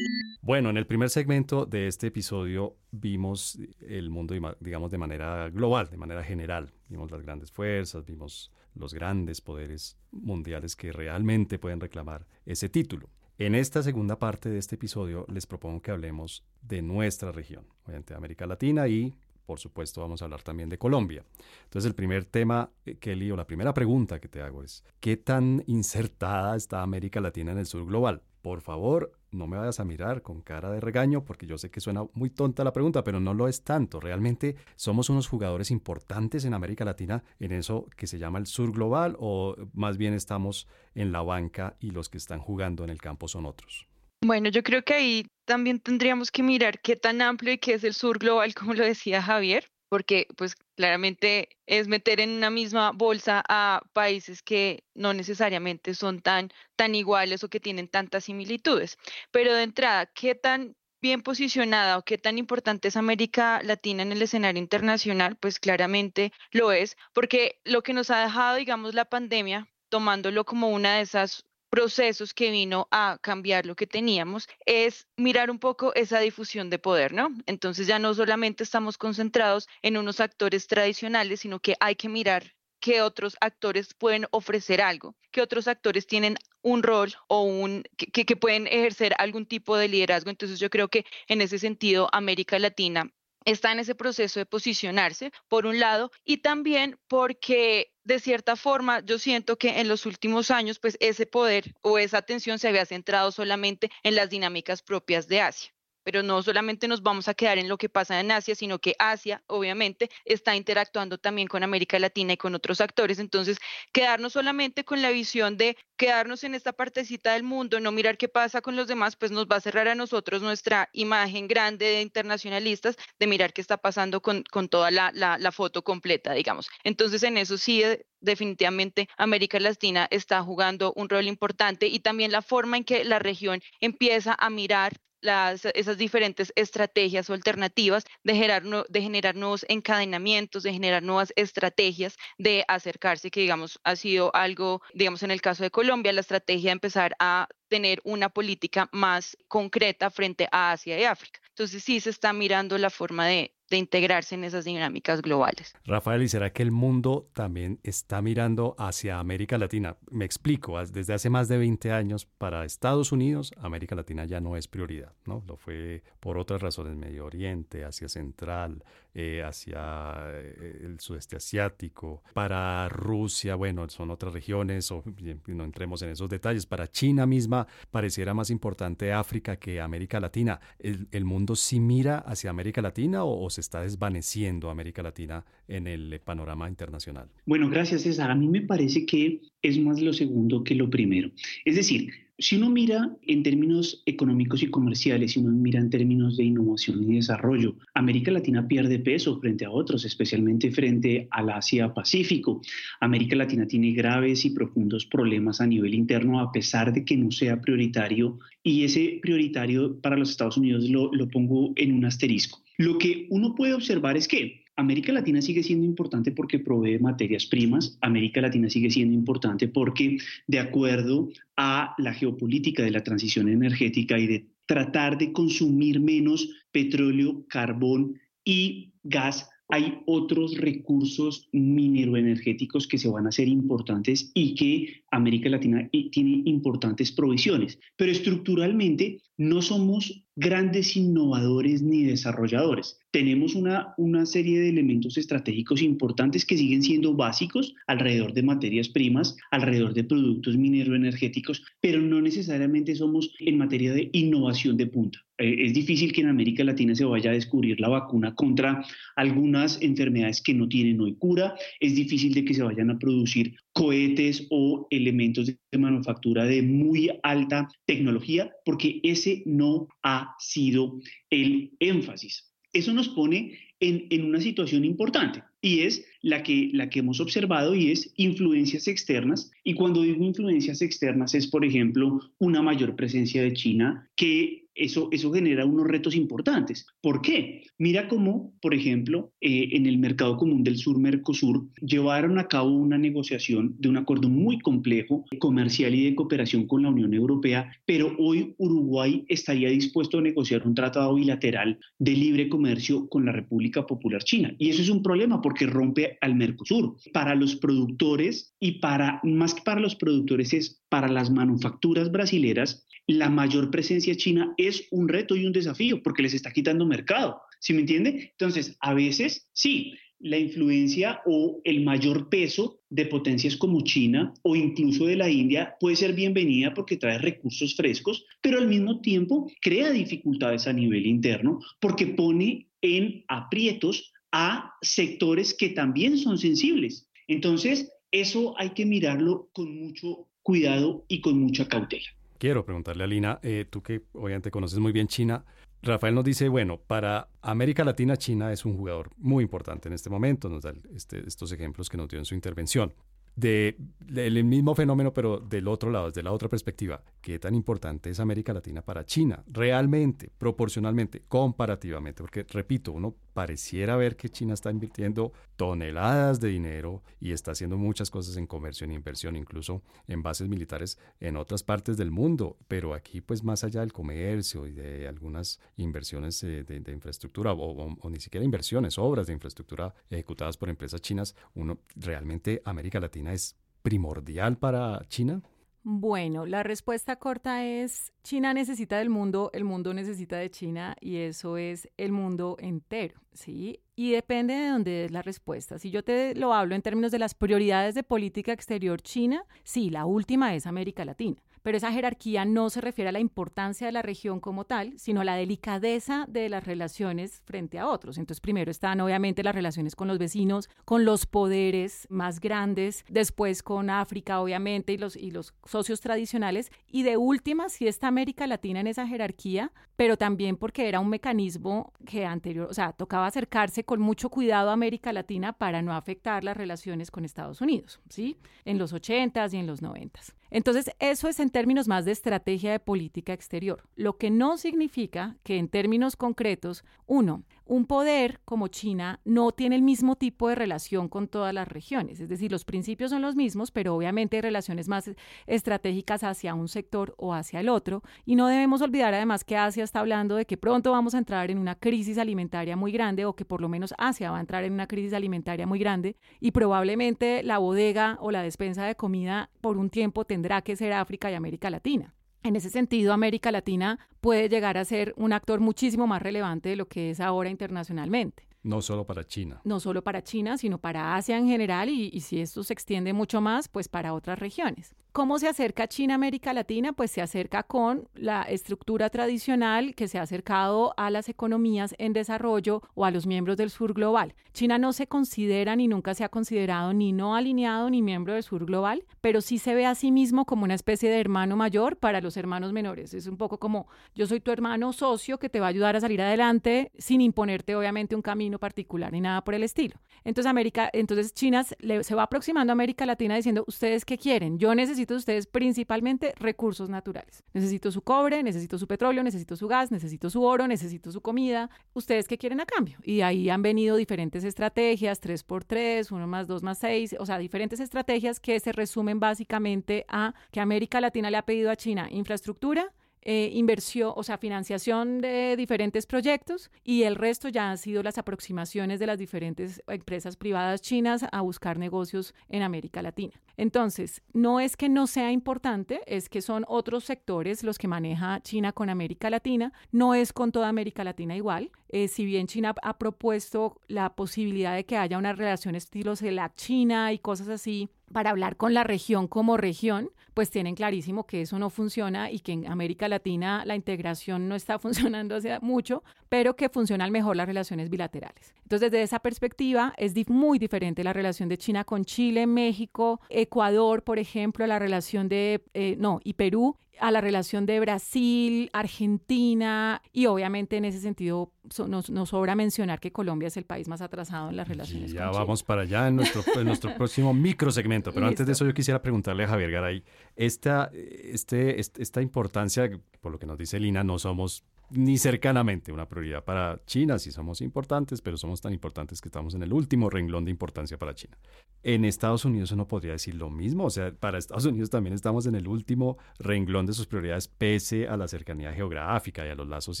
Bueno, 0.48 0.70
en 0.70 0.78
el 0.78 0.86
primer 0.86 1.10
segmento 1.10 1.66
de 1.66 1.88
este 1.88 2.06
episodio 2.06 2.78
vimos 2.90 3.58
el 3.86 4.08
mundo, 4.08 4.34
digamos, 4.60 4.90
de 4.90 4.96
manera 4.96 5.50
global, 5.50 5.90
de 5.90 5.98
manera 5.98 6.24
general. 6.24 6.72
Vimos 6.88 7.10
las 7.10 7.20
grandes 7.20 7.52
fuerzas, 7.52 8.06
vimos 8.06 8.50
los 8.74 8.94
grandes 8.94 9.42
poderes 9.42 9.98
mundiales 10.10 10.74
que 10.74 10.90
realmente 10.90 11.58
pueden 11.58 11.80
reclamar 11.80 12.26
ese 12.46 12.70
título. 12.70 13.10
En 13.36 13.54
esta 13.54 13.82
segunda 13.82 14.18
parte 14.18 14.48
de 14.48 14.56
este 14.56 14.76
episodio 14.76 15.26
les 15.28 15.44
propongo 15.44 15.82
que 15.82 15.90
hablemos 15.90 16.46
de 16.62 16.80
nuestra 16.80 17.30
región, 17.30 17.66
obviamente 17.84 18.14
América 18.14 18.46
Latina 18.46 18.88
y 18.88 19.14
por 19.44 19.60
supuesto 19.60 20.00
vamos 20.00 20.22
a 20.22 20.24
hablar 20.24 20.40
también 20.42 20.70
de 20.70 20.78
Colombia. 20.78 21.26
Entonces 21.64 21.90
el 21.90 21.94
primer 21.94 22.24
tema, 22.24 22.70
eh, 22.86 22.94
Kelly, 22.94 23.30
o 23.30 23.36
la 23.36 23.46
primera 23.46 23.74
pregunta 23.74 24.18
que 24.18 24.28
te 24.28 24.40
hago 24.40 24.62
es, 24.62 24.82
¿qué 24.98 25.18
tan 25.18 25.62
insertada 25.66 26.56
está 26.56 26.80
América 26.80 27.20
Latina 27.20 27.52
en 27.52 27.58
el 27.58 27.66
sur 27.66 27.84
global? 27.84 28.22
Por 28.48 28.62
favor, 28.62 29.12
no 29.30 29.46
me 29.46 29.58
vayas 29.58 29.78
a 29.78 29.84
mirar 29.84 30.22
con 30.22 30.40
cara 30.40 30.70
de 30.70 30.80
regaño 30.80 31.22
porque 31.22 31.46
yo 31.46 31.58
sé 31.58 31.70
que 31.70 31.82
suena 31.82 32.04
muy 32.14 32.30
tonta 32.30 32.64
la 32.64 32.72
pregunta, 32.72 33.04
pero 33.04 33.20
no 33.20 33.34
lo 33.34 33.46
es 33.46 33.62
tanto. 33.62 34.00
Realmente 34.00 34.56
somos 34.74 35.10
unos 35.10 35.28
jugadores 35.28 35.70
importantes 35.70 36.46
en 36.46 36.54
América 36.54 36.86
Latina 36.86 37.22
en 37.40 37.52
eso 37.52 37.90
que 37.94 38.06
se 38.06 38.18
llama 38.18 38.38
el 38.38 38.46
sur 38.46 38.72
global 38.72 39.16
o 39.18 39.54
más 39.74 39.98
bien 39.98 40.14
estamos 40.14 40.66
en 40.94 41.12
la 41.12 41.20
banca 41.20 41.76
y 41.78 41.90
los 41.90 42.08
que 42.08 42.16
están 42.16 42.40
jugando 42.40 42.84
en 42.84 42.88
el 42.88 43.02
campo 43.02 43.28
son 43.28 43.44
otros. 43.44 43.86
Bueno, 44.24 44.48
yo 44.48 44.62
creo 44.62 44.82
que 44.82 44.94
ahí 44.94 45.26
también 45.44 45.78
tendríamos 45.78 46.30
que 46.30 46.42
mirar 46.42 46.80
qué 46.80 46.96
tan 46.96 47.20
amplio 47.20 47.52
y 47.52 47.58
qué 47.58 47.74
es 47.74 47.84
el 47.84 47.92
sur 47.92 48.18
global, 48.18 48.54
como 48.54 48.72
lo 48.72 48.82
decía 48.82 49.20
Javier, 49.20 49.68
porque 49.88 50.26
pues 50.36 50.54
claramente 50.76 51.48
es 51.66 51.88
meter 51.88 52.20
en 52.20 52.30
una 52.30 52.50
misma 52.50 52.92
bolsa 52.92 53.42
a 53.48 53.82
países 53.92 54.42
que 54.42 54.84
no 54.94 55.14
necesariamente 55.14 55.94
son 55.94 56.20
tan, 56.20 56.50
tan 56.76 56.94
iguales 56.94 57.44
o 57.44 57.48
que 57.48 57.60
tienen 57.60 57.88
tantas 57.88 58.24
similitudes. 58.24 58.98
Pero 59.30 59.54
de 59.54 59.62
entrada, 59.62 60.06
¿qué 60.06 60.34
tan 60.34 60.76
bien 61.00 61.22
posicionada 61.22 61.98
o 61.98 62.02
qué 62.02 62.18
tan 62.18 62.38
importante 62.38 62.88
es 62.88 62.96
América 62.96 63.60
Latina 63.62 64.02
en 64.02 64.12
el 64.12 64.22
escenario 64.22 64.60
internacional? 64.60 65.36
Pues 65.36 65.58
claramente 65.60 66.32
lo 66.52 66.72
es, 66.72 66.96
porque 67.12 67.60
lo 67.64 67.82
que 67.82 67.92
nos 67.92 68.10
ha 68.10 68.22
dejado, 68.22 68.56
digamos, 68.56 68.94
la 68.94 69.04
pandemia, 69.06 69.68
tomándolo 69.88 70.44
como 70.44 70.68
una 70.70 70.96
de 70.96 71.02
esas 71.02 71.47
procesos 71.70 72.34
que 72.34 72.50
vino 72.50 72.88
a 72.90 73.18
cambiar 73.20 73.66
lo 73.66 73.76
que 73.76 73.86
teníamos 73.86 74.48
es 74.66 75.06
mirar 75.16 75.50
un 75.50 75.58
poco 75.58 75.94
esa 75.94 76.20
difusión 76.20 76.70
de 76.70 76.78
poder, 76.78 77.12
¿no? 77.12 77.28
Entonces 77.46 77.86
ya 77.86 77.98
no 77.98 78.14
solamente 78.14 78.64
estamos 78.64 78.98
concentrados 78.98 79.68
en 79.82 79.96
unos 79.96 80.20
actores 80.20 80.66
tradicionales, 80.66 81.40
sino 81.40 81.60
que 81.60 81.76
hay 81.80 81.96
que 81.96 82.08
mirar 82.08 82.54
qué 82.80 83.02
otros 83.02 83.36
actores 83.40 83.94
pueden 83.94 84.26
ofrecer 84.30 84.80
algo, 84.80 85.16
qué 85.30 85.42
otros 85.42 85.68
actores 85.68 86.06
tienen 86.06 86.36
un 86.62 86.82
rol 86.82 87.12
o 87.28 87.42
un 87.42 87.82
que, 87.96 88.24
que, 88.24 88.36
pueden 88.36 88.66
ejercer 88.66 89.14
algún 89.18 89.46
tipo 89.46 89.76
de 89.76 89.88
liderazgo. 89.88 90.30
Entonces 90.30 90.60
yo 90.60 90.70
creo 90.70 90.88
que 90.88 91.04
en 91.28 91.40
ese 91.40 91.58
sentido 91.58 92.08
América 92.12 92.58
Latina 92.58 93.10
está 93.44 93.72
en 93.72 93.80
ese 93.80 93.94
proceso 93.94 94.40
de 94.40 94.46
posicionarse, 94.46 95.32
por 95.48 95.66
un 95.66 95.78
lado, 95.78 96.10
y 96.24 96.38
también 96.38 96.98
porque 97.08 97.92
de 98.04 98.20
cierta 98.20 98.56
forma 98.56 99.00
yo 99.00 99.18
siento 99.18 99.56
que 99.56 99.80
en 99.80 99.88
los 99.88 100.06
últimos 100.06 100.50
años, 100.50 100.78
pues 100.78 100.96
ese 101.00 101.26
poder 101.26 101.74
o 101.82 101.98
esa 101.98 102.18
atención 102.18 102.58
se 102.58 102.68
había 102.68 102.86
centrado 102.86 103.32
solamente 103.32 103.90
en 104.02 104.14
las 104.14 104.30
dinámicas 104.30 104.82
propias 104.82 105.28
de 105.28 105.40
Asia 105.40 105.72
pero 106.08 106.22
no 106.22 106.42
solamente 106.42 106.88
nos 106.88 107.02
vamos 107.02 107.28
a 107.28 107.34
quedar 107.34 107.58
en 107.58 107.68
lo 107.68 107.76
que 107.76 107.90
pasa 107.90 108.18
en 108.18 108.30
Asia, 108.30 108.54
sino 108.54 108.78
que 108.78 108.96
Asia, 108.98 109.42
obviamente, 109.46 110.08
está 110.24 110.56
interactuando 110.56 111.18
también 111.18 111.48
con 111.48 111.62
América 111.62 111.98
Latina 111.98 112.32
y 112.32 112.38
con 112.38 112.54
otros 112.54 112.80
actores. 112.80 113.18
Entonces, 113.18 113.58
quedarnos 113.92 114.32
solamente 114.32 114.86
con 114.86 115.02
la 115.02 115.10
visión 115.10 115.58
de 115.58 115.76
quedarnos 115.98 116.44
en 116.44 116.54
esta 116.54 116.72
partecita 116.72 117.34
del 117.34 117.42
mundo, 117.42 117.78
no 117.78 117.92
mirar 117.92 118.16
qué 118.16 118.26
pasa 118.26 118.62
con 118.62 118.74
los 118.74 118.88
demás, 118.88 119.16
pues 119.16 119.32
nos 119.32 119.48
va 119.48 119.56
a 119.56 119.60
cerrar 119.60 119.86
a 119.86 119.94
nosotros 119.94 120.40
nuestra 120.40 120.88
imagen 120.94 121.46
grande 121.46 121.84
de 121.84 122.00
internacionalistas, 122.00 122.96
de 123.18 123.26
mirar 123.26 123.52
qué 123.52 123.60
está 123.60 123.76
pasando 123.76 124.22
con, 124.22 124.44
con 124.50 124.70
toda 124.70 124.90
la, 124.90 125.10
la, 125.12 125.36
la 125.36 125.52
foto 125.52 125.84
completa, 125.84 126.32
digamos. 126.32 126.70
Entonces, 126.84 127.22
en 127.22 127.36
eso 127.36 127.58
sí 127.58 127.82
eh, 127.82 128.06
definitivamente 128.20 129.10
América 129.18 129.60
Latina 129.60 130.08
está 130.10 130.42
jugando 130.42 130.94
un 130.96 131.10
rol 131.10 131.26
importante 131.26 131.86
y 131.86 132.00
también 132.00 132.32
la 132.32 132.40
forma 132.40 132.78
en 132.78 132.84
que 132.84 133.04
la 133.04 133.18
región 133.18 133.60
empieza 133.80 134.34
a 134.38 134.48
mirar 134.48 134.94
esas 135.22 135.98
diferentes 135.98 136.52
estrategias 136.56 137.28
o 137.28 137.34
alternativas 137.34 138.04
de 138.22 138.34
generar, 138.34 138.62
de 138.88 139.02
generar 139.02 139.34
nuevos 139.34 139.64
encadenamientos, 139.68 140.62
de 140.62 140.72
generar 140.72 141.02
nuevas 141.02 141.32
estrategias 141.36 142.16
de 142.38 142.64
acercarse, 142.68 143.30
que 143.30 143.40
digamos 143.40 143.80
ha 143.84 143.96
sido 143.96 144.34
algo, 144.34 144.82
digamos 144.94 145.22
en 145.22 145.30
el 145.30 145.40
caso 145.40 145.62
de 145.62 145.70
Colombia, 145.70 146.12
la 146.12 146.20
estrategia 146.20 146.70
de 146.70 146.72
empezar 146.72 147.16
a 147.18 147.48
tener 147.68 148.00
una 148.04 148.28
política 148.28 148.88
más 148.92 149.36
concreta 149.46 150.10
frente 150.10 150.48
a 150.52 150.72
Asia 150.72 150.98
y 150.98 151.04
África. 151.04 151.40
Entonces 151.50 151.82
sí 151.84 152.00
se 152.00 152.10
está 152.10 152.32
mirando 152.32 152.78
la 152.78 152.90
forma 152.90 153.26
de, 153.26 153.54
de 153.70 153.76
integrarse 153.76 154.34
en 154.34 154.44
esas 154.44 154.64
dinámicas 154.64 155.22
globales. 155.22 155.74
Rafael, 155.84 156.22
¿y 156.22 156.28
será 156.28 156.52
que 156.52 156.62
el 156.62 156.70
mundo 156.70 157.28
también 157.34 157.80
está 157.82 158.22
mirando 158.22 158.74
hacia 158.78 159.18
América 159.18 159.58
Latina? 159.58 159.96
Me 160.10 160.24
explico, 160.24 160.78
desde 160.86 161.14
hace 161.14 161.30
más 161.30 161.48
de 161.48 161.58
20 161.58 161.92
años 161.92 162.26
para 162.26 162.64
Estados 162.64 163.12
Unidos, 163.12 163.52
América 163.58 163.94
Latina 163.94 164.24
ya 164.24 164.40
no 164.40 164.56
es 164.56 164.68
prioridad, 164.68 165.12
¿no? 165.26 165.42
Lo 165.46 165.56
fue 165.56 166.02
por 166.20 166.38
otras 166.38 166.62
razones, 166.62 166.96
Medio 166.96 167.26
Oriente, 167.26 167.84
Asia 167.84 168.08
Central, 168.08 168.84
eh, 169.20 169.42
hacia 169.42 170.30
eh, 170.30 170.82
el 170.84 171.00
sudeste 171.00 171.34
asiático. 171.34 172.22
Para 172.34 172.88
Rusia, 172.88 173.56
bueno, 173.56 173.88
son 173.88 174.12
otras 174.12 174.32
regiones, 174.32 174.92
o, 174.92 175.02
no 175.48 175.64
entremos 175.64 176.02
en 176.02 176.10
esos 176.10 176.28
detalles. 176.28 176.66
Para 176.66 176.86
China 176.86 177.26
misma, 177.26 177.66
pareciera 177.90 178.32
más 178.32 178.48
importante 178.48 179.12
África 179.12 179.56
que 179.56 179.80
América 179.80 180.20
Latina. 180.20 180.60
¿El, 180.78 181.24
mundo 181.24 181.56
sí 181.56 181.80
mira 181.80 182.18
hacia 182.18 182.50
América 182.50 182.80
Latina 182.80 183.24
o, 183.24 183.50
se 183.50 183.60
está 183.60 183.82
desvaneciendo 183.82 184.70
América 184.70 185.02
Latina 185.02 185.44
en 185.66 185.88
el 185.88 186.20
panorama 186.20 186.68
internacional? 186.68 187.28
Bueno, 187.44 187.68
gracias 187.68 188.02
César. 188.02 188.30
A 188.30 188.36
mí 188.36 188.46
me 188.46 188.60
parece 188.60 189.04
que 189.04 189.42
es 189.62 189.80
más 189.80 190.00
lo 190.00 190.12
segundo 190.12 190.62
que 190.62 190.76
lo 190.76 190.88
primero. 190.88 191.32
Es 191.64 191.74
decir, 191.74 192.27
si 192.38 192.56
uno 192.56 192.70
mira 192.70 193.10
en 193.26 193.42
términos 193.42 194.02
económicos 194.06 194.62
y 194.62 194.70
comerciales, 194.70 195.32
si 195.32 195.40
uno 195.40 195.50
mira 195.50 195.80
en 195.80 195.90
términos 195.90 196.36
de 196.36 196.44
innovación 196.44 197.02
y 197.02 197.16
desarrollo, 197.16 197.74
América 197.94 198.30
Latina 198.30 198.66
pierde 198.68 199.00
peso 199.00 199.40
frente 199.40 199.64
a 199.64 199.70
otros, 199.70 200.04
especialmente 200.04 200.70
frente 200.70 201.26
al 201.32 201.50
Asia-Pacífico. 201.50 202.62
América 203.00 203.34
Latina 203.34 203.66
tiene 203.66 203.92
graves 203.92 204.44
y 204.44 204.50
profundos 204.50 205.04
problemas 205.06 205.60
a 205.60 205.66
nivel 205.66 205.94
interno, 205.94 206.38
a 206.38 206.52
pesar 206.52 206.92
de 206.92 207.04
que 207.04 207.16
no 207.16 207.32
sea 207.32 207.60
prioritario, 207.60 208.38
y 208.62 208.84
ese 208.84 209.18
prioritario 209.20 210.00
para 210.00 210.16
los 210.16 210.30
Estados 210.30 210.56
Unidos 210.56 210.88
lo, 210.88 211.12
lo 211.12 211.28
pongo 211.28 211.72
en 211.74 211.92
un 211.92 212.04
asterisco. 212.04 212.62
Lo 212.76 212.98
que 212.98 213.26
uno 213.30 213.56
puede 213.56 213.74
observar 213.74 214.16
es 214.16 214.28
que 214.28 214.62
América 214.78 215.12
Latina 215.12 215.42
sigue 215.42 215.64
siendo 215.64 215.84
importante 215.84 216.30
porque 216.30 216.60
provee 216.60 217.00
materias 217.00 217.46
primas. 217.46 217.98
América 218.00 218.40
Latina 218.40 218.70
sigue 218.70 218.90
siendo 218.90 219.12
importante 219.12 219.66
porque, 219.66 220.18
de 220.46 220.60
acuerdo 220.60 221.30
a 221.56 221.94
la 221.98 222.14
geopolítica 222.14 222.84
de 222.84 222.92
la 222.92 223.02
transición 223.02 223.48
energética 223.48 224.16
y 224.18 224.28
de 224.28 224.46
tratar 224.66 225.18
de 225.18 225.32
consumir 225.32 225.98
menos 225.98 226.48
petróleo, 226.70 227.44
carbón 227.48 228.20
y 228.44 228.92
gas, 229.02 229.50
hay 229.68 229.98
otros 230.06 230.56
recursos 230.56 231.48
mineroenergéticos 231.52 232.88
que 232.88 232.98
se 232.98 233.08
van 233.08 233.26
a 233.26 233.28
hacer 233.28 233.48
importantes 233.48 234.30
y 234.34 234.54
que 234.54 235.02
América 235.10 235.50
Latina 235.50 235.88
tiene 236.10 236.42
importantes 236.46 237.12
provisiones. 237.12 237.78
Pero 237.96 238.10
estructuralmente 238.10 239.20
no 239.36 239.60
somos 239.60 240.24
grandes 240.36 240.96
innovadores 240.96 241.82
ni 241.82 242.04
desarrolladores. 242.04 242.98
Tenemos 243.10 243.54
una, 243.54 243.94
una 243.98 244.24
serie 244.24 244.58
de 244.58 244.70
elementos 244.70 245.18
estratégicos 245.18 245.82
importantes 245.82 246.46
que 246.46 246.56
siguen 246.56 246.82
siendo 246.82 247.14
básicos 247.14 247.74
alrededor 247.86 248.32
de 248.32 248.42
materias 248.42 248.88
primas, 248.88 249.36
alrededor 249.50 249.92
de 249.94 250.04
productos 250.04 250.56
mineroenergéticos, 250.56 251.62
pero 251.80 252.00
no 252.00 252.20
necesariamente 252.22 252.94
somos 252.94 253.34
en 253.40 253.58
materia 253.58 253.92
de 253.92 254.08
innovación 254.12 254.76
de 254.76 254.86
punta. 254.86 255.27
Eh, 255.38 255.66
es 255.66 255.74
difícil 255.74 256.12
que 256.12 256.20
en 256.20 256.28
América 256.28 256.64
Latina 256.64 256.94
se 256.94 257.04
vaya 257.04 257.30
a 257.30 257.34
descubrir 257.34 257.80
la 257.80 257.88
vacuna 257.88 258.34
contra 258.34 258.84
algunas 259.16 259.80
enfermedades 259.80 260.42
que 260.42 260.54
no 260.54 260.68
tienen 260.68 261.00
hoy 261.00 261.14
cura. 261.14 261.54
Es 261.80 261.94
difícil 261.94 262.34
de 262.34 262.44
que 262.44 262.54
se 262.54 262.62
vayan 262.62 262.90
a 262.90 262.98
producir 262.98 263.54
cohetes 263.72 264.46
o 264.50 264.86
elementos 264.90 265.46
de 265.46 265.78
manufactura 265.78 266.44
de 266.44 266.62
muy 266.62 267.10
alta 267.22 267.68
tecnología, 267.86 268.50
porque 268.64 269.00
ese 269.02 269.42
no 269.46 269.88
ha 270.02 270.34
sido 270.38 271.00
el 271.30 271.70
énfasis. 271.78 272.52
Eso 272.72 272.92
nos 272.92 273.08
pone 273.08 273.58
en, 273.80 274.24
una 274.24 274.40
situación 274.40 274.84
importante 274.84 275.42
y 275.62 275.80
es 275.80 276.04
la 276.20 276.42
que, 276.42 276.70
la 276.72 276.90
que 276.90 276.98
hemos 276.98 277.20
observado 277.20 277.74
y 277.74 277.90
es 277.90 278.12
influencias 278.16 278.88
externas. 278.88 279.50
Y 279.64 279.74
cuando 279.74 280.02
digo 280.02 280.22
influencias 280.22 280.82
externas 280.82 281.34
es, 281.34 281.46
por 281.46 281.64
ejemplo, 281.64 282.20
una 282.38 282.62
mayor 282.62 282.96
presencia 282.96 283.42
de 283.42 283.52
China 283.52 284.08
que 284.16 284.67
eso, 284.78 285.08
eso 285.12 285.32
genera 285.32 285.66
unos 285.66 285.86
retos 285.86 286.14
importantes. 286.14 286.86
¿Por 287.02 287.20
qué? 287.20 287.62
Mira 287.78 288.08
cómo, 288.08 288.54
por 288.60 288.74
ejemplo, 288.74 289.32
eh, 289.40 289.68
en 289.72 289.86
el 289.86 289.98
mercado 289.98 290.36
común 290.36 290.62
del 290.62 290.78
sur 290.78 290.98
Mercosur 290.98 291.66
llevaron 291.80 292.38
a 292.38 292.48
cabo 292.48 292.70
una 292.70 292.98
negociación 292.98 293.74
de 293.78 293.88
un 293.88 293.96
acuerdo 293.96 294.28
muy 294.28 294.58
complejo 294.60 295.24
comercial 295.38 295.94
y 295.94 296.04
de 296.04 296.14
cooperación 296.14 296.66
con 296.66 296.82
la 296.82 296.90
Unión 296.90 297.14
Europea, 297.14 297.70
pero 297.86 298.14
hoy 298.18 298.54
Uruguay 298.58 299.24
estaría 299.28 299.68
dispuesto 299.70 300.18
a 300.18 300.22
negociar 300.22 300.66
un 300.66 300.74
tratado 300.74 301.14
bilateral 301.14 301.78
de 301.98 302.12
libre 302.12 302.48
comercio 302.48 303.08
con 303.08 303.24
la 303.24 303.32
República 303.32 303.86
Popular 303.86 304.22
China. 304.22 304.54
Y 304.58 304.70
eso 304.70 304.82
es 304.82 304.88
un 304.88 305.02
problema 305.02 305.40
porque 305.40 305.66
rompe 305.66 306.18
al 306.20 306.34
Mercosur. 306.34 306.96
Para 307.12 307.34
los 307.34 307.56
productores 307.56 308.54
y 308.60 308.78
para, 308.80 309.20
más 309.24 309.54
que 309.54 309.62
para 309.62 309.80
los 309.80 309.96
productores, 309.96 310.52
es 310.52 310.82
para 310.88 311.08
las 311.08 311.30
manufacturas 311.30 312.10
brasileras, 312.10 312.86
la 313.08 313.30
mayor 313.30 313.70
presencia 313.70 314.14
china 314.16 314.52
es 314.58 314.67
un 314.90 315.08
reto 315.08 315.36
y 315.36 315.46
un 315.46 315.52
desafío 315.52 316.02
porque 316.02 316.22
les 316.22 316.34
está 316.34 316.52
quitando 316.52 316.86
mercado. 316.86 317.40
¿Sí 317.60 317.72
me 317.72 317.80
entiende? 317.80 318.30
Entonces, 318.32 318.76
a 318.80 318.94
veces 318.94 319.48
sí, 319.52 319.94
la 320.20 320.38
influencia 320.38 321.20
o 321.26 321.60
el 321.64 321.84
mayor 321.84 322.28
peso 322.28 322.80
de 322.90 323.06
potencias 323.06 323.56
como 323.56 323.82
China 323.82 324.32
o 324.42 324.56
incluso 324.56 325.06
de 325.06 325.16
la 325.16 325.30
India 325.30 325.76
puede 325.78 325.96
ser 325.96 326.12
bienvenida 326.12 326.74
porque 326.74 326.96
trae 326.96 327.18
recursos 327.18 327.76
frescos, 327.76 328.24
pero 328.40 328.58
al 328.58 328.68
mismo 328.68 329.00
tiempo 329.00 329.50
crea 329.60 329.90
dificultades 329.90 330.66
a 330.66 330.72
nivel 330.72 331.06
interno 331.06 331.60
porque 331.80 332.06
pone 332.06 332.68
en 332.82 333.24
aprietos 333.28 334.12
a 334.32 334.74
sectores 334.82 335.54
que 335.54 335.70
también 335.70 336.18
son 336.18 336.38
sensibles. 336.38 337.08
Entonces, 337.28 337.92
eso 338.10 338.54
hay 338.58 338.70
que 338.70 338.86
mirarlo 338.86 339.50
con 339.52 339.78
mucho 339.78 340.28
cuidado 340.42 341.04
y 341.08 341.20
con 341.20 341.38
mucha 341.38 341.68
cautela. 341.68 342.17
Quiero 342.38 342.64
preguntarle 342.64 343.04
a 343.04 343.06
Lina, 343.06 343.40
eh, 343.42 343.66
tú 343.68 343.82
que 343.82 344.02
obviamente 344.12 344.50
conoces 344.50 344.78
muy 344.78 344.92
bien 344.92 345.08
China, 345.08 345.44
Rafael 345.82 346.14
nos 346.14 346.24
dice, 346.24 346.48
bueno, 346.48 346.78
para 346.78 347.28
América 347.42 347.84
Latina, 347.84 348.16
China 348.16 348.52
es 348.52 348.64
un 348.64 348.76
jugador 348.76 349.10
muy 349.16 349.42
importante 349.44 349.88
en 349.88 349.94
este 349.94 350.10
momento, 350.10 350.48
nos 350.48 350.62
da 350.62 350.72
este, 350.94 351.26
estos 351.26 351.52
ejemplos 351.52 351.88
que 351.88 351.96
nos 351.96 352.08
dio 352.08 352.18
en 352.18 352.24
su 352.24 352.34
intervención. 352.34 352.94
De, 353.36 353.76
del 354.00 354.42
mismo 354.42 354.74
fenómeno, 354.74 355.14
pero 355.14 355.38
del 355.38 355.68
otro 355.68 355.92
lado, 355.92 356.06
desde 356.06 356.24
la 356.24 356.32
otra 356.32 356.48
perspectiva, 356.48 357.00
¿qué 357.20 357.38
tan 357.38 357.54
importante 357.54 358.10
es 358.10 358.18
América 358.18 358.52
Latina 358.52 358.82
para 358.82 359.04
China? 359.06 359.44
Realmente, 359.46 360.28
proporcionalmente, 360.36 361.22
comparativamente, 361.28 362.20
porque 362.20 362.44
repito, 362.48 362.90
uno 362.90 363.14
pareciera 363.38 363.94
ver 363.94 364.16
que 364.16 364.30
China 364.30 364.52
está 364.52 364.68
invirtiendo 364.68 365.32
toneladas 365.54 366.40
de 366.40 366.48
dinero 366.48 367.04
y 367.20 367.30
está 367.30 367.52
haciendo 367.52 367.78
muchas 367.78 368.10
cosas 368.10 368.36
en 368.36 368.48
comercio 368.48 368.84
y 368.84 368.92
inversión, 368.92 369.36
incluso 369.36 369.80
en 370.08 370.24
bases 370.24 370.48
militares 370.48 370.98
en 371.20 371.36
otras 371.36 371.62
partes 371.62 371.96
del 371.96 372.10
mundo. 372.10 372.56
Pero 372.66 372.94
aquí, 372.94 373.20
pues 373.20 373.44
más 373.44 373.62
allá 373.62 373.82
del 373.82 373.92
comercio 373.92 374.66
y 374.66 374.72
de 374.72 375.06
algunas 375.06 375.60
inversiones 375.76 376.42
eh, 376.42 376.64
de, 376.64 376.92
infraestructura 376.92 377.52
o, 377.52 377.96
o, 378.00 378.10
ni 378.10 378.18
siquiera 378.18 378.44
inversiones, 378.44 378.98
obras 378.98 379.28
de 379.28 379.34
infraestructura 379.34 379.94
ejecutadas 380.10 380.56
por 380.56 380.68
empresas 380.68 381.00
chinas, 381.00 381.36
uno 381.54 381.78
realmente 381.94 382.60
América 382.64 382.98
Latina 382.98 383.32
es 383.32 383.54
primordial 383.82 384.58
para 384.58 385.06
China. 385.08 385.42
Bueno, 385.90 386.44
la 386.44 386.62
respuesta 386.62 387.16
corta 387.16 387.64
es 387.64 388.12
China 388.22 388.52
necesita 388.52 388.98
del 388.98 389.08
mundo, 389.08 389.48
el 389.54 389.64
mundo 389.64 389.94
necesita 389.94 390.36
de 390.36 390.50
China 390.50 390.94
y 391.00 391.16
eso 391.16 391.56
es 391.56 391.88
el 391.96 392.12
mundo 392.12 392.58
entero, 392.60 393.22
¿sí? 393.32 393.80
Y 393.96 394.10
depende 394.10 394.52
de 394.52 394.68
dónde 394.68 395.06
es 395.06 395.10
la 395.10 395.22
respuesta. 395.22 395.78
Si 395.78 395.90
yo 395.90 396.04
te 396.04 396.34
lo 396.34 396.52
hablo 396.52 396.74
en 396.74 396.82
términos 396.82 397.10
de 397.10 397.18
las 397.18 397.32
prioridades 397.34 397.94
de 397.94 398.02
política 398.02 398.52
exterior 398.52 399.00
China, 399.00 399.46
sí, 399.64 399.88
la 399.88 400.04
última 400.04 400.54
es 400.54 400.66
América 400.66 401.06
Latina 401.06 401.42
pero 401.62 401.76
esa 401.76 401.92
jerarquía 401.92 402.44
no 402.44 402.70
se 402.70 402.80
refiere 402.80 403.08
a 403.08 403.12
la 403.12 403.20
importancia 403.20 403.86
de 403.86 403.92
la 403.92 404.02
región 404.02 404.40
como 404.40 404.64
tal, 404.64 404.98
sino 404.98 405.20
a 405.20 405.24
la 405.24 405.36
delicadeza 405.36 406.24
de 406.28 406.48
las 406.48 406.64
relaciones 406.64 407.42
frente 407.44 407.78
a 407.78 407.88
otros. 407.88 408.18
Entonces, 408.18 408.40
primero 408.40 408.70
están 408.70 409.00
obviamente 409.00 409.42
las 409.42 409.54
relaciones 409.54 409.94
con 409.94 410.08
los 410.08 410.18
vecinos, 410.18 410.68
con 410.84 411.04
los 411.04 411.26
poderes 411.26 412.06
más 412.10 412.40
grandes, 412.40 413.04
después 413.08 413.62
con 413.62 413.90
África, 413.90 414.40
obviamente, 414.40 414.92
y 414.92 414.98
los, 414.98 415.16
y 415.16 415.30
los 415.30 415.54
socios 415.64 416.00
tradicionales, 416.00 416.70
y 416.86 417.02
de 417.02 417.16
última, 417.16 417.68
sí 417.68 417.86
está 417.86 418.08
América 418.08 418.46
Latina 418.46 418.80
en 418.80 418.86
esa 418.86 419.06
jerarquía, 419.06 419.72
pero 419.96 420.16
también 420.16 420.56
porque 420.56 420.88
era 420.88 421.00
un 421.00 421.08
mecanismo 421.08 421.92
que 422.06 422.24
anterior, 422.24 422.68
o 422.70 422.74
sea, 422.74 422.92
tocaba 422.92 423.26
acercarse 423.26 423.84
con 423.84 424.00
mucho 424.00 424.30
cuidado 424.30 424.70
a 424.70 424.72
América 424.72 425.12
Latina 425.12 425.52
para 425.52 425.82
no 425.82 425.92
afectar 425.92 426.44
las 426.44 426.56
relaciones 426.56 427.10
con 427.10 427.24
Estados 427.24 427.60
Unidos, 427.60 428.00
¿sí? 428.08 428.36
En 428.64 428.78
los 428.78 428.92
80s 428.92 429.52
y 429.54 429.56
en 429.56 429.66
los 429.66 429.82
90s. 429.82 430.34
Entonces, 430.50 430.90
eso 430.98 431.28
es 431.28 431.40
en 431.40 431.50
términos 431.50 431.88
más 431.88 432.04
de 432.04 432.12
estrategia 432.12 432.72
de 432.72 432.80
política 432.80 433.32
exterior, 433.32 433.82
lo 433.96 434.16
que 434.16 434.30
no 434.30 434.56
significa 434.56 435.36
que 435.42 435.58
en 435.58 435.68
términos 435.68 436.16
concretos, 436.16 436.84
uno, 437.06 437.44
un 437.68 437.84
poder 437.84 438.40
como 438.44 438.68
China 438.68 439.20
no 439.24 439.52
tiene 439.52 439.76
el 439.76 439.82
mismo 439.82 440.16
tipo 440.16 440.48
de 440.48 440.54
relación 440.54 441.08
con 441.08 441.28
todas 441.28 441.54
las 441.54 441.68
regiones. 441.68 442.18
Es 442.18 442.28
decir, 442.28 442.50
los 442.50 442.64
principios 442.64 443.10
son 443.10 443.22
los 443.22 443.36
mismos, 443.36 443.70
pero 443.70 443.94
obviamente 443.94 444.36
hay 444.36 444.42
relaciones 444.42 444.88
más 444.88 445.10
estratégicas 445.46 446.24
hacia 446.24 446.54
un 446.54 446.68
sector 446.68 447.14
o 447.18 447.34
hacia 447.34 447.60
el 447.60 447.68
otro. 447.68 448.02
Y 448.24 448.36
no 448.36 448.48
debemos 448.48 448.80
olvidar 448.80 449.14
además 449.14 449.44
que 449.44 449.56
Asia 449.56 449.84
está 449.84 450.00
hablando 450.00 450.36
de 450.36 450.46
que 450.46 450.56
pronto 450.56 450.92
vamos 450.92 451.14
a 451.14 451.18
entrar 451.18 451.50
en 451.50 451.58
una 451.58 451.74
crisis 451.74 452.18
alimentaria 452.18 452.76
muy 452.76 452.90
grande 452.90 453.26
o 453.26 453.36
que 453.36 453.44
por 453.44 453.60
lo 453.60 453.68
menos 453.68 453.94
Asia 453.98 454.30
va 454.30 454.38
a 454.38 454.40
entrar 454.40 454.64
en 454.64 454.72
una 454.72 454.86
crisis 454.86 455.12
alimentaria 455.12 455.66
muy 455.66 455.78
grande 455.78 456.16
y 456.40 456.52
probablemente 456.52 457.42
la 457.42 457.58
bodega 457.58 458.16
o 458.20 458.30
la 458.30 458.42
despensa 458.42 458.84
de 458.86 458.96
comida 458.96 459.50
por 459.60 459.76
un 459.76 459.90
tiempo 459.90 460.24
tendrá 460.24 460.62
que 460.62 460.74
ser 460.74 460.94
África 460.94 461.30
y 461.30 461.34
América 461.34 461.68
Latina. 461.68 462.14
En 462.42 462.56
ese 462.56 462.70
sentido, 462.70 463.12
América 463.12 463.50
Latina 463.50 463.98
puede 464.20 464.48
llegar 464.48 464.78
a 464.78 464.84
ser 464.84 465.12
un 465.16 465.32
actor 465.32 465.60
muchísimo 465.60 466.06
más 466.06 466.22
relevante 466.22 466.68
de 466.68 466.76
lo 466.76 466.86
que 466.88 467.10
es 467.10 467.20
ahora 467.20 467.50
internacionalmente. 467.50 468.48
No 468.62 468.82
solo 468.82 469.06
para 469.06 469.26
China. 469.26 469.60
No 469.64 469.80
solo 469.80 470.02
para 470.02 470.22
China, 470.22 470.58
sino 470.58 470.78
para 470.78 471.16
Asia 471.16 471.38
en 471.38 471.48
general 471.48 471.88
y, 471.88 472.10
y 472.12 472.20
si 472.20 472.40
esto 472.40 472.62
se 472.64 472.72
extiende 472.72 473.12
mucho 473.12 473.40
más, 473.40 473.68
pues 473.68 473.88
para 473.88 474.14
otras 474.14 474.38
regiones. 474.38 474.94
¿Cómo 475.12 475.38
se 475.38 475.48
acerca 475.48 475.88
China 475.88 476.14
a 476.14 476.16
América 476.16 476.52
Latina? 476.52 476.92
Pues 476.92 477.10
se 477.10 477.22
acerca 477.22 477.62
con 477.62 478.08
la 478.14 478.42
estructura 478.42 479.10
tradicional 479.10 479.94
que 479.94 480.06
se 480.06 480.18
ha 480.18 480.22
acercado 480.22 480.94
a 480.96 481.10
las 481.10 481.28
economías 481.28 481.94
en 481.98 482.12
desarrollo 482.12 482.82
o 482.94 483.04
a 483.04 483.10
los 483.10 483.26
miembros 483.26 483.56
del 483.56 483.70
sur 483.70 483.94
global. 483.94 484.34
China 484.52 484.78
no 484.78 484.92
se 484.92 485.06
considera 485.06 485.74
ni 485.76 485.88
nunca 485.88 486.14
se 486.14 486.24
ha 486.24 486.28
considerado 486.28 486.92
ni 486.92 487.12
no 487.12 487.34
alineado 487.34 487.90
ni 487.90 488.02
miembro 488.02 488.34
del 488.34 488.42
sur 488.42 488.66
global, 488.66 489.04
pero 489.20 489.40
sí 489.40 489.58
se 489.58 489.74
ve 489.74 489.86
a 489.86 489.94
sí 489.94 490.12
mismo 490.12 490.44
como 490.44 490.64
una 490.64 490.74
especie 490.74 491.10
de 491.10 491.18
hermano 491.18 491.56
mayor 491.56 491.96
para 491.96 492.20
los 492.20 492.36
hermanos 492.36 492.72
menores. 492.72 493.14
Es 493.14 493.26
un 493.26 493.38
poco 493.38 493.58
como 493.58 493.88
yo 494.14 494.26
soy 494.26 494.40
tu 494.40 494.52
hermano 494.52 494.92
socio 494.92 495.38
que 495.38 495.48
te 495.48 495.58
va 495.58 495.66
a 495.66 495.70
ayudar 495.70 495.96
a 495.96 496.00
salir 496.00 496.20
adelante 496.20 496.92
sin 496.98 497.22
imponerte 497.22 497.74
obviamente 497.74 498.14
un 498.14 498.22
camino 498.22 498.58
particular 498.58 499.12
ni 499.12 499.20
nada 499.20 499.42
por 499.42 499.54
el 499.54 499.62
estilo. 499.62 499.96
Entonces 500.24 500.50
América, 500.50 500.90
entonces 500.92 501.32
China 501.32 501.64
se 501.64 502.14
va 502.14 502.24
aproximando 502.24 502.72
a 502.72 502.74
América 502.74 503.06
Latina 503.06 503.36
diciendo, 503.36 503.64
¿ustedes 503.66 504.04
qué 504.04 504.18
quieren? 504.18 504.58
Yo 504.58 504.74
necesito 504.74 504.97
necesito 504.98 505.14
ustedes 505.14 505.46
principalmente 505.46 506.34
recursos 506.40 506.88
naturales. 506.88 507.44
Necesito 507.52 507.92
su 507.92 508.02
cobre, 508.02 508.42
necesito 508.42 508.78
su 508.78 508.88
petróleo, 508.88 509.22
necesito 509.22 509.54
su 509.54 509.68
gas, 509.68 509.92
necesito 509.92 510.28
su 510.28 510.42
oro, 510.42 510.66
necesito 510.66 511.12
su 511.12 511.20
comida. 511.20 511.70
¿Ustedes 511.94 512.26
qué 512.26 512.36
quieren 512.36 512.60
a 512.60 512.66
cambio? 512.66 512.98
Y 513.04 513.20
ahí 513.20 513.48
han 513.48 513.62
venido 513.62 513.94
diferentes 513.94 514.42
estrategias, 514.42 515.22
3x3, 515.22 516.10
1 516.10 516.26
más 516.26 516.48
2 516.48 516.62
más 516.64 516.78
6, 516.78 517.16
o 517.20 517.26
sea, 517.26 517.38
diferentes 517.38 517.78
estrategias 517.78 518.40
que 518.40 518.58
se 518.58 518.72
resumen 518.72 519.20
básicamente 519.20 520.04
a 520.08 520.34
que 520.50 520.58
América 520.60 521.00
Latina 521.00 521.30
le 521.30 521.36
ha 521.36 521.46
pedido 521.46 521.70
a 521.70 521.76
China 521.76 522.08
infraestructura, 522.10 522.92
eh, 523.22 523.50
inversión, 523.52 524.12
o 524.14 524.22
sea, 524.22 524.38
financiación 524.38 525.20
de 525.20 525.56
diferentes 525.56 526.06
proyectos 526.06 526.70
y 526.84 527.02
el 527.04 527.16
resto 527.16 527.48
ya 527.48 527.70
han 527.70 527.78
sido 527.78 528.02
las 528.02 528.18
aproximaciones 528.18 529.00
de 529.00 529.06
las 529.06 529.18
diferentes 529.18 529.82
empresas 529.86 530.36
privadas 530.36 530.82
chinas 530.82 531.24
a 531.30 531.40
buscar 531.40 531.78
negocios 531.78 532.34
en 532.48 532.62
América 532.62 533.02
Latina. 533.02 533.40
Entonces, 533.56 534.22
no 534.32 534.60
es 534.60 534.76
que 534.76 534.88
no 534.88 535.06
sea 535.06 535.32
importante, 535.32 536.00
es 536.06 536.28
que 536.28 536.42
son 536.42 536.64
otros 536.68 537.04
sectores 537.04 537.64
los 537.64 537.78
que 537.78 537.88
maneja 537.88 538.40
China 538.42 538.72
con 538.72 538.88
América 538.88 539.30
Latina, 539.30 539.72
no 539.90 540.14
es 540.14 540.32
con 540.32 540.52
toda 540.52 540.68
América 540.68 541.04
Latina 541.04 541.36
igual. 541.36 541.70
Eh, 541.90 542.08
si 542.08 542.24
bien 542.24 542.46
China 542.46 542.74
ha 542.82 542.98
propuesto 542.98 543.80
la 543.88 544.14
posibilidad 544.14 544.74
de 544.74 544.84
que 544.84 544.96
haya 544.96 545.18
una 545.18 545.32
relación 545.32 545.74
estilo 545.74 546.08
la 546.30 546.54
China 546.54 547.12
y 547.12 547.18
cosas 547.18 547.48
así, 547.48 547.88
para 548.12 548.30
hablar 548.30 548.56
con 548.56 548.74
la 548.74 548.84
región 548.84 549.28
como 549.28 549.56
región, 549.56 550.10
pues 550.38 550.52
tienen 550.52 550.76
clarísimo 550.76 551.26
que 551.26 551.40
eso 551.40 551.58
no 551.58 551.68
funciona 551.68 552.30
y 552.30 552.38
que 552.38 552.52
en 552.52 552.68
América 552.68 553.08
Latina 553.08 553.64
la 553.66 553.74
integración 553.74 554.48
no 554.48 554.54
está 554.54 554.78
funcionando 554.78 555.34
hace 555.34 555.58
mucho, 555.58 556.04
pero 556.28 556.54
que 556.54 556.68
funcionan 556.68 557.10
mejor 557.10 557.34
las 557.34 557.48
relaciones 557.48 557.90
bilaterales. 557.90 558.54
Entonces, 558.62 558.92
desde 558.92 559.02
esa 559.02 559.18
perspectiva, 559.18 559.94
es 559.96 560.14
muy 560.28 560.60
diferente 560.60 561.02
la 561.02 561.12
relación 561.12 561.48
de 561.48 561.58
China 561.58 561.82
con 561.82 562.04
Chile, 562.04 562.46
México, 562.46 563.20
Ecuador, 563.30 564.04
por 564.04 564.20
ejemplo, 564.20 564.64
la 564.68 564.78
relación 564.78 565.28
de, 565.28 565.60
eh, 565.74 565.96
no, 565.98 566.20
y 566.22 566.34
Perú, 566.34 566.76
a 567.00 567.10
la 567.10 567.20
relación 567.20 567.66
de 567.66 567.80
Brasil, 567.80 568.70
Argentina 568.72 570.02
y 570.12 570.26
obviamente 570.26 570.76
en 570.76 570.84
ese 570.84 571.00
sentido 571.00 571.52
nos, 571.86 572.06
sobra 572.28 572.54
mencionar 572.54 573.00
que 573.00 573.12
Colombia 573.12 573.48
es 573.48 573.56
el 573.56 573.64
país 573.64 573.88
más 573.88 574.00
atrasado 574.00 574.50
en 574.50 574.56
las 574.56 574.68
relaciones. 574.68 575.12
ya 575.12 575.30
vamos 575.30 575.62
para 575.62 575.82
allá 575.82 576.08
en 576.08 576.16
nuestro, 576.16 576.42
en 576.54 576.66
nuestro 576.66 576.94
próximo 576.96 577.34
microsegmento, 577.34 578.12
pero 578.12 578.26
antes 578.26 578.46
de 578.46 578.52
eso 578.52 578.64
yo 578.64 578.74
quisiera 578.74 579.02
preguntarle 579.02 579.44
a 579.44 579.48
Javier 579.48 579.70
Garay, 579.70 580.04
esta, 580.36 580.90
este, 580.92 581.80
esta 581.80 582.22
importancia, 582.22 582.90
por 583.20 583.32
lo 583.32 583.38
que 583.38 583.46
nos 583.46 583.58
dice 583.58 583.78
Lina, 583.78 584.04
no 584.04 584.18
somos 584.18 584.64
ni 584.90 585.18
cercanamente 585.18 585.92
una 585.92 586.08
prioridad 586.08 586.44
para 586.44 586.80
China, 586.86 587.18
si 587.18 587.30
somos 587.30 587.60
importantes, 587.60 588.22
pero 588.22 588.36
somos 588.36 588.60
tan 588.60 588.72
importantes 588.72 589.20
que 589.20 589.28
estamos 589.28 589.54
en 589.54 589.62
el 589.62 589.72
último 589.72 590.08
renglón 590.08 590.44
de 590.44 590.50
importancia 590.50 590.98
para 590.98 591.14
China. 591.14 591.36
En 591.82 592.04
Estados 592.04 592.44
Unidos 592.44 592.72
uno 592.72 592.88
podría 592.88 593.12
decir 593.12 593.34
lo 593.34 593.50
mismo, 593.50 593.84
o 593.84 593.90
sea, 593.90 594.12
para 594.12 594.38
Estados 594.38 594.64
Unidos 594.64 594.90
también 594.90 595.14
estamos 595.14 595.46
en 595.46 595.54
el 595.54 595.68
último 595.68 596.18
renglón 596.38 596.86
de 596.86 596.92
sus 596.92 597.06
prioridades 597.06 597.48
pese 597.48 598.08
a 598.08 598.16
la 598.16 598.28
cercanía 598.28 598.72
geográfica 598.72 599.46
y 599.46 599.50
a 599.50 599.54
los 599.54 599.68
lazos 599.68 600.00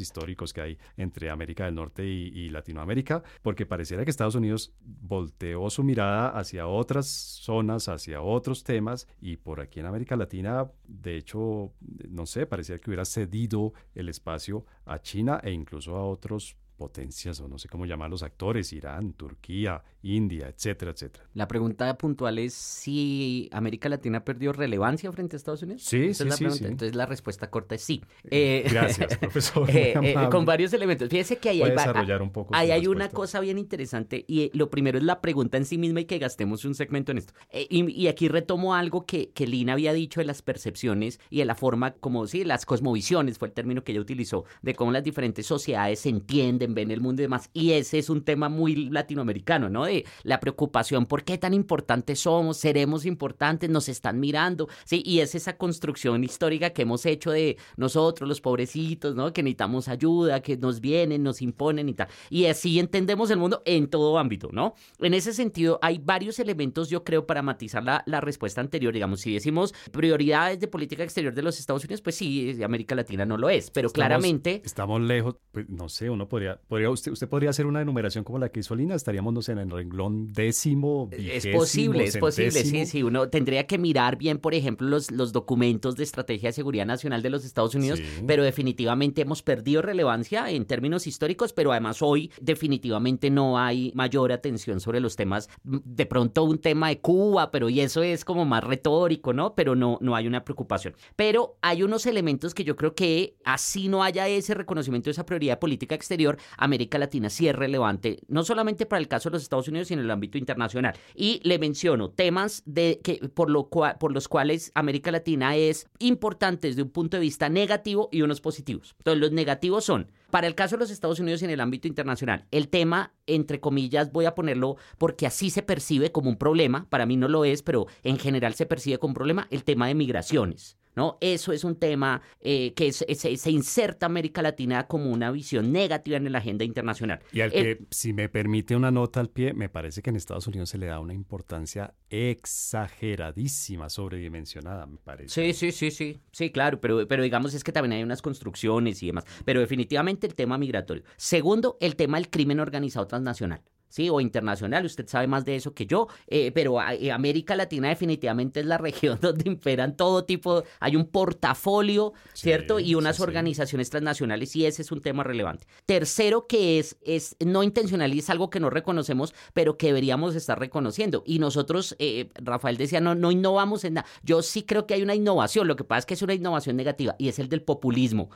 históricos 0.00 0.52
que 0.52 0.60
hay 0.60 0.78
entre 0.96 1.30
América 1.30 1.66
del 1.66 1.74
Norte 1.74 2.04
y, 2.04 2.48
Latinoamérica, 2.48 3.22
porque 3.42 3.66
pareciera 3.66 4.04
que 4.04 4.10
Estados 4.10 4.34
Unidos 4.34 4.72
volteó 4.80 5.68
su 5.70 5.84
mirada 5.84 6.30
hacia 6.30 6.66
otras 6.66 7.06
zonas, 7.06 7.88
hacia 7.88 8.22
otros 8.22 8.64
temas, 8.64 9.06
y 9.20 9.36
por 9.36 9.60
aquí 9.60 9.80
en 9.80 9.86
América 9.86 10.16
Latina, 10.16 10.70
de 10.86 11.16
hecho, 11.16 11.72
no 12.08 12.26
sé, 12.26 12.46
pareciera 12.46 12.80
que 12.80 12.90
hubiera 12.90 13.04
cedido 13.04 13.74
el 13.94 14.08
espacio 14.08 14.64
a 14.88 15.00
China 15.00 15.40
e 15.42 15.50
incluso 15.50 15.96
a 15.96 16.04
otros 16.04 16.56
potencias, 16.76 17.40
o 17.40 17.48
no 17.48 17.58
sé 17.58 17.68
cómo 17.68 17.86
llamar 17.86 18.08
los 18.08 18.22
actores, 18.22 18.72
Irán, 18.72 19.12
Turquía, 19.12 19.82
India, 20.02 20.48
etcétera, 20.48 20.92
etcétera. 20.92 21.24
La 21.34 21.48
pregunta 21.48 21.96
puntual 21.98 22.38
es 22.38 22.54
si 22.54 23.48
América 23.52 23.88
Latina 23.88 24.24
perdió 24.24 24.52
relevancia 24.52 25.10
frente 25.12 25.36
a 25.36 25.38
Estados 25.38 25.62
Unidos. 25.62 25.82
Sí, 25.82 26.14
sí, 26.14 26.30
sí, 26.30 26.44
Entonces 26.44 26.94
la 26.94 27.06
respuesta 27.06 27.50
corta 27.50 27.74
es 27.74 27.82
sí. 27.82 28.02
Eh, 28.30 28.66
Gracias, 28.70 29.16
profesor. 29.18 29.68
Eh, 29.78 29.94
eh, 30.02 30.14
con 30.30 30.44
varios 30.44 30.72
elementos. 30.72 31.08
Fíjese 31.08 31.36
que 31.36 31.50
ahí 31.50 31.62
hay, 31.62 31.70
desarrollar 31.70 32.22
un 32.22 32.30
poco 32.30 32.54
ahí 32.54 32.70
hay 32.70 32.86
una 32.86 33.08
cosa 33.10 33.38
bien 33.38 33.58
interesante 33.58 34.24
y 34.26 34.50
lo 34.56 34.70
primero 34.70 34.98
es 34.98 35.04
la 35.04 35.20
pregunta 35.20 35.56
en 35.56 35.64
sí 35.64 35.78
misma 35.78 36.00
y 36.00 36.04
que 36.04 36.18
gastemos 36.18 36.64
un 36.64 36.74
segmento 36.74 37.12
en 37.12 37.18
esto. 37.18 37.34
Y, 37.52 38.06
aquí 38.08 38.28
retomo 38.28 38.74
algo 38.74 39.04
que, 39.04 39.30
que 39.30 39.46
Lina 39.46 39.74
había 39.74 39.92
dicho 39.92 40.20
de 40.20 40.26
las 40.26 40.42
percepciones 40.42 41.20
y 41.30 41.38
de 41.38 41.44
la 41.44 41.54
forma 41.54 41.92
como, 41.92 42.26
sí, 42.26 42.44
las 42.44 42.66
cosmovisiones 42.66 43.38
fue 43.38 43.48
el 43.48 43.54
término 43.54 43.84
que 43.84 43.92
ella 43.92 44.00
utilizó, 44.00 44.44
de 44.62 44.74
cómo 44.74 44.90
las 44.90 45.04
diferentes 45.04 45.46
sociedades 45.46 46.00
se 46.00 46.08
entienden 46.08 46.74
ven 46.74 46.90
el 46.90 47.00
mundo 47.00 47.22
y 47.22 47.24
demás. 47.24 47.50
Y 47.52 47.72
ese 47.72 47.98
es 47.98 48.10
un 48.10 48.24
tema 48.24 48.48
muy 48.48 48.88
latinoamericano, 48.90 49.68
¿no? 49.68 49.87
De 49.88 50.04
la 50.22 50.38
preocupación 50.38 51.06
por 51.06 51.24
qué 51.24 51.38
tan 51.38 51.54
importantes 51.54 52.20
somos, 52.20 52.58
seremos 52.58 53.04
importantes, 53.06 53.68
nos 53.70 53.88
están 53.88 54.20
mirando, 54.20 54.68
¿sí? 54.84 55.02
Y 55.04 55.20
es 55.20 55.34
esa 55.34 55.56
construcción 55.56 56.22
histórica 56.22 56.70
que 56.70 56.82
hemos 56.82 57.06
hecho 57.06 57.30
de 57.30 57.56
nosotros, 57.76 58.28
los 58.28 58.40
pobrecitos, 58.40 59.14
¿no? 59.14 59.32
Que 59.32 59.42
necesitamos 59.42 59.88
ayuda, 59.88 60.40
que 60.40 60.56
nos 60.56 60.80
vienen, 60.80 61.22
nos 61.22 61.42
imponen 61.42 61.88
y 61.88 61.94
tal. 61.94 62.08
Y 62.30 62.46
así 62.46 62.78
entendemos 62.78 63.30
el 63.30 63.38
mundo 63.38 63.62
en 63.64 63.88
todo 63.88 64.18
ámbito, 64.18 64.50
¿no? 64.52 64.74
En 64.98 65.14
ese 65.14 65.32
sentido, 65.32 65.78
hay 65.82 65.98
varios 65.98 66.38
elementos, 66.38 66.90
yo 66.90 67.02
creo, 67.02 67.26
para 67.26 67.42
matizar 67.42 67.82
la, 67.82 68.02
la 68.06 68.20
respuesta 68.20 68.60
anterior. 68.60 68.92
Digamos, 68.92 69.20
si 69.20 69.32
decimos 69.32 69.74
prioridades 69.90 70.60
de 70.60 70.68
política 70.68 71.02
exterior 71.02 71.34
de 71.34 71.42
los 71.42 71.58
Estados 71.58 71.84
Unidos, 71.84 72.02
pues 72.02 72.16
sí, 72.16 72.62
América 72.62 72.94
Latina 72.94 73.24
no 73.24 73.36
lo 73.36 73.48
es, 73.48 73.70
pero 73.70 73.90
claramente... 73.90 74.62
Estamos 74.64 75.00
lejos, 75.00 75.36
pues 75.50 75.68
no 75.68 75.88
sé, 75.88 76.10
uno 76.10 76.28
podría, 76.28 76.60
podría 76.68 76.90
usted, 76.90 77.12
usted 77.12 77.28
podría 77.28 77.50
hacer 77.50 77.66
una 77.66 77.80
enumeración 77.80 78.24
como 78.24 78.38
la 78.38 78.50
que 78.50 78.60
hizo 78.60 78.74
Lina, 78.74 78.94
estaríamos, 78.94 79.32
no 79.32 79.42
sé, 79.42 79.52
en 79.52 79.58
el 79.58 79.68
renglón 79.78 80.32
décimo, 80.32 81.08
Es 81.12 81.46
posible, 81.46 82.04
es 82.04 82.18
posible, 82.18 82.50
sí, 82.50 82.86
sí, 82.86 83.02
uno 83.02 83.28
tendría 83.28 83.66
que 83.66 83.78
mirar 83.78 84.16
bien, 84.16 84.38
por 84.38 84.54
ejemplo, 84.54 84.88
los, 84.88 85.10
los 85.10 85.32
documentos 85.32 85.96
de 85.96 86.04
estrategia 86.04 86.48
de 86.48 86.52
seguridad 86.52 86.86
nacional 86.86 87.22
de 87.22 87.30
los 87.30 87.44
Estados 87.44 87.74
Unidos, 87.74 88.00
pero 88.26 88.42
definitivamente 88.42 89.22
hemos 89.22 89.42
perdido 89.42 89.82
relevancia 89.82 90.50
en 90.50 90.64
términos 90.64 91.06
históricos, 91.06 91.52
pero 91.52 91.72
además 91.72 92.02
hoy 92.02 92.30
definitivamente 92.40 93.30
no 93.30 93.58
hay 93.58 93.92
mayor 93.94 94.32
atención 94.32 94.80
sobre 94.80 95.00
los 95.00 95.16
temas, 95.16 95.48
de 95.62 96.06
pronto 96.06 96.44
un 96.44 96.58
tema 96.58 96.88
de 96.88 97.00
Cuba, 97.00 97.50
pero 97.50 97.68
y 97.68 97.80
eso 97.80 98.02
es 98.02 98.24
como 98.24 98.44
más 98.44 98.64
retórico, 98.64 99.32
¿no? 99.32 99.54
Pero 99.54 99.74
no, 99.74 99.98
no 100.00 100.16
hay 100.16 100.26
una 100.26 100.44
preocupación. 100.44 100.94
Pero 101.16 101.56
hay 101.62 101.82
unos 101.82 102.06
elementos 102.06 102.54
que 102.54 102.64
yo 102.64 102.76
creo 102.76 102.94
que 102.94 103.36
así 103.44 103.88
no 103.88 104.02
haya 104.02 104.26
ese 104.28 104.54
reconocimiento 104.54 105.06
de 105.06 105.12
esa 105.12 105.26
prioridad 105.26 105.54
de 105.54 105.58
política 105.58 105.94
exterior, 105.94 106.38
América 106.56 106.98
Latina 106.98 107.30
sí 107.30 107.48
es 107.48 107.54
relevante, 107.54 108.20
no 108.28 108.42
solamente 108.44 108.86
para 108.86 109.00
el 109.00 109.08
caso 109.08 109.28
de 109.28 109.34
los 109.34 109.42
Estados 109.42 109.67
Unidos, 109.68 109.88
sino 109.88 110.00
en 110.00 110.06
el 110.06 110.10
ámbito 110.10 110.38
internacional. 110.38 110.94
Y 111.14 111.40
le 111.44 111.58
menciono 111.58 112.10
temas 112.10 112.62
de 112.66 113.00
que 113.02 113.28
por, 113.28 113.50
lo 113.50 113.68
por 113.68 114.12
los 114.12 114.28
cuales 114.28 114.72
América 114.74 115.10
Latina 115.10 115.56
es 115.56 115.86
importante 115.98 116.68
desde 116.68 116.82
un 116.82 116.90
punto 116.90 117.16
de 117.16 117.22
vista 117.22 117.48
negativo 117.48 118.08
y 118.10 118.22
unos 118.22 118.40
positivos. 118.40 118.94
Entonces, 118.98 119.20
los 119.20 119.32
negativos 119.32 119.84
son 119.84 120.10
para 120.30 120.46
el 120.46 120.54
caso 120.54 120.76
de 120.76 120.80
los 120.80 120.90
Estados 120.90 121.20
Unidos 121.20 121.40
y 121.40 121.46
en 121.46 121.52
el 121.52 121.60
ámbito 121.60 121.88
internacional, 121.88 122.44
el 122.50 122.68
tema, 122.68 123.14
entre 123.26 123.60
comillas, 123.60 124.12
voy 124.12 124.26
a 124.26 124.34
ponerlo 124.34 124.76
porque 124.98 125.26
así 125.26 125.48
se 125.48 125.62
percibe 125.62 126.12
como 126.12 126.28
un 126.28 126.36
problema, 126.36 126.86
para 126.90 127.06
mí 127.06 127.16
no 127.16 127.28
lo 127.28 127.46
es, 127.46 127.62
pero 127.62 127.86
en 128.02 128.18
general 128.18 128.54
se 128.54 128.66
percibe 128.66 128.98
como 128.98 129.12
un 129.12 129.14
problema, 129.14 129.48
el 129.50 129.64
tema 129.64 129.86
de 129.86 129.94
migraciones. 129.94 130.76
¿No? 130.98 131.16
Eso 131.20 131.52
es 131.52 131.62
un 131.62 131.76
tema 131.76 132.20
eh, 132.40 132.74
que 132.74 132.92
se 132.92 133.50
inserta 133.52 134.06
América 134.06 134.42
Latina 134.42 134.88
como 134.88 135.12
una 135.12 135.30
visión 135.30 135.70
negativa 135.70 136.16
en 136.16 136.32
la 136.32 136.38
agenda 136.38 136.64
internacional. 136.64 137.20
Y 137.32 137.40
al 137.40 137.52
que, 137.52 137.86
si 137.90 138.12
me 138.12 138.28
permite 138.28 138.74
una 138.74 138.90
nota 138.90 139.20
al 139.20 139.30
pie, 139.30 139.54
me 139.54 139.68
parece 139.68 140.02
que 140.02 140.10
en 140.10 140.16
Estados 140.16 140.48
Unidos 140.48 140.70
se 140.70 140.78
le 140.78 140.86
da 140.86 140.98
una 140.98 141.14
importancia 141.14 141.94
exageradísima, 142.10 143.88
sobredimensionada, 143.88 144.86
me 144.86 144.98
parece. 144.98 145.28
Sí, 145.28 145.52
sí, 145.52 145.70
sí, 145.70 145.92
sí, 145.92 146.20
sí, 146.32 146.50
claro, 146.50 146.80
pero, 146.80 147.06
pero 147.06 147.22
digamos 147.22 147.54
es 147.54 147.62
que 147.62 147.70
también 147.70 147.92
hay 147.92 148.02
unas 148.02 148.20
construcciones 148.20 149.00
y 149.04 149.06
demás, 149.06 149.24
pero 149.44 149.60
definitivamente 149.60 150.26
el 150.26 150.34
tema 150.34 150.58
migratorio. 150.58 151.04
Segundo, 151.16 151.76
el 151.80 151.94
tema 151.94 152.18
del 152.18 152.28
crimen 152.28 152.58
organizado 152.58 153.06
transnacional. 153.06 153.62
¿Sí? 153.88 154.08
O 154.10 154.20
internacional, 154.20 154.84
usted 154.84 155.06
sabe 155.08 155.26
más 155.26 155.44
de 155.44 155.56
eso 155.56 155.74
que 155.74 155.86
yo, 155.86 156.08
eh, 156.26 156.52
pero 156.52 156.80
eh, 156.82 157.10
América 157.10 157.56
Latina 157.56 157.88
definitivamente 157.88 158.60
es 158.60 158.66
la 158.66 158.78
región 158.88 159.18
donde 159.20 159.48
imperan 159.48 159.96
todo 159.96 160.24
tipo, 160.24 160.64
hay 160.80 160.96
un 160.96 161.06
portafolio, 161.06 162.12
¿cierto? 162.34 162.80
y 162.80 162.94
unas 162.94 163.20
organizaciones 163.20 163.90
transnacionales 163.90 164.54
y 164.56 164.66
ese 164.66 164.82
es 164.82 164.92
un 164.92 165.00
tema 165.00 165.24
relevante. 165.24 165.66
Tercero, 165.86 166.46
que 166.46 166.78
es, 166.78 166.96
es 167.02 167.36
no 167.44 167.62
intencional 167.62 168.14
y 168.14 168.18
es 168.18 168.30
algo 168.30 168.50
que 168.50 168.60
no 168.60 168.70
reconocemos, 168.70 169.34
pero 169.54 169.76
que 169.76 169.88
deberíamos 169.88 170.34
estar 170.34 170.58
reconociendo. 170.58 171.22
Y 171.26 171.38
nosotros, 171.38 171.96
eh, 171.98 172.28
Rafael 172.34 172.76
decía, 172.76 173.00
no, 173.00 173.14
no 173.14 173.30
innovamos 173.30 173.84
en 173.84 173.94
nada. 173.94 174.06
Yo 174.22 174.42
sí 174.42 174.62
creo 174.62 174.86
que 174.86 174.94
hay 174.94 175.02
una 175.02 175.14
innovación, 175.14 175.66
lo 175.66 175.76
que 175.76 175.84
pasa 175.84 176.00
es 176.00 176.06
que 176.06 176.14
es 176.14 176.22
una 176.22 176.34
innovación 176.34 176.76
negativa 176.76 177.16
y 177.18 177.28
es 177.28 177.38
el 177.38 177.48
del 177.48 177.62
populismo. 177.62 178.30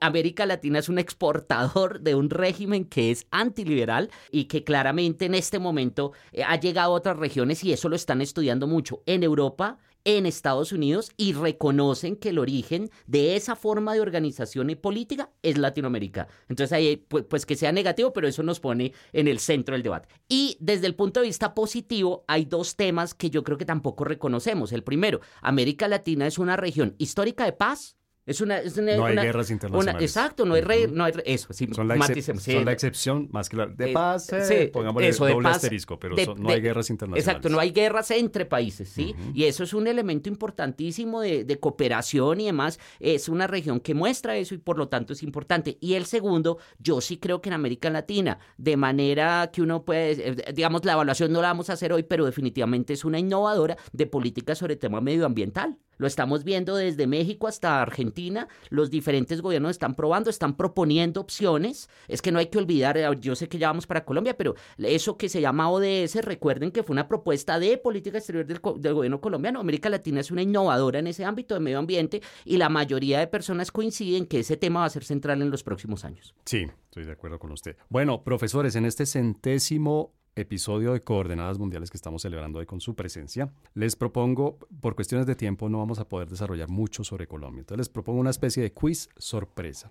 América 0.00 0.46
Latina 0.46 0.78
es 0.78 0.88
un 0.88 0.98
exportador 0.98 2.00
de 2.00 2.14
un 2.14 2.30
régimen 2.30 2.84
que 2.84 3.10
es 3.10 3.26
antiliberal 3.30 4.10
y 4.30 4.44
que 4.44 4.64
claramente 4.64 4.91
en 4.98 5.34
este 5.34 5.58
momento 5.58 6.12
eh, 6.32 6.42
ha 6.42 6.58
llegado 6.58 6.92
a 6.92 6.96
otras 6.96 7.18
regiones 7.18 7.62
y 7.64 7.72
eso 7.72 7.88
lo 7.88 7.96
están 7.96 8.20
estudiando 8.20 8.66
mucho 8.66 9.02
en 9.06 9.22
Europa 9.22 9.78
en 10.04 10.26
Estados 10.26 10.72
Unidos 10.72 11.12
y 11.16 11.32
reconocen 11.32 12.16
que 12.16 12.30
el 12.30 12.38
origen 12.38 12.90
de 13.06 13.36
esa 13.36 13.56
forma 13.56 13.94
de 13.94 14.00
organización 14.00 14.70
y 14.70 14.74
política 14.74 15.30
es 15.42 15.58
Latinoamérica. 15.58 16.28
Entonces 16.48 16.72
ahí, 16.72 16.96
pues, 16.96 17.24
pues, 17.28 17.46
que 17.46 17.56
sea 17.56 17.72
negativo, 17.72 18.12
pero 18.12 18.28
eso 18.28 18.42
nos 18.42 18.60
pone 18.60 18.92
en 19.12 19.28
el 19.28 19.38
centro 19.38 19.74
del 19.74 19.82
debate. 19.82 20.08
Y 20.28 20.56
desde 20.60 20.86
el 20.86 20.94
punto 20.94 21.20
de 21.20 21.26
vista 21.26 21.54
positivo, 21.54 22.24
hay 22.26 22.44
dos 22.44 22.76
temas 22.76 23.14
que 23.14 23.30
yo 23.30 23.44
creo 23.44 23.58
que 23.58 23.64
tampoco 23.64 24.04
reconocemos. 24.04 24.72
El 24.72 24.82
primero, 24.82 25.20
América 25.40 25.88
Latina 25.88 26.26
es 26.26 26.38
una 26.38 26.56
región 26.56 26.94
histórica 26.98 27.44
de 27.44 27.52
paz, 27.52 27.96
es 28.24 28.40
una, 28.40 28.60
no 28.62 29.04
hay 29.04 29.16
guerras 29.16 29.50
internacionales. 29.50 30.02
exacto, 30.02 30.44
no 30.44 30.54
hay, 30.54 30.60
re, 30.60 30.86
no 30.86 31.04
hay 31.04 31.12
eso. 31.24 31.52
Sí, 31.52 31.66
son, 31.72 31.88
la 31.88 31.96
son, 31.96 32.64
la 32.64 32.72
excepción 32.72 33.28
más 33.32 33.48
que 33.48 33.56
la 33.56 33.66
de 33.66 33.90
eh, 33.90 33.92
paz. 33.92 34.32
Eh, 34.32 34.70
pongámosle 34.72 35.08
eso, 35.08 35.26
doble 35.26 35.48
asterisco, 35.48 35.98
pero 35.98 36.14
no 36.36 36.50
hay 36.50 36.60
guerras 36.60 36.88
internacionales. 36.90 37.26
Exacto, 37.26 37.48
no 37.48 37.58
hay 37.58 37.72
guerras 37.72 38.12
entre 38.12 38.46
países, 38.46 38.88
¿sí? 38.88 39.16
Y 39.34 39.44
eso 39.44 39.64
es 39.64 39.74
un 39.74 39.88
elemento 39.88 40.28
importantísimo 40.28 41.20
de, 41.20 41.44
de, 41.44 41.58
cooperación 41.58 42.40
y 42.40 42.46
demás. 42.46 42.78
Es 43.00 43.28
una 43.28 43.48
región 43.48 43.80
que 43.80 43.94
muestra 43.94 44.36
eso 44.36 44.54
y 44.54 44.58
por 44.58 44.78
lo 44.78 44.88
tanto 44.88 45.14
es 45.14 45.22
importante. 45.24 45.78
Y 45.80 45.94
el 45.94 46.06
segundo, 46.06 46.58
yo 46.78 47.00
sí 47.00 47.18
creo 47.18 47.40
que 47.40 47.48
en 47.48 47.54
América 47.54 47.90
Latina, 47.90 48.38
de 48.56 48.76
manera 48.76 49.50
que 49.52 49.62
uno 49.62 49.84
puede, 49.84 50.28
eh, 50.28 50.52
digamos, 50.54 50.84
la 50.84 50.92
evaluación 50.92 51.32
no 51.32 51.42
la 51.42 51.48
vamos 51.48 51.70
a 51.70 51.72
hacer 51.72 51.92
hoy, 51.92 52.04
pero 52.04 52.24
definitivamente 52.24 52.92
es 52.92 53.04
una 53.04 53.18
innovadora 53.18 53.76
de 53.92 54.06
política 54.06 54.54
sobre 54.54 54.74
el 54.74 54.78
tema 54.78 55.00
medioambiental. 55.00 55.76
Lo 56.02 56.08
estamos 56.08 56.42
viendo 56.42 56.74
desde 56.74 57.06
México 57.06 57.46
hasta 57.46 57.80
Argentina. 57.80 58.48
Los 58.70 58.90
diferentes 58.90 59.40
gobiernos 59.40 59.70
están 59.70 59.94
probando, 59.94 60.30
están 60.30 60.56
proponiendo 60.56 61.20
opciones. 61.20 61.88
Es 62.08 62.20
que 62.20 62.32
no 62.32 62.40
hay 62.40 62.46
que 62.46 62.58
olvidar, 62.58 62.98
eh, 62.98 63.06
yo 63.20 63.36
sé 63.36 63.48
que 63.48 63.56
ya 63.56 63.68
vamos 63.68 63.86
para 63.86 64.04
Colombia, 64.04 64.36
pero 64.36 64.56
eso 64.78 65.16
que 65.16 65.28
se 65.28 65.40
llama 65.40 65.70
ODS, 65.70 66.16
recuerden 66.24 66.72
que 66.72 66.82
fue 66.82 66.94
una 66.94 67.06
propuesta 67.06 67.60
de 67.60 67.78
política 67.78 68.18
exterior 68.18 68.44
del, 68.44 68.58
gobierno 68.58 69.20
colombiano. 69.20 69.60
América 69.60 69.88
Latina 69.88 70.18
es 70.18 70.32
una 70.32 70.42
innovadora 70.42 70.98
en 70.98 71.06
ese 71.06 71.24
ámbito 71.24 71.54
de 71.54 71.60
medio 71.60 71.78
ambiente 71.78 72.20
y 72.44 72.56
la 72.56 72.68
mayoría 72.68 73.20
de 73.20 73.28
personas 73.28 73.70
coinciden 73.70 74.26
que 74.26 74.40
ese 74.40 74.56
tema 74.56 74.80
va 74.80 74.86
a 74.86 74.90
ser 74.90 75.04
central 75.04 75.40
en 75.40 75.52
los 75.52 75.62
próximos 75.62 76.04
años. 76.04 76.34
Sí, 76.46 76.66
estoy 76.86 77.04
de 77.04 77.12
acuerdo 77.12 77.38
con 77.38 77.52
usted. 77.52 77.76
Bueno, 77.88 78.24
profesores, 78.24 78.74
en 78.74 78.86
este 78.86 79.06
centésimo 79.06 80.14
episodio 80.36 80.92
de 80.92 81.00
Coordenadas 81.00 81.58
Mundiales 81.58 81.90
que 81.90 81.96
estamos 81.96 82.22
celebrando 82.22 82.58
hoy 82.58 82.66
con 82.66 82.80
su 82.80 82.94
presencia, 82.94 83.52
les 83.74 83.96
propongo, 83.96 84.58
por 84.80 84.94
cuestiones 84.94 85.26
de 85.26 85.34
tiempo 85.34 85.68
no 85.68 85.78
vamos 85.78 85.98
a 85.98 86.08
poder 86.08 86.28
desarrollar 86.28 86.68
mucho 86.68 87.04
sobre 87.04 87.26
Colombia, 87.26 87.60
entonces 87.60 87.78
les 87.78 87.88
propongo 87.88 88.20
una 88.20 88.30
especie 88.30 88.62
de 88.62 88.72
quiz 88.72 89.08
sorpresa. 89.16 89.90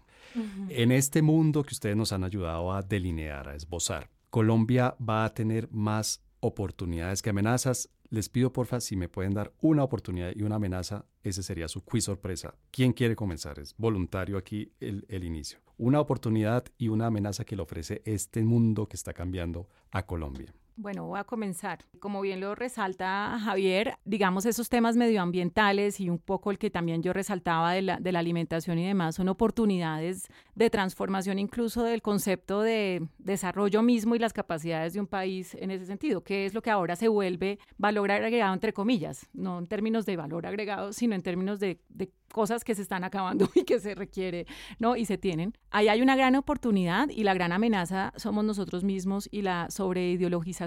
En 0.69 0.91
este 0.91 1.21
mundo 1.21 1.63
que 1.63 1.73
ustedes 1.73 1.95
nos 1.95 2.11
han 2.11 2.23
ayudado 2.23 2.71
a 2.71 2.81
delinear, 2.81 3.49
a 3.49 3.55
esbozar, 3.55 4.09
Colombia 4.29 4.95
va 4.99 5.25
a 5.25 5.33
tener 5.33 5.69
más 5.71 6.21
oportunidades 6.39 7.21
que 7.21 7.29
amenazas. 7.29 7.89
Les 8.11 8.29
pido 8.29 8.51
porfa 8.51 8.81
si 8.81 8.95
me 8.95 9.07
pueden 9.09 9.33
dar 9.33 9.53
una 9.61 9.83
oportunidad 9.83 10.33
y 10.35 10.43
una 10.43 10.57
amenaza, 10.57 11.05
ese 11.23 11.41
sería 11.41 11.67
su 11.67 11.83
quiz 11.83 12.03
sorpresa. 12.03 12.55
¿Quién 12.69 12.91
quiere 12.91 13.15
comenzar? 13.15 13.57
Es 13.57 13.73
voluntario 13.77 14.37
aquí 14.37 14.73
el, 14.79 15.05
el 15.07 15.23
inicio 15.23 15.59
una 15.81 15.99
oportunidad 15.99 16.65
y 16.77 16.89
una 16.89 17.07
amenaza 17.07 17.43
que 17.43 17.55
le 17.55 17.63
ofrece 17.63 18.03
este 18.05 18.43
mundo 18.43 18.87
que 18.87 18.95
está 18.95 19.13
cambiando 19.13 19.67
a 19.89 20.05
Colombia. 20.05 20.53
Bueno, 20.77 21.05
voy 21.05 21.19
a 21.19 21.25
comenzar. 21.25 21.79
Como 21.99 22.21
bien 22.21 22.39
lo 22.39 22.55
resalta 22.55 23.37
Javier, 23.39 23.97
digamos 24.05 24.45
esos 24.45 24.69
temas 24.69 24.95
medioambientales 24.95 25.99
y 25.99 26.09
un 26.09 26.17
poco 26.17 26.49
el 26.49 26.57
que 26.57 26.69
también 26.69 27.03
yo 27.03 27.13
resaltaba 27.13 27.73
de 27.73 27.81
la, 27.81 28.19
alimentación 28.21 28.79
y 28.79 28.85
demás 28.85 29.15
son 29.15 29.27
oportunidades 29.29 30.27
de 30.55 30.69
transformación 30.69 31.39
incluso 31.39 31.83
del 31.83 32.01
concepto 32.01 32.61
de 32.61 33.07
desarrollo 33.17 33.81
mismo 33.81 34.15
y 34.15 34.19
las 34.19 34.31
capacidades 34.31 34.93
de 34.93 34.99
un 34.99 35.07
país 35.07 35.55
en 35.55 35.71
ese 35.71 35.85
sentido, 35.85 36.23
que 36.23 36.45
es 36.45 36.53
lo 36.53 36.61
que 36.61 36.69
ahora 36.69 36.95
se 36.95 37.07
vuelve 37.07 37.59
valor 37.77 38.11
agregado 38.11 38.53
entre 38.53 38.73
comillas, 38.73 39.27
no 39.33 39.59
en 39.59 39.67
términos 39.67 40.05
de 40.05 40.15
valor 40.15 40.45
agregado, 40.45 40.93
sino 40.93 41.15
en 41.15 41.21
términos 41.21 41.59
de, 41.59 41.81
de 41.89 42.11
cosas 42.31 42.63
que 42.63 42.75
se 42.75 42.81
están 42.81 43.03
acabando 43.03 43.49
y 43.55 43.63
que 43.63 43.79
se 43.79 43.95
requiere, 43.95 44.45
¿no? 44.79 44.95
Y 44.95 45.05
se 45.05 45.17
tienen. 45.17 45.53
Ahí 45.69 45.89
hay 45.89 46.01
una 46.01 46.15
gran 46.15 46.35
oportunidad 46.35 47.09
y 47.09 47.23
la 47.23 47.33
gran 47.33 47.51
amenaza 47.51 48.13
somos 48.15 48.45
nosotros 48.45 48.83
mismos 48.83 49.27
y 49.31 49.41
la 49.41 49.69
sobreideologización 49.69 50.60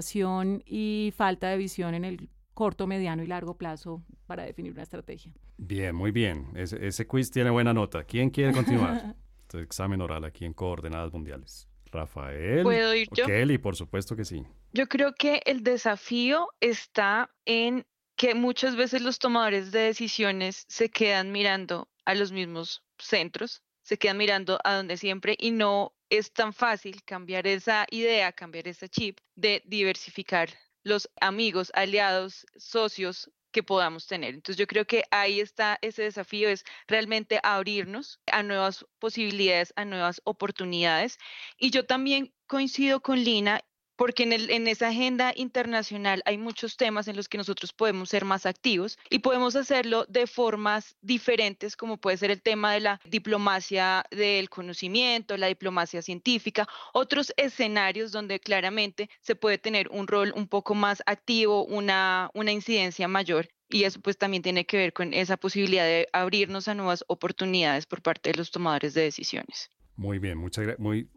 y 0.65 1.13
falta 1.15 1.49
de 1.49 1.57
visión 1.57 1.93
en 1.95 2.05
el 2.05 2.29
corto, 2.53 2.87
mediano 2.87 3.23
y 3.23 3.27
largo 3.27 3.57
plazo 3.57 4.03
para 4.25 4.43
definir 4.43 4.71
una 4.71 4.83
estrategia. 4.83 5.31
Bien, 5.57 5.95
muy 5.95 6.11
bien. 6.11 6.47
Ese, 6.55 7.05
quiz 7.05 7.29
tiene 7.29 7.49
buena 7.49 7.73
nota. 7.73 8.03
¿Quién 8.03 8.29
quiere 8.29 8.53
continuar? 8.53 9.15
este 9.41 9.61
examen 9.61 10.01
oral 10.01 10.23
aquí 10.23 10.45
en 10.45 10.53
Coordenadas 10.53 11.13
Mundiales. 11.13 11.67
Rafael. 11.91 12.63
¿Puedo 12.63 12.93
ir 12.93 13.07
yo? 13.13 13.25
Kelly, 13.25 13.57
por 13.57 13.75
supuesto 13.75 14.15
que 14.15 14.25
sí. 14.25 14.43
Yo 14.73 14.87
creo 14.87 15.13
que 15.13 15.41
el 15.45 15.63
desafío 15.63 16.49
está 16.59 17.29
en 17.45 17.85
que 18.15 18.35
muchas 18.35 18.75
veces 18.75 19.01
los 19.01 19.19
tomadores 19.19 19.71
de 19.71 19.79
decisiones 19.79 20.65
se 20.67 20.89
quedan 20.89 21.31
mirando 21.31 21.89
a 22.05 22.15
los 22.15 22.31
mismos 22.31 22.83
centros, 22.97 23.61
se 23.81 23.97
quedan 23.97 24.17
mirando 24.17 24.59
a 24.63 24.75
donde 24.75 24.97
siempre 24.97 25.35
y 25.39 25.51
no 25.51 25.93
es 26.09 26.31
tan 26.33 26.53
fácil 26.53 27.03
cambiar 27.03 27.47
esa 27.47 27.85
idea, 27.91 28.31
cambiar 28.31 28.67
ese 28.67 28.89
chip 28.89 29.19
de 29.35 29.61
diversificar 29.65 30.49
los 30.83 31.09
amigos, 31.19 31.71
aliados, 31.73 32.45
socios 32.57 33.31
que 33.51 33.63
podamos 33.63 34.05
tener. 34.05 34.35
Entonces 34.35 34.57
yo 34.57 34.67
creo 34.67 34.85
que 34.85 35.05
ahí 35.11 35.39
está 35.39 35.79
ese 35.81 36.03
desafío, 36.03 36.49
es 36.49 36.65
realmente 36.87 37.39
abrirnos 37.41 38.19
a 38.31 38.43
nuevas 38.43 38.85
posibilidades, 38.99 39.73
a 39.77 39.85
nuevas 39.85 40.21
oportunidades. 40.25 41.17
Y 41.57 41.71
yo 41.71 41.85
también 41.85 42.33
coincido 42.47 43.01
con 43.01 43.23
Lina 43.23 43.61
porque 43.95 44.23
en, 44.23 44.33
el, 44.33 44.49
en, 44.49 44.67
esa 44.67 44.89
agenda 44.89 45.33
internacional 45.35 46.21
hay 46.25 46.37
muchos 46.37 46.77
temas 46.77 47.07
en 47.07 47.15
los 47.15 47.29
que 47.29 47.37
nosotros 47.37 47.73
podemos 47.73 48.09
ser 48.09 48.25
más 48.25 48.45
activos 48.45 48.97
y 49.09 49.19
podemos 49.19 49.55
hacerlo 49.55 50.05
de 50.07 50.27
formas 50.27 50.95
diferentes, 51.01 51.75
como 51.75 51.97
puede 51.97 52.17
ser 52.17 52.31
el 52.31 52.41
tema 52.41 52.73
de 52.73 52.81
la 52.81 53.01
diplomacia 53.05 54.05
del 54.11 54.49
conocimiento, 54.49 55.37
la 55.37 55.47
diplomacia 55.47 56.01
científica, 56.01 56.67
otros 56.93 57.33
escenarios 57.37 58.11
donde 58.11 58.39
claramente 58.39 59.09
se 59.21 59.35
puede 59.35 59.57
tener 59.57 59.89
un 59.89 60.07
rol 60.07 60.33
un 60.35 60.47
poco 60.47 60.75
más 60.75 61.01
activo, 61.05 61.65
una, 61.65 62.29
una 62.33 62.51
incidencia 62.51 63.07
mayor. 63.07 63.49
Y 63.69 63.83
eso 63.83 63.99
pues 63.99 64.17
también 64.17 64.43
tiene 64.43 64.65
que 64.65 64.77
ver 64.77 64.93
con 64.93 65.13
esa 65.13 65.37
posibilidad 65.37 65.85
de 65.85 66.07
abrirnos 66.13 66.67
a 66.67 66.75
nuevas 66.75 67.03
oportunidades 67.07 67.87
por 67.87 68.01
parte 68.01 68.31
de 68.31 68.37
los 68.37 68.51
tomadores 68.51 68.93
de 68.93 69.01
decisiones. 69.01 69.69
Muy 69.97 70.19
bien, 70.19 70.37
muchas 70.37 70.77
muy 70.77 71.07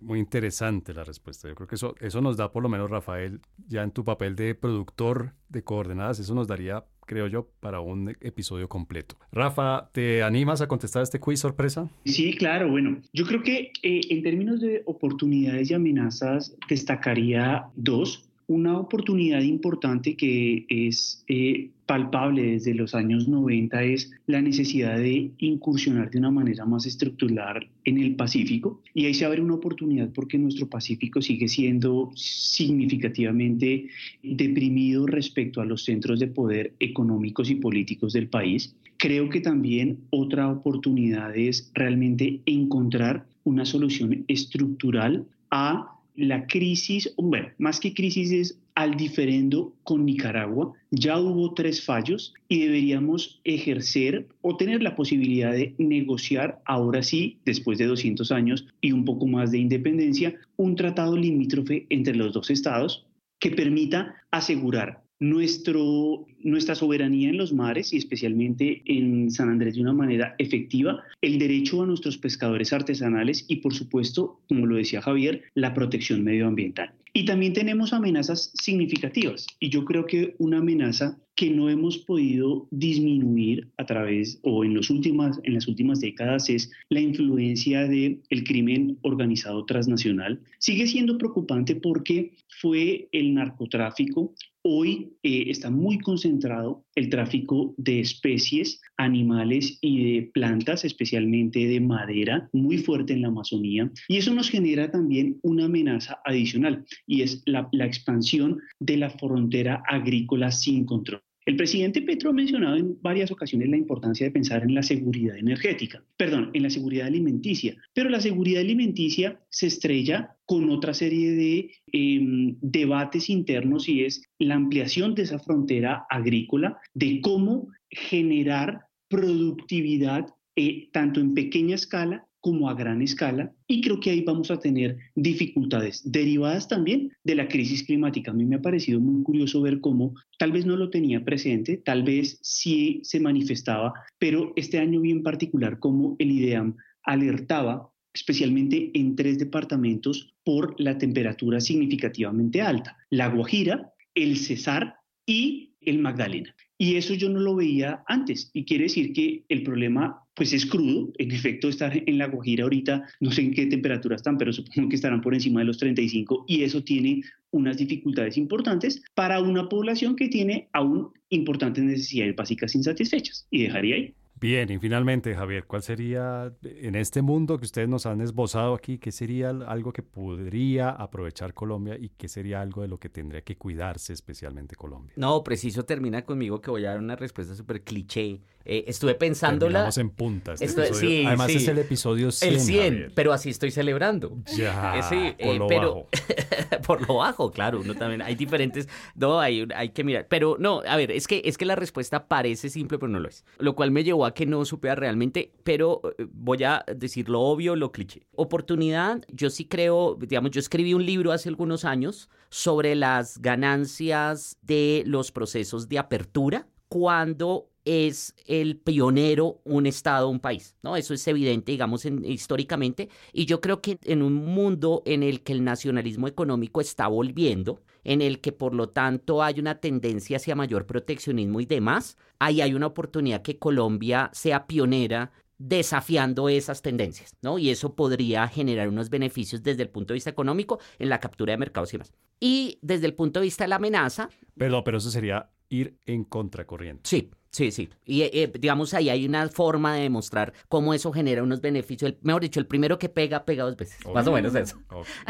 muy 0.00 0.18
interesante 0.18 0.92
la 0.92 1.04
respuesta. 1.04 1.48
Yo 1.48 1.54
creo 1.54 1.66
que 1.66 1.76
eso, 1.76 1.94
eso 2.00 2.20
nos 2.20 2.36
da, 2.36 2.52
por 2.52 2.62
lo 2.62 2.68
menos, 2.68 2.90
Rafael, 2.90 3.40
ya 3.66 3.82
en 3.82 3.92
tu 3.92 4.04
papel 4.04 4.36
de 4.36 4.54
productor 4.54 5.32
de 5.48 5.62
coordenadas, 5.62 6.18
eso 6.18 6.34
nos 6.34 6.46
daría, 6.46 6.84
creo 7.06 7.28
yo, 7.28 7.48
para 7.60 7.80
un 7.80 8.14
episodio 8.20 8.68
completo. 8.68 9.16
Rafa, 9.32 9.90
¿te 9.92 10.22
animas 10.22 10.60
a 10.60 10.68
contestar 10.68 11.02
este 11.02 11.18
quiz 11.18 11.40
sorpresa? 11.40 11.88
Sí, 12.04 12.34
claro. 12.34 12.70
Bueno, 12.70 13.00
yo 13.12 13.24
creo 13.24 13.42
que 13.42 13.72
eh, 13.82 14.00
en 14.10 14.22
términos 14.22 14.60
de 14.60 14.82
oportunidades 14.84 15.70
y 15.70 15.74
amenazas 15.74 16.54
destacaría 16.68 17.66
dos. 17.74 18.28
Una 18.48 18.78
oportunidad 18.78 19.40
importante 19.40 20.16
que 20.16 20.66
es 20.68 21.24
eh, 21.26 21.70
palpable 21.84 22.42
desde 22.42 22.74
los 22.74 22.94
años 22.94 23.26
90 23.26 23.82
es 23.82 24.12
la 24.26 24.40
necesidad 24.40 24.98
de 24.98 25.32
incursionar 25.38 26.10
de 26.10 26.18
una 26.18 26.30
manera 26.30 26.64
más 26.64 26.86
estructural 26.86 27.66
en 27.84 27.98
el 27.98 28.14
Pacífico 28.14 28.82
y 28.94 29.06
ahí 29.06 29.14
se 29.14 29.24
abre 29.24 29.42
una 29.42 29.54
oportunidad 29.54 30.10
porque 30.12 30.38
nuestro 30.38 30.68
Pacífico 30.68 31.20
sigue 31.20 31.48
siendo 31.48 32.12
significativamente 32.14 33.88
deprimido 34.22 35.08
respecto 35.08 35.60
a 35.60 35.64
los 35.64 35.82
centros 35.84 36.20
de 36.20 36.28
poder 36.28 36.72
económicos 36.78 37.50
y 37.50 37.56
políticos 37.56 38.12
del 38.12 38.28
país. 38.28 38.76
Creo 38.96 39.28
que 39.28 39.40
también 39.40 39.98
otra 40.10 40.48
oportunidad 40.48 41.36
es 41.36 41.68
realmente 41.74 42.42
encontrar 42.46 43.26
una 43.42 43.64
solución 43.64 44.24
estructural 44.28 45.26
a 45.50 45.95
la 46.16 46.46
crisis, 46.46 47.12
bueno, 47.16 47.48
más 47.58 47.80
que 47.80 47.94
crisis 47.94 48.30
es 48.32 48.58
al 48.74 48.96
diferendo 48.96 49.74
con 49.84 50.04
Nicaragua. 50.04 50.74
Ya 50.90 51.18
hubo 51.18 51.54
tres 51.54 51.84
fallos 51.84 52.34
y 52.48 52.60
deberíamos 52.60 53.40
ejercer 53.44 54.28
o 54.42 54.56
tener 54.56 54.82
la 54.82 54.96
posibilidad 54.96 55.52
de 55.52 55.74
negociar, 55.78 56.60
ahora 56.64 57.02
sí, 57.02 57.38
después 57.44 57.78
de 57.78 57.86
200 57.86 58.30
años 58.32 58.66
y 58.80 58.92
un 58.92 59.04
poco 59.04 59.26
más 59.26 59.50
de 59.50 59.58
independencia, 59.58 60.34
un 60.56 60.76
tratado 60.76 61.16
limítrofe 61.16 61.86
entre 61.90 62.14
los 62.14 62.32
dos 62.32 62.50
estados 62.50 63.06
que 63.38 63.50
permita 63.50 64.16
asegurar 64.30 65.05
nuestro, 65.18 66.26
nuestra 66.40 66.74
soberanía 66.74 67.30
en 67.30 67.38
los 67.38 67.52
mares 67.52 67.92
y 67.92 67.96
especialmente 67.96 68.82
en 68.84 69.30
San 69.30 69.48
Andrés 69.48 69.74
de 69.74 69.82
una 69.82 69.92
manera 69.92 70.34
efectiva, 70.38 71.02
el 71.22 71.38
derecho 71.38 71.82
a 71.82 71.86
nuestros 71.86 72.18
pescadores 72.18 72.72
artesanales 72.72 73.44
y 73.48 73.56
por 73.56 73.74
supuesto, 73.74 74.40
como 74.48 74.66
lo 74.66 74.76
decía 74.76 75.02
Javier, 75.02 75.44
la 75.54 75.74
protección 75.74 76.22
medioambiental. 76.22 76.92
Y 77.12 77.24
también 77.24 77.54
tenemos 77.54 77.94
amenazas 77.94 78.52
significativas 78.54 79.46
y 79.58 79.70
yo 79.70 79.86
creo 79.86 80.04
que 80.04 80.34
una 80.36 80.58
amenaza 80.58 81.18
que 81.34 81.50
no 81.50 81.70
hemos 81.70 81.98
podido 81.98 82.66
disminuir 82.70 83.68
a 83.78 83.86
través 83.86 84.38
o 84.42 84.64
en, 84.64 84.74
los 84.74 84.90
últimas, 84.90 85.38
en 85.44 85.54
las 85.54 85.68
últimas 85.68 86.00
décadas 86.00 86.50
es 86.50 86.70
la 86.90 87.00
influencia 87.00 87.86
del 87.86 88.22
el 88.28 88.44
crimen 88.44 88.98
organizado 89.02 89.64
transnacional. 89.64 90.40
Sigue 90.58 90.86
siendo 90.86 91.16
preocupante 91.16 91.76
porque 91.76 92.32
fue 92.60 93.08
el 93.12 93.34
narcotráfico 93.34 94.34
Hoy 94.68 95.12
eh, 95.22 95.44
está 95.46 95.70
muy 95.70 96.00
concentrado 96.00 96.84
el 96.96 97.08
tráfico 97.08 97.72
de 97.76 98.00
especies, 98.00 98.80
animales 98.96 99.78
y 99.80 100.02
de 100.02 100.30
plantas, 100.34 100.84
especialmente 100.84 101.68
de 101.68 101.80
madera, 101.80 102.48
muy 102.52 102.78
fuerte 102.78 103.12
en 103.12 103.22
la 103.22 103.28
Amazonía. 103.28 103.88
Y 104.08 104.16
eso 104.16 104.34
nos 104.34 104.50
genera 104.50 104.90
también 104.90 105.38
una 105.42 105.66
amenaza 105.66 106.18
adicional 106.24 106.84
y 107.06 107.22
es 107.22 107.44
la 107.46 107.86
expansión 107.86 108.58
de 108.80 108.96
la 108.96 109.10
frontera 109.10 109.84
agrícola 109.86 110.50
sin 110.50 110.84
control. 110.84 111.22
El 111.46 111.56
presidente 111.56 112.02
Petro 112.02 112.30
ha 112.30 112.32
mencionado 112.32 112.76
en 112.76 113.00
varias 113.00 113.30
ocasiones 113.30 113.68
la 113.68 113.76
importancia 113.76 114.26
de 114.26 114.32
pensar 114.32 114.64
en 114.64 114.74
la 114.74 114.82
seguridad 114.82 115.36
energética, 115.36 116.02
perdón, 116.16 116.50
en 116.54 116.64
la 116.64 116.70
seguridad 116.70 117.06
alimenticia, 117.06 117.76
pero 117.94 118.10
la 118.10 118.20
seguridad 118.20 118.62
alimenticia 118.62 119.40
se 119.48 119.68
estrella 119.68 120.36
con 120.44 120.68
otra 120.70 120.92
serie 120.92 121.30
de 121.36 121.70
em, 121.92 122.56
debates 122.60 123.30
internos 123.30 123.88
y 123.88 124.02
es 124.02 124.24
la 124.40 124.56
ampliación 124.56 125.14
de 125.14 125.22
esa 125.22 125.38
frontera 125.38 126.04
agrícola, 126.10 126.80
de 126.94 127.20
cómo 127.20 127.68
generar 127.90 128.80
productividad 129.08 130.26
eh, 130.56 130.88
tanto 130.92 131.20
en 131.20 131.34
pequeña 131.34 131.76
escala 131.76 132.26
como 132.46 132.70
a 132.70 132.74
gran 132.74 133.02
escala 133.02 133.52
y 133.66 133.80
creo 133.80 133.98
que 133.98 134.10
ahí 134.10 134.20
vamos 134.20 134.52
a 134.52 134.60
tener 134.60 134.96
dificultades 135.16 136.00
derivadas 136.04 136.68
también 136.68 137.10
de 137.24 137.34
la 137.34 137.48
crisis 137.48 137.82
climática. 137.82 138.30
A 138.30 138.34
mí 138.34 138.44
me 138.44 138.54
ha 138.54 138.62
parecido 138.62 139.00
muy 139.00 139.24
curioso 139.24 139.60
ver 139.62 139.80
cómo 139.80 140.14
tal 140.38 140.52
vez 140.52 140.64
no 140.64 140.76
lo 140.76 140.88
tenía 140.88 141.24
presente, 141.24 141.78
tal 141.78 142.04
vez 142.04 142.38
sí 142.42 143.00
se 143.02 143.18
manifestaba, 143.18 143.94
pero 144.20 144.52
este 144.54 144.78
año 144.78 145.00
bien 145.00 145.24
particular 145.24 145.80
como 145.80 146.14
el 146.20 146.30
IDEAM 146.30 146.76
alertaba 147.02 147.90
especialmente 148.14 148.92
en 148.94 149.16
tres 149.16 149.40
departamentos 149.40 150.32
por 150.44 150.80
la 150.80 150.98
temperatura 150.98 151.60
significativamente 151.60 152.62
alta, 152.62 152.96
La 153.10 153.26
Guajira, 153.26 153.92
el 154.14 154.36
Cesar 154.36 154.94
y 155.26 155.74
el 155.80 155.98
Magdalena. 155.98 156.54
Y 156.78 156.96
eso 156.96 157.14
yo 157.14 157.28
no 157.28 157.40
lo 157.40 157.56
veía 157.56 158.02
antes. 158.06 158.50
Y 158.52 158.64
quiere 158.64 158.84
decir 158.84 159.12
que 159.12 159.44
el 159.48 159.62
problema 159.62 160.22
pues 160.34 160.52
es 160.52 160.66
crudo. 160.66 161.10
En 161.18 161.32
efecto, 161.32 161.68
estar 161.68 162.02
en 162.06 162.18
la 162.18 162.26
Guajira 162.26 162.64
ahorita, 162.64 163.02
no 163.20 163.30
sé 163.32 163.42
en 163.42 163.54
qué 163.54 163.66
temperatura 163.66 164.16
están, 164.16 164.36
pero 164.36 164.52
supongo 164.52 164.90
que 164.90 164.96
estarán 164.96 165.22
por 165.22 165.34
encima 165.34 165.60
de 165.60 165.66
los 165.66 165.78
35 165.78 166.44
y 166.46 166.62
eso 166.62 166.84
tiene 166.84 167.22
unas 167.50 167.78
dificultades 167.78 168.36
importantes 168.36 169.02
para 169.14 169.40
una 169.40 169.68
población 169.68 170.14
que 170.14 170.28
tiene 170.28 170.68
aún 170.72 171.08
importantes 171.30 171.82
necesidades 171.82 172.36
básicas 172.36 172.74
insatisfechas. 172.74 173.46
Y 173.50 173.62
dejaría 173.62 173.96
ahí. 173.96 174.14
Bien, 174.38 174.70
y 174.70 174.78
finalmente, 174.78 175.34
Javier, 175.34 175.64
¿cuál 175.64 175.82
sería, 175.82 176.52
en 176.62 176.94
este 176.94 177.22
mundo 177.22 177.56
que 177.58 177.64
ustedes 177.64 177.88
nos 177.88 178.04
han 178.04 178.20
esbozado 178.20 178.74
aquí, 178.74 178.98
qué 178.98 179.10
sería 179.10 179.48
algo 179.48 179.94
que 179.94 180.02
podría 180.02 180.90
aprovechar 180.90 181.54
Colombia 181.54 181.96
y 181.98 182.10
qué 182.10 182.28
sería 182.28 182.60
algo 182.60 182.82
de 182.82 182.88
lo 182.88 182.98
que 182.98 183.08
tendría 183.08 183.40
que 183.40 183.56
cuidarse 183.56 184.12
especialmente 184.12 184.76
Colombia? 184.76 185.14
No, 185.16 185.42
preciso 185.42 185.86
termina 185.86 186.22
conmigo 186.26 186.60
que 186.60 186.70
voy 186.70 186.84
a 186.84 186.90
dar 186.90 186.98
una 186.98 187.16
respuesta 187.16 187.54
súper 187.54 187.82
cliché. 187.82 188.42
Eh, 188.66 188.84
estuve 188.88 189.14
pensándola. 189.14 189.80
Estamos 189.80 189.98
en 189.98 190.10
puntas. 190.10 190.60
sí, 190.60 191.24
Además 191.24 191.50
es 191.50 191.68
el 191.68 191.78
episodio 191.78 192.30
100. 192.30 192.52
El 192.52 192.60
100, 192.60 193.12
pero 193.14 193.32
así 193.32 193.50
estoy 193.50 193.70
celebrando. 193.70 194.36
Ya, 194.56 194.98
eh, 195.10 195.36
por 195.38 195.48
eh, 195.48 195.58
lo 195.58 195.68
bajo. 195.68 196.08
por 196.86 197.08
lo 197.08 197.14
bajo, 197.16 197.50
claro, 197.50 197.80
uno 197.80 197.94
también. 197.94 198.22
Hay 198.22 198.34
diferentes, 198.34 198.88
no, 199.14 199.40
hay, 199.40 199.66
hay 199.74 199.90
que 199.90 200.04
mirar. 200.04 200.26
Pero 200.28 200.56
no, 200.58 200.82
a 200.86 200.96
ver, 200.96 201.12
es 201.12 201.26
que, 201.26 201.42
es 201.44 201.56
que 201.56 201.64
la 201.64 201.76
respuesta 201.76 202.28
parece 202.28 202.68
simple, 202.68 202.98
pero 202.98 203.10
no 203.10 203.20
lo 203.20 203.28
es. 203.28 203.44
Lo 203.58 203.74
cual 203.74 203.90
me 203.90 204.04
llevó 204.04 204.26
que 204.34 204.46
no 204.46 204.64
supiera 204.64 204.94
realmente, 204.94 205.52
pero 205.62 206.00
eh, 206.18 206.26
voy 206.32 206.64
a 206.64 206.84
decir 206.94 207.28
lo 207.28 207.40
obvio, 207.40 207.76
lo 207.76 207.92
cliché. 207.92 208.26
Oportunidad, 208.34 209.22
yo 209.32 209.50
sí 209.50 209.66
creo, 209.66 210.16
digamos, 210.20 210.50
yo 210.50 210.60
escribí 210.60 210.94
un 210.94 211.04
libro 211.06 211.32
hace 211.32 211.48
algunos 211.48 211.84
años 211.84 212.28
sobre 212.48 212.94
las 212.94 213.38
ganancias 213.38 214.58
de 214.62 215.02
los 215.06 215.32
procesos 215.32 215.88
de 215.88 215.98
apertura 215.98 216.66
cuando 216.88 217.68
es 217.86 218.34
el 218.46 218.76
pionero 218.76 219.60
un 219.64 219.86
estado, 219.86 220.28
un 220.28 220.40
país, 220.40 220.76
¿no? 220.82 220.96
Eso 220.96 221.14
es 221.14 221.26
evidente, 221.28 221.72
digamos, 221.72 222.04
históricamente, 222.04 223.08
y 223.32 223.46
yo 223.46 223.60
creo 223.60 223.80
que 223.80 223.98
en 224.02 224.22
un 224.22 224.34
mundo 224.34 225.02
en 225.06 225.22
el 225.22 225.42
que 225.42 225.52
el 225.52 225.64
nacionalismo 225.64 226.28
económico 226.28 226.80
está 226.80 227.06
volviendo, 227.06 227.80
en 228.04 228.20
el 228.22 228.40
que 228.40 228.52
por 228.52 228.74
lo 228.74 228.88
tanto 228.88 229.42
hay 229.42 229.60
una 229.60 229.80
tendencia 229.80 230.36
hacia 230.36 230.54
mayor 230.54 230.86
proteccionismo 230.86 231.60
y 231.60 231.66
demás, 231.66 232.18
ahí 232.38 232.60
hay 232.60 232.74
una 232.74 232.86
oportunidad 232.86 233.42
que 233.42 233.58
Colombia 233.58 234.30
sea 234.32 234.66
pionera 234.66 235.32
desafiando 235.58 236.48
esas 236.48 236.82
tendencias, 236.82 237.34
¿no? 237.40 237.58
Y 237.58 237.70
eso 237.70 237.94
podría 237.94 238.46
generar 238.48 238.88
unos 238.88 239.10
beneficios 239.10 239.62
desde 239.62 239.82
el 239.82 239.88
punto 239.88 240.12
de 240.12 240.16
vista 240.16 240.30
económico 240.30 240.80
en 240.98 241.08
la 241.08 241.20
captura 241.20 241.52
de 241.52 241.58
mercados 241.58 241.94
y 241.94 241.98
más. 241.98 242.12
Y 242.40 242.78
desde 242.82 243.06
el 243.06 243.14
punto 243.14 243.40
de 243.40 243.44
vista 243.44 243.64
de 243.64 243.68
la 243.68 243.76
amenaza... 243.76 244.28
Perdón, 244.56 244.82
pero 244.84 244.98
eso 244.98 245.10
sería 245.10 245.50
ir 245.68 245.98
en 246.06 246.24
contracorriente. 246.24 247.08
Sí, 247.08 247.30
Sí, 247.56 247.70
sí. 247.70 247.88
Y 248.04 248.20
eh, 248.20 248.52
digamos, 248.60 248.92
ahí 248.92 249.08
hay 249.08 249.24
una 249.24 249.48
forma 249.48 249.94
de 249.94 250.02
demostrar 250.02 250.52
cómo 250.68 250.92
eso 250.92 251.10
genera 251.10 251.42
unos 251.42 251.62
beneficios. 251.62 252.12
mejor 252.20 252.42
dicho, 252.42 252.60
el 252.60 252.66
primero 252.66 252.98
que 252.98 253.08
pega, 253.08 253.46
pega 253.46 253.64
dos 253.64 253.78
veces. 253.78 253.96
Más 254.12 254.26
o 254.26 254.32
menos 254.32 254.54
eso. 254.54 254.76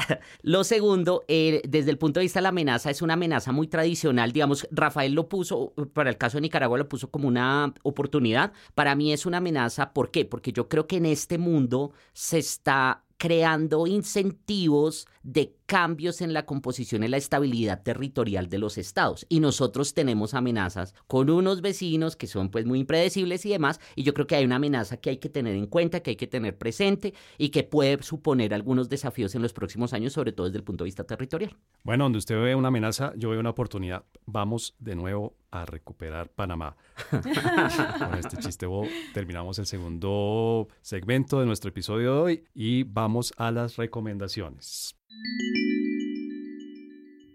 lo 0.43 0.65
segundo, 0.65 1.23
eh, 1.29 1.63
desde 1.69 1.93
el 1.93 1.99
punto 1.99 2.19
de 2.19 2.25
vista 2.25 2.41
de 2.41 2.43
la 2.43 2.49
amenaza, 2.49 2.91
es 2.91 3.01
una 3.01 3.15
amenaza 3.15 3.53
muy 3.53 3.69
tradicional. 3.69 4.33
Digamos, 4.33 4.67
Rafael 4.73 5.13
lo 5.13 5.29
puso, 5.29 5.73
para 5.93 6.11
el 6.11 6.19
caso 6.19 6.39
de 6.39 6.41
Nicaragua, 6.41 6.77
lo 6.77 6.89
puso 6.89 7.13
como 7.13 7.29
una 7.29 7.73
oportunidad. 7.85 8.53
Para 8.75 8.97
mí 8.97 9.13
es 9.13 9.25
una 9.25 9.37
amenaza. 9.37 9.93
¿Por 9.93 10.11
qué? 10.11 10.25
Porque 10.25 10.53
yo 10.53 10.69
creo 10.69 10.89
que 10.89 10.97
en 10.97 11.07
este 11.07 11.39
mundo 11.39 11.93
se 12.13 12.39
está 12.39 13.05
creando 13.19 13.87
incentivos 13.87 15.07
de 15.27 15.57
cambios 15.67 16.21
en 16.21 16.33
la 16.33 16.47
composición 16.47 17.03
y 17.03 17.09
la 17.09 17.17
estabilidad 17.17 17.83
territorial 17.83 18.49
de 18.49 18.59
los 18.59 18.79
estados. 18.79 19.27
Y 19.29 19.41
nosotros 19.41 19.93
tenemos 19.93 20.35
amenazas 20.35 20.95
con 21.09 21.29
unos 21.31 21.63
vecinos 21.63 22.15
que 22.15 22.29
son 22.29 22.49
pues 22.49 22.65
muy 22.65 22.79
impredecibles 22.79 23.45
y 23.45 23.51
demás. 23.51 23.81
Y 23.97 24.05
yo 24.05 24.15
creo 24.15 24.29
que 24.29 24.37
hay 24.37 24.45
una 24.45 24.57
amenaza 24.57 24.99
que 24.99 25.11
hay 25.11 25.17
que 25.19 25.29
tener 25.29 25.57
en 25.57 25.67
cuenta, 25.67 26.01
que 26.01 26.11
hay 26.11 26.17
que 26.17 26.29
tener 26.29 26.57
presente 26.57 27.13
y 27.39 27.49
que 27.49 27.65
puede 27.65 28.01
suponer 28.05 28.55
algunos 28.55 28.89
desafíos 28.89 29.35
en 29.35 29.43
los 29.43 29.53
próximos 29.53 29.93
años, 29.93 30.13
sobre 30.13 30.31
todo 30.31 30.47
desde 30.47 30.59
el 30.59 30.65
punto 30.65 30.85
de 30.85 30.89
vista 30.89 31.03
territorial. 31.03 31.57
Bueno, 31.83 32.05
donde 32.05 32.19
usted 32.19 32.41
ve 32.41 32.55
una 32.55 32.69
amenaza, 32.69 33.13
yo 33.17 33.31
veo 33.31 33.41
una 33.41 33.51
oportunidad. 33.51 34.05
Vamos 34.27 34.77
de 34.79 34.95
nuevo 34.95 35.35
a 35.51 35.65
recuperar 35.65 36.29
Panamá. 36.31 36.77
Con 37.11 38.15
este 38.15 38.37
chiste 38.37 38.67
terminamos 39.13 39.59
el 39.59 39.67
segundo 39.67 40.69
segmento 40.83 41.41
de 41.41 41.47
nuestro 41.47 41.71
episodio 41.71 42.15
de 42.15 42.21
hoy 42.21 42.45
y 42.55 42.85
vamos 42.85 43.33
a 43.37 43.51
las 43.51 43.77
recomendaciones. 43.77 44.97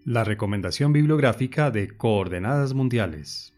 La 0.04 0.24
recomendación 0.24 0.92
bibliográfica 0.92 1.70
de 1.70 1.96
Coordenadas 1.96 2.74
Mundiales. 2.74 3.52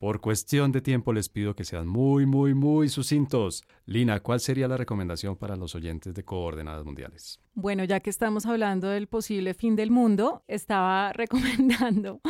Por 0.00 0.22
cuestión 0.22 0.72
de 0.72 0.80
tiempo 0.80 1.12
les 1.12 1.28
pido 1.28 1.54
que 1.54 1.64
sean 1.64 1.86
muy, 1.86 2.24
muy, 2.24 2.54
muy 2.54 2.88
sucintos. 2.88 3.62
Lina, 3.84 4.20
¿cuál 4.20 4.40
sería 4.40 4.66
la 4.66 4.78
recomendación 4.78 5.36
para 5.36 5.56
los 5.56 5.74
oyentes 5.74 6.14
de 6.14 6.24
Coordenadas 6.24 6.86
Mundiales? 6.86 7.38
Bueno, 7.52 7.84
ya 7.84 8.00
que 8.00 8.08
estamos 8.08 8.46
hablando 8.46 8.88
del 8.88 9.08
posible 9.08 9.52
fin 9.52 9.76
del 9.76 9.90
mundo, 9.90 10.42
estaba 10.48 11.12
recomendando 11.12 12.22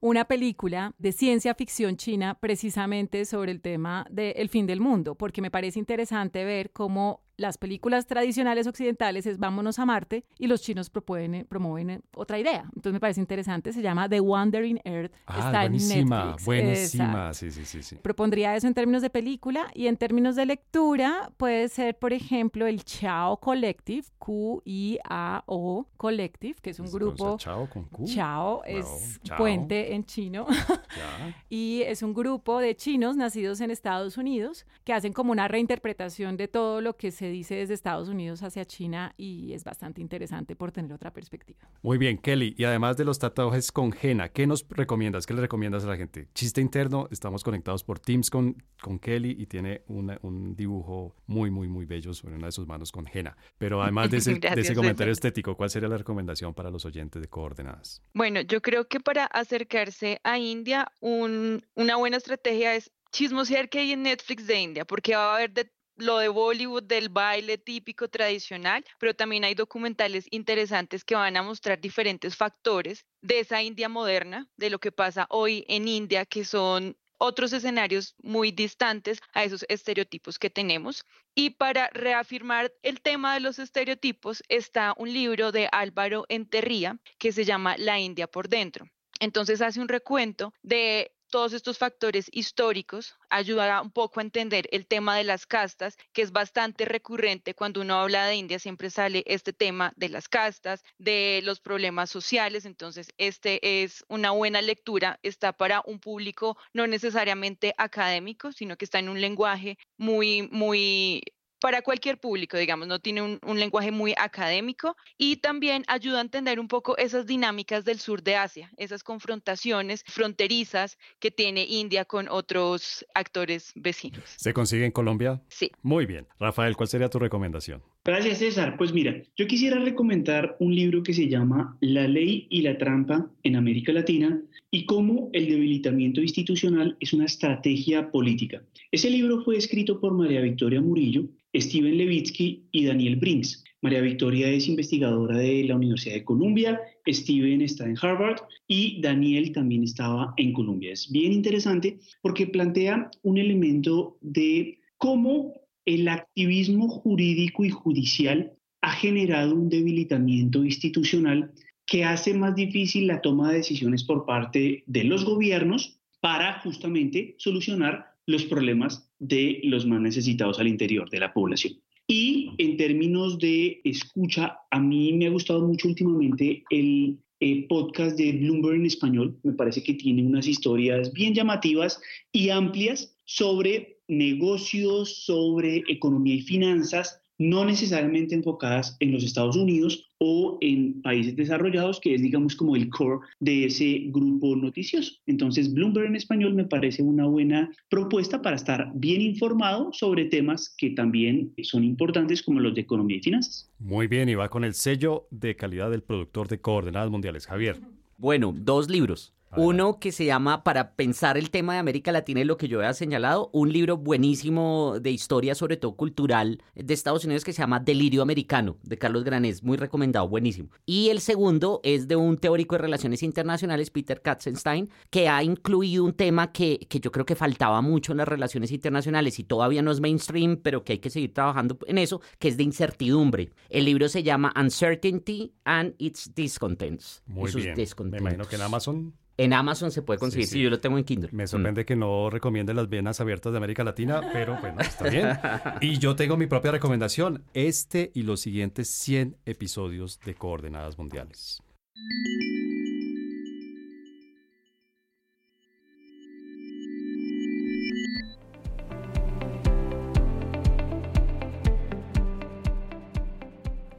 una 0.00 0.26
película 0.26 0.94
de 0.98 1.10
ciencia 1.10 1.56
ficción 1.56 1.96
china 1.96 2.38
precisamente 2.38 3.24
sobre 3.24 3.50
el 3.50 3.60
tema 3.60 4.06
del 4.08 4.48
fin 4.48 4.68
del 4.68 4.80
mundo, 4.80 5.16
porque 5.16 5.42
me 5.42 5.50
parece 5.50 5.80
interesante 5.80 6.44
ver 6.44 6.70
cómo 6.70 7.25
las 7.36 7.58
películas 7.58 8.06
tradicionales 8.06 8.66
occidentales 8.66 9.26
es 9.26 9.38
vámonos 9.38 9.78
a 9.78 9.86
Marte 9.86 10.24
y 10.38 10.46
los 10.46 10.62
chinos 10.62 10.90
promueven, 10.90 11.46
promueven 11.46 12.02
otra 12.14 12.38
idea. 12.38 12.62
Entonces 12.74 12.92
me 12.92 13.00
parece 13.00 13.20
interesante, 13.20 13.72
se 13.72 13.82
llama 13.82 14.08
The 14.08 14.20
Wandering 14.20 14.80
Earth. 14.84 15.12
Ah, 15.26 15.38
está 15.38 15.60
buenísima, 15.62 16.00
en 16.20 16.26
Netflix. 16.26 16.44
buenísima, 16.44 17.34
sí, 17.34 17.50
sí, 17.50 17.64
sí, 17.64 17.82
sí. 17.82 17.96
Propondría 17.96 18.56
eso 18.56 18.66
en 18.66 18.74
términos 18.74 19.02
de 19.02 19.10
película 19.10 19.70
y 19.74 19.86
en 19.86 19.96
términos 19.96 20.36
de 20.36 20.46
lectura 20.46 21.30
puede 21.36 21.68
ser, 21.68 21.98
por 21.98 22.12
ejemplo, 22.12 22.66
el 22.66 22.84
Chao 22.84 23.38
Collective, 23.38 24.06
Q-I-A-O 24.18 25.88
Collective, 25.96 26.56
que 26.60 26.70
es 26.70 26.80
un 26.80 26.90
grupo... 26.90 27.36
Chao 27.38 27.68
con 27.68 27.84
Q. 27.84 28.04
Chao 28.06 28.62
es 28.64 29.20
puente 29.36 29.94
en 29.94 30.04
chino. 30.04 30.46
y 31.50 31.82
es 31.82 32.02
un 32.02 32.14
grupo 32.14 32.60
de 32.60 32.76
chinos 32.76 33.16
nacidos 33.16 33.60
en 33.60 33.70
Estados 33.70 34.16
Unidos 34.16 34.66
que 34.84 34.92
hacen 34.92 35.12
como 35.12 35.32
una 35.32 35.48
reinterpretación 35.48 36.36
de 36.36 36.48
todo 36.48 36.80
lo 36.80 36.96
que 36.96 37.10
se 37.10 37.25
dice 37.30 37.54
desde 37.54 37.74
Estados 37.74 38.08
Unidos 38.08 38.42
hacia 38.42 38.64
China 38.64 39.14
y 39.16 39.52
es 39.52 39.64
bastante 39.64 40.00
interesante 40.00 40.56
por 40.56 40.72
tener 40.72 40.92
otra 40.92 41.12
perspectiva. 41.12 41.68
Muy 41.82 41.98
bien, 41.98 42.18
Kelly. 42.18 42.54
Y 42.58 42.64
además 42.64 42.96
de 42.96 43.04
los 43.04 43.18
tatuajes 43.18 43.72
con 43.72 43.94
henna, 44.00 44.28
¿qué 44.28 44.46
nos 44.46 44.66
recomiendas? 44.68 45.26
¿Qué 45.26 45.34
le 45.34 45.40
recomiendas 45.40 45.84
a 45.84 45.88
la 45.88 45.96
gente? 45.96 46.28
Chiste 46.34 46.60
interno, 46.60 47.08
estamos 47.10 47.42
conectados 47.42 47.84
por 47.84 47.98
Teams 47.98 48.30
con, 48.30 48.62
con 48.80 48.98
Kelly 48.98 49.36
y 49.38 49.46
tiene 49.46 49.82
un 49.88 50.54
dibujo 50.56 51.14
muy, 51.26 51.50
muy, 51.50 51.68
muy 51.68 51.84
bello 51.84 52.12
sobre 52.14 52.36
una 52.36 52.46
de 52.46 52.52
sus 52.52 52.66
manos 52.66 52.92
con 52.92 53.06
henna. 53.12 53.36
Pero 53.58 53.82
además 53.82 54.10
de 54.10 54.16
ese, 54.18 54.34
de 54.34 54.60
ese 54.60 54.74
comentario 54.74 55.12
estético, 55.12 55.56
¿cuál 55.56 55.70
sería 55.70 55.88
la 55.88 55.98
recomendación 55.98 56.54
para 56.54 56.70
los 56.70 56.84
oyentes 56.84 57.20
de 57.20 57.28
Coordenadas? 57.28 58.02
Bueno, 58.14 58.40
yo 58.40 58.60
creo 58.60 58.88
que 58.88 59.00
para 59.00 59.26
acercarse 59.26 60.20
a 60.24 60.38
India, 60.38 60.90
un, 61.00 61.64
una 61.74 61.96
buena 61.96 62.16
estrategia 62.16 62.74
es 62.74 62.90
chismosear 63.12 63.68
que 63.68 63.78
hay 63.78 63.92
en 63.92 64.02
Netflix 64.02 64.46
de 64.46 64.60
India, 64.60 64.84
porque 64.84 65.14
va 65.14 65.32
a 65.32 65.36
haber 65.36 65.52
de 65.52 65.70
lo 65.96 66.18
de 66.18 66.28
Bollywood, 66.28 66.84
del 66.84 67.08
baile 67.08 67.58
típico 67.58 68.08
tradicional, 68.08 68.84
pero 68.98 69.14
también 69.14 69.44
hay 69.44 69.54
documentales 69.54 70.26
interesantes 70.30 71.04
que 71.04 71.14
van 71.14 71.36
a 71.36 71.42
mostrar 71.42 71.80
diferentes 71.80 72.36
factores 72.36 73.04
de 73.22 73.40
esa 73.40 73.62
India 73.62 73.88
moderna, 73.88 74.48
de 74.56 74.70
lo 74.70 74.78
que 74.78 74.92
pasa 74.92 75.26
hoy 75.30 75.64
en 75.68 75.88
India, 75.88 76.24
que 76.24 76.44
son 76.44 76.96
otros 77.18 77.52
escenarios 77.52 78.14
muy 78.22 78.52
distantes 78.52 79.20
a 79.32 79.44
esos 79.44 79.64
estereotipos 79.68 80.38
que 80.38 80.50
tenemos. 80.50 81.04
Y 81.34 81.50
para 81.50 81.88
reafirmar 81.92 82.72
el 82.82 83.00
tema 83.00 83.34
de 83.34 83.40
los 83.40 83.58
estereotipos 83.58 84.42
está 84.48 84.94
un 84.96 85.12
libro 85.12 85.52
de 85.52 85.68
Álvaro 85.72 86.24
Enterría 86.28 86.98
que 87.18 87.32
se 87.32 87.44
llama 87.44 87.76
La 87.78 87.98
India 87.98 88.26
por 88.26 88.48
dentro. 88.48 88.86
Entonces 89.18 89.62
hace 89.62 89.80
un 89.80 89.88
recuento 89.88 90.52
de 90.62 91.15
todos 91.36 91.52
estos 91.52 91.76
factores 91.76 92.30
históricos 92.32 93.18
ayuda 93.28 93.82
un 93.82 93.90
poco 93.90 94.20
a 94.20 94.22
entender 94.22 94.66
el 94.72 94.86
tema 94.86 95.18
de 95.18 95.24
las 95.24 95.44
castas, 95.44 95.98
que 96.14 96.22
es 96.22 96.32
bastante 96.32 96.86
recurrente. 96.86 97.52
Cuando 97.52 97.82
uno 97.82 98.00
habla 98.00 98.24
de 98.24 98.36
India, 98.36 98.58
siempre 98.58 98.88
sale 98.88 99.22
este 99.26 99.52
tema 99.52 99.92
de 99.96 100.08
las 100.08 100.30
castas, 100.30 100.82
de 100.96 101.42
los 101.44 101.60
problemas 101.60 102.08
sociales, 102.08 102.64
entonces 102.64 103.08
este 103.18 103.82
es 103.82 104.02
una 104.08 104.30
buena 104.30 104.62
lectura, 104.62 105.20
está 105.22 105.52
para 105.52 105.82
un 105.84 106.00
público 106.00 106.56
no 106.72 106.86
necesariamente 106.86 107.74
académico, 107.76 108.50
sino 108.50 108.78
que 108.78 108.86
está 108.86 108.98
en 108.98 109.10
un 109.10 109.20
lenguaje 109.20 109.76
muy, 109.98 110.48
muy 110.50 111.22
para 111.60 111.82
cualquier 111.82 112.18
público, 112.18 112.56
digamos, 112.56 112.86
no 112.86 112.98
tiene 112.98 113.22
un, 113.22 113.58
lenguaje 113.58 113.90
muy 113.90 114.12
académico 114.18 114.96
y 115.16 115.36
también 115.36 115.82
ayuda 115.88 116.18
a 116.18 116.20
entender 116.20 116.60
un 116.60 116.68
poco 116.68 116.96
esas 116.98 117.26
dinámicas 117.26 117.84
del 117.84 117.98
sur 117.98 118.22
de 118.22 118.36
Asia, 118.36 118.70
esas 118.76 119.02
confrontaciones 119.02 120.04
fronterizas 120.06 120.98
que 121.18 121.30
tiene 121.30 121.64
India 121.64 122.04
con 122.04 122.28
otros 122.28 123.06
actores 123.14 123.72
vecinos. 123.74 124.22
¿Se 124.36 124.52
consigue 124.52 124.84
en 124.84 124.92
Colombia? 124.92 125.42
Sí. 125.48 125.70
Muy 125.82 126.06
bien. 126.06 126.26
Rafael, 126.38 126.76
¿cuál 126.76 126.88
sería 126.88 127.08
tu 127.08 127.18
recomendación? 127.18 127.82
Gracias, 128.04 128.38
César. 128.38 128.76
Pues 128.76 128.92
mira, 128.92 129.20
yo 129.36 129.46
quisiera 129.46 129.80
recomendar 129.80 130.56
un 130.60 130.74
libro 130.74 131.02
que 131.02 131.12
se 131.12 131.28
llama 131.28 131.76
La 131.80 132.06
ley 132.06 132.46
y 132.50 132.62
la 132.62 132.78
trampa 132.78 133.28
en 133.42 133.56
América 133.56 133.92
Latina 133.92 134.40
y 134.70 134.86
cómo 134.86 135.30
el 135.32 135.48
debilitamiento 135.48 136.20
institucional 136.20 136.96
es 137.00 137.12
una 137.12 137.24
estrategia 137.24 138.10
política. 138.10 138.62
Ese 138.92 139.10
libro 139.10 139.42
fue 139.42 139.56
escrito 139.56 139.98
por 139.98 140.14
María 140.14 140.40
Victoria 140.40 140.80
Murillo 140.80 141.24
Steven 141.60 141.96
Levitsky 141.96 142.68
y 142.72 142.84
Daniel 142.84 143.16
Brinks. 143.16 143.64
María 143.82 144.00
Victoria 144.00 144.48
es 144.48 144.68
investigadora 144.68 145.38
de 145.38 145.64
la 145.64 145.76
Universidad 145.76 146.14
de 146.14 146.24
Columbia, 146.24 146.80
Steven 147.06 147.60
está 147.62 147.84
en 147.84 147.96
Harvard 148.00 148.40
y 148.66 149.00
Daniel 149.00 149.52
también 149.52 149.84
estaba 149.84 150.34
en 150.36 150.52
Columbia. 150.52 150.92
Es 150.92 151.10
bien 151.10 151.32
interesante 151.32 151.98
porque 152.22 152.46
plantea 152.46 153.10
un 153.22 153.38
elemento 153.38 154.18
de 154.20 154.80
cómo 154.96 155.52
el 155.84 156.08
activismo 156.08 156.88
jurídico 156.88 157.64
y 157.64 157.70
judicial 157.70 158.52
ha 158.80 158.92
generado 158.92 159.54
un 159.54 159.68
debilitamiento 159.68 160.64
institucional 160.64 161.52
que 161.86 162.04
hace 162.04 162.34
más 162.34 162.54
difícil 162.54 163.06
la 163.06 163.20
toma 163.20 163.50
de 163.50 163.58
decisiones 163.58 164.02
por 164.02 164.26
parte 164.26 164.82
de 164.86 165.04
los 165.04 165.24
gobiernos 165.24 166.00
para 166.20 166.60
justamente 166.60 167.36
solucionar 167.38 168.15
los 168.26 168.44
problemas 168.44 169.10
de 169.18 169.60
los 169.64 169.86
más 169.86 170.00
necesitados 170.00 170.58
al 170.58 170.68
interior 170.68 171.08
de 171.10 171.20
la 171.20 171.32
población. 171.32 171.74
Y 172.08 172.52
en 172.58 172.76
términos 172.76 173.38
de 173.38 173.80
escucha, 173.84 174.58
a 174.70 174.78
mí 174.78 175.12
me 175.12 175.26
ha 175.26 175.30
gustado 175.30 175.66
mucho 175.66 175.88
últimamente 175.88 176.62
el 176.70 177.18
eh, 177.40 177.66
podcast 177.68 178.16
de 178.16 178.32
Bloomberg 178.32 178.76
en 178.76 178.86
español. 178.86 179.38
Me 179.42 179.52
parece 179.52 179.82
que 179.82 179.94
tiene 179.94 180.24
unas 180.24 180.46
historias 180.46 181.12
bien 181.12 181.34
llamativas 181.34 182.00
y 182.32 182.50
amplias 182.50 183.16
sobre 183.24 184.00
negocios, 184.08 185.24
sobre 185.24 185.82
economía 185.88 186.36
y 186.36 186.42
finanzas, 186.42 187.20
no 187.38 187.64
necesariamente 187.64 188.34
enfocadas 188.34 188.96
en 189.00 189.12
los 189.12 189.24
Estados 189.24 189.56
Unidos 189.56 190.08
o 190.18 190.58
en 190.60 191.02
países 191.02 191.36
desarrollados, 191.36 192.00
que 192.00 192.14
es, 192.14 192.22
digamos, 192.22 192.56
como 192.56 192.76
el 192.76 192.88
core 192.88 193.20
de 193.40 193.66
ese 193.66 194.04
grupo 194.06 194.56
noticioso. 194.56 195.12
Entonces, 195.26 195.72
Bloomberg 195.72 196.06
en 196.06 196.16
español 196.16 196.54
me 196.54 196.64
parece 196.64 197.02
una 197.02 197.26
buena 197.26 197.70
propuesta 197.90 198.40
para 198.40 198.56
estar 198.56 198.90
bien 198.94 199.20
informado 199.20 199.90
sobre 199.92 200.24
temas 200.24 200.74
que 200.78 200.90
también 200.90 201.52
son 201.62 201.84
importantes 201.84 202.42
como 202.42 202.60
los 202.60 202.74
de 202.74 202.80
economía 202.80 203.18
y 203.18 203.22
finanzas. 203.22 203.70
Muy 203.78 204.06
bien, 204.06 204.28
y 204.28 204.34
va 204.34 204.48
con 204.48 204.64
el 204.64 204.74
sello 204.74 205.26
de 205.30 205.56
calidad 205.56 205.90
del 205.90 206.02
productor 206.02 206.48
de 206.48 206.60
Coordenadas 206.60 207.10
Mundiales, 207.10 207.46
Javier. 207.46 207.80
Bueno, 208.18 208.54
dos 208.56 208.88
libros. 208.88 209.34
Uno 209.56 209.98
que 209.98 210.12
se 210.12 210.24
llama, 210.24 210.64
para 210.64 210.92
pensar 210.92 211.38
el 211.38 211.50
tema 211.50 211.74
de 211.74 211.78
América 211.78 212.12
Latina 212.12 212.40
y 212.40 212.44
lo 212.44 212.56
que 212.56 212.68
yo 212.68 212.78
había 212.78 212.92
señalado, 212.92 213.48
un 213.52 213.72
libro 213.72 213.96
buenísimo 213.96 214.98
de 215.00 215.10
historia, 215.10 215.54
sobre 215.54 215.76
todo 215.76 215.96
cultural, 215.96 216.62
de 216.74 216.92
Estados 216.92 217.24
Unidos 217.24 217.44
que 217.44 217.52
se 217.52 217.62
llama 217.62 217.80
Delirio 217.80 218.22
Americano, 218.22 218.76
de 218.82 218.98
Carlos 218.98 219.24
Granés, 219.24 219.62
muy 219.62 219.76
recomendado, 219.76 220.28
buenísimo. 220.28 220.70
Y 220.84 221.08
el 221.08 221.20
segundo 221.20 221.80
es 221.84 222.08
de 222.08 222.16
un 222.16 222.36
teórico 222.36 222.74
de 222.74 222.82
relaciones 222.82 223.22
internacionales, 223.22 223.90
Peter 223.90 224.20
Katzenstein, 224.20 224.90
que 225.10 225.28
ha 225.28 225.42
incluido 225.42 226.04
un 226.04 226.12
tema 226.12 226.52
que, 226.52 226.78
que 226.88 227.00
yo 227.00 227.10
creo 227.10 227.24
que 227.24 227.34
faltaba 227.34 227.80
mucho 227.80 228.12
en 228.12 228.18
las 228.18 228.28
relaciones 228.28 228.72
internacionales 228.72 229.38
y 229.38 229.44
todavía 229.44 229.80
no 229.80 229.90
es 229.90 230.00
mainstream, 230.00 230.58
pero 230.62 230.84
que 230.84 230.94
hay 230.94 230.98
que 230.98 231.10
seguir 231.10 231.32
trabajando 231.32 231.78
en 231.86 231.98
eso, 231.98 232.20
que 232.38 232.48
es 232.48 232.56
de 232.56 232.64
incertidumbre. 232.64 233.50
El 233.70 233.84
libro 233.84 234.08
se 234.08 234.22
llama 234.22 234.52
Uncertainty 234.58 235.54
and 235.64 235.94
its 235.98 236.34
Discontents. 236.34 237.22
Muy 237.26 237.50
bien. 237.52 237.74
Me 238.10 238.18
imagino 238.18 238.46
que 238.46 238.56
en 238.56 238.62
Amazon 238.62 239.14
en 239.36 239.52
Amazon 239.52 239.90
se 239.90 240.02
puede 240.02 240.18
conseguir, 240.18 240.46
sí, 240.46 240.62
yo 240.62 240.70
lo 240.70 240.80
tengo 240.80 240.98
en 240.98 241.04
Kindle. 241.04 241.30
Me 241.32 241.46
sorprende 241.46 241.84
que 241.84 241.96
no 241.96 242.30
recomiende 242.30 242.72
las 242.74 242.88
venas 242.88 243.20
abiertas 243.20 243.52
de 243.52 243.58
América 243.58 243.84
Latina, 243.84 244.20
pero 244.32 244.58
bueno, 244.60 244.80
está 244.80 245.08
bien. 245.08 245.28
Y 245.80 245.98
yo 245.98 246.16
tengo 246.16 246.36
mi 246.36 246.46
propia 246.46 246.70
recomendación, 246.70 247.44
este 247.52 248.10
y 248.14 248.22
los 248.22 248.40
siguientes 248.40 248.88
100 248.90 249.36
episodios 249.44 250.20
de 250.20 250.34
Coordenadas 250.34 250.98
Mundiales. 250.98 251.62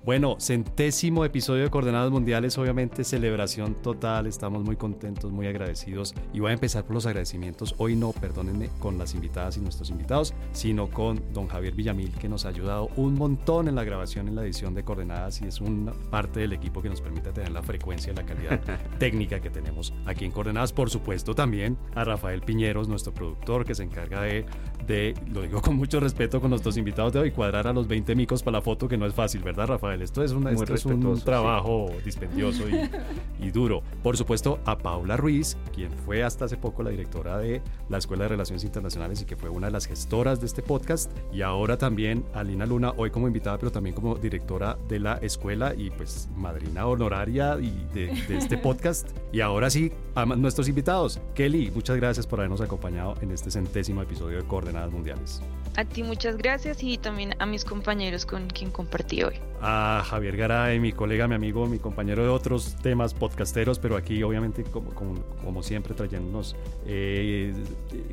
Bueno, 0.08 0.38
centésimo 0.40 1.26
episodio 1.26 1.64
de 1.64 1.70
Coordenadas 1.70 2.12
Mundiales, 2.12 2.58
obviamente 2.58 3.04
celebración 3.04 3.76
total, 3.76 4.26
estamos 4.26 4.64
muy 4.64 4.78
contentos, 4.78 5.34
muy 5.34 5.48
agradecidos 5.48 6.16
y 6.32 6.40
voy 6.40 6.52
a 6.52 6.54
empezar 6.54 6.86
por 6.86 6.94
los 6.94 7.06
agradecimientos, 7.06 7.76
hoy 7.78 7.98
no, 7.98 8.14
perdónenme, 8.14 8.70
con 8.80 8.98
las 8.98 9.16
invitadas 9.16 9.58
y 9.58 9.60
nuestros 9.60 9.90
invitados, 9.90 10.34
sino 10.54 10.90
con 10.90 11.22
don 11.34 11.50
Javier 11.50 11.76
Villamil 11.76 12.14
que 12.14 12.30
nos 12.30 12.46
ha 12.46 12.50
ayudado 12.50 12.88
un 12.96 13.16
montón 13.16 13.68
en 13.68 13.76
la 13.76 13.84
grabación, 13.84 14.30
en 14.30 14.36
la 14.36 14.44
edición 14.44 14.74
de 14.74 14.86
Coordenadas 14.86 15.42
y 15.42 15.48
es 15.48 15.60
una 15.60 15.92
parte 16.10 16.40
del 16.40 16.54
equipo 16.54 16.82
que 16.82 16.88
nos 16.88 17.02
permite 17.02 17.34
tener 17.34 17.52
la 17.52 17.62
frecuencia 17.62 18.14
y 18.14 18.16
la 18.16 18.26
calidad 18.26 18.62
técnica 19.00 19.42
que 19.42 19.50
tenemos 19.50 19.94
aquí 20.06 20.24
en 20.24 20.32
Coordenadas, 20.32 20.72
por 20.72 20.90
supuesto 20.90 21.36
también 21.36 21.78
a 21.96 22.06
Rafael 22.06 22.40
Piñeros, 22.44 22.88
nuestro 22.88 23.14
productor 23.14 23.66
que 23.66 23.76
se 23.76 23.84
encarga 23.84 24.22
de, 24.22 24.46
de 24.88 25.16
lo 25.34 25.42
digo 25.42 25.62
con 25.62 25.76
mucho 25.76 26.00
respeto 26.00 26.40
con 26.40 26.52
nuestros 26.52 26.78
invitados 26.78 27.12
de 27.12 27.20
hoy, 27.20 27.32
cuadrar 27.32 27.68
a 27.68 27.74
los 27.74 27.90
20 27.90 28.16
micos 28.16 28.42
para 28.42 28.60
la 28.60 28.62
foto 28.62 28.88
que 28.88 28.96
no 28.96 29.06
es 29.06 29.14
fácil, 29.14 29.44
¿verdad 29.44 29.68
Rafael? 29.68 29.97
Esto 30.02 30.24
es, 30.24 30.32
un, 30.32 30.48
esto 30.48 30.74
es 30.74 30.86
un 30.86 31.20
trabajo 31.22 31.92
dispendioso 32.04 32.64
y, 33.40 33.52
duro. 33.52 33.82
Por 34.04 34.18
supuesto, 34.18 34.60
a 34.66 34.78
Paula 34.78 35.18
Ruiz, 35.18 35.58
quien 35.74 35.92
fue 35.92 36.24
hasta 36.24 36.46
hace 36.46 36.58
poco 36.58 36.84
la 36.84 36.90
directora 36.90 37.38
de 37.38 37.62
la 37.90 37.98
Escuela 37.98 38.24
de 38.24 38.30
Relaciones 38.30 38.64
Internacionales 38.64 39.22
y 39.22 39.26
que 39.26 39.36
fue 39.36 39.50
una 39.50 39.68
de 39.68 39.72
las 39.72 39.86
gestoras 39.86 40.40
de 40.40 40.46
este 40.46 40.62
podcast. 40.62 41.12
Y 41.32 41.42
ahora 41.42 41.78
también 41.78 42.24
a 42.34 42.44
Lina 42.44 42.66
Luna, 42.66 42.94
hoy 42.98 43.10
como 43.10 43.28
invitada, 43.28 43.58
pero 43.58 43.72
también 43.72 43.96
como 43.96 44.16
directora 44.16 44.78
de 44.88 45.00
la 45.00 45.18
escuela 45.18 45.74
y 45.76 45.90
pues 45.90 46.30
madrina 46.36 46.86
honoraria 46.88 47.58
y 47.60 47.88
de, 47.94 48.08
de 48.28 48.38
este 48.38 48.58
podcast. 48.58 49.10
Y 49.32 49.42
ahora 49.42 49.70
sí, 49.70 49.92
a 50.16 50.26
nuestros 50.26 50.68
invitados. 50.68 51.20
Kelly, 51.36 51.72
muchas 51.72 51.98
gracias 51.98 52.28
por 52.28 52.40
habernos 52.40 52.62
acompañado 52.62 53.16
en 53.22 53.32
este 53.32 53.52
centésimo 53.52 54.02
episodio 54.02 54.38
de 54.38 54.44
Coordenadas 54.44 54.92
Mundiales. 54.92 55.42
A 55.78 55.86
ti 55.86 56.02
muchas 56.02 56.38
gracias 56.38 56.82
y 56.82 56.98
también 56.98 57.36
a 57.38 57.46
mis 57.46 57.64
compañeros 57.64 58.26
con 58.26 58.48
quien 58.48 58.72
compartí 58.72 59.22
hoy. 59.22 59.36
A 59.62 60.04
Javier 60.06 60.36
Garay, 60.36 60.80
mi 60.80 60.92
colega, 60.92 61.28
mi 61.28 61.36
amigo, 61.36 61.68
mi 61.68 61.78
compañero 61.78 62.24
de 62.24 62.30
otros 62.30 62.76
temas 62.82 63.14
podcasteros, 63.14 63.78
pero 63.78 63.96
aquí 63.96 64.22
obviamente 64.24 64.64
como, 64.64 64.90
como, 64.92 65.64
siempre 65.64 65.94
trayéndonos 65.96 66.56
eh, 66.86 67.54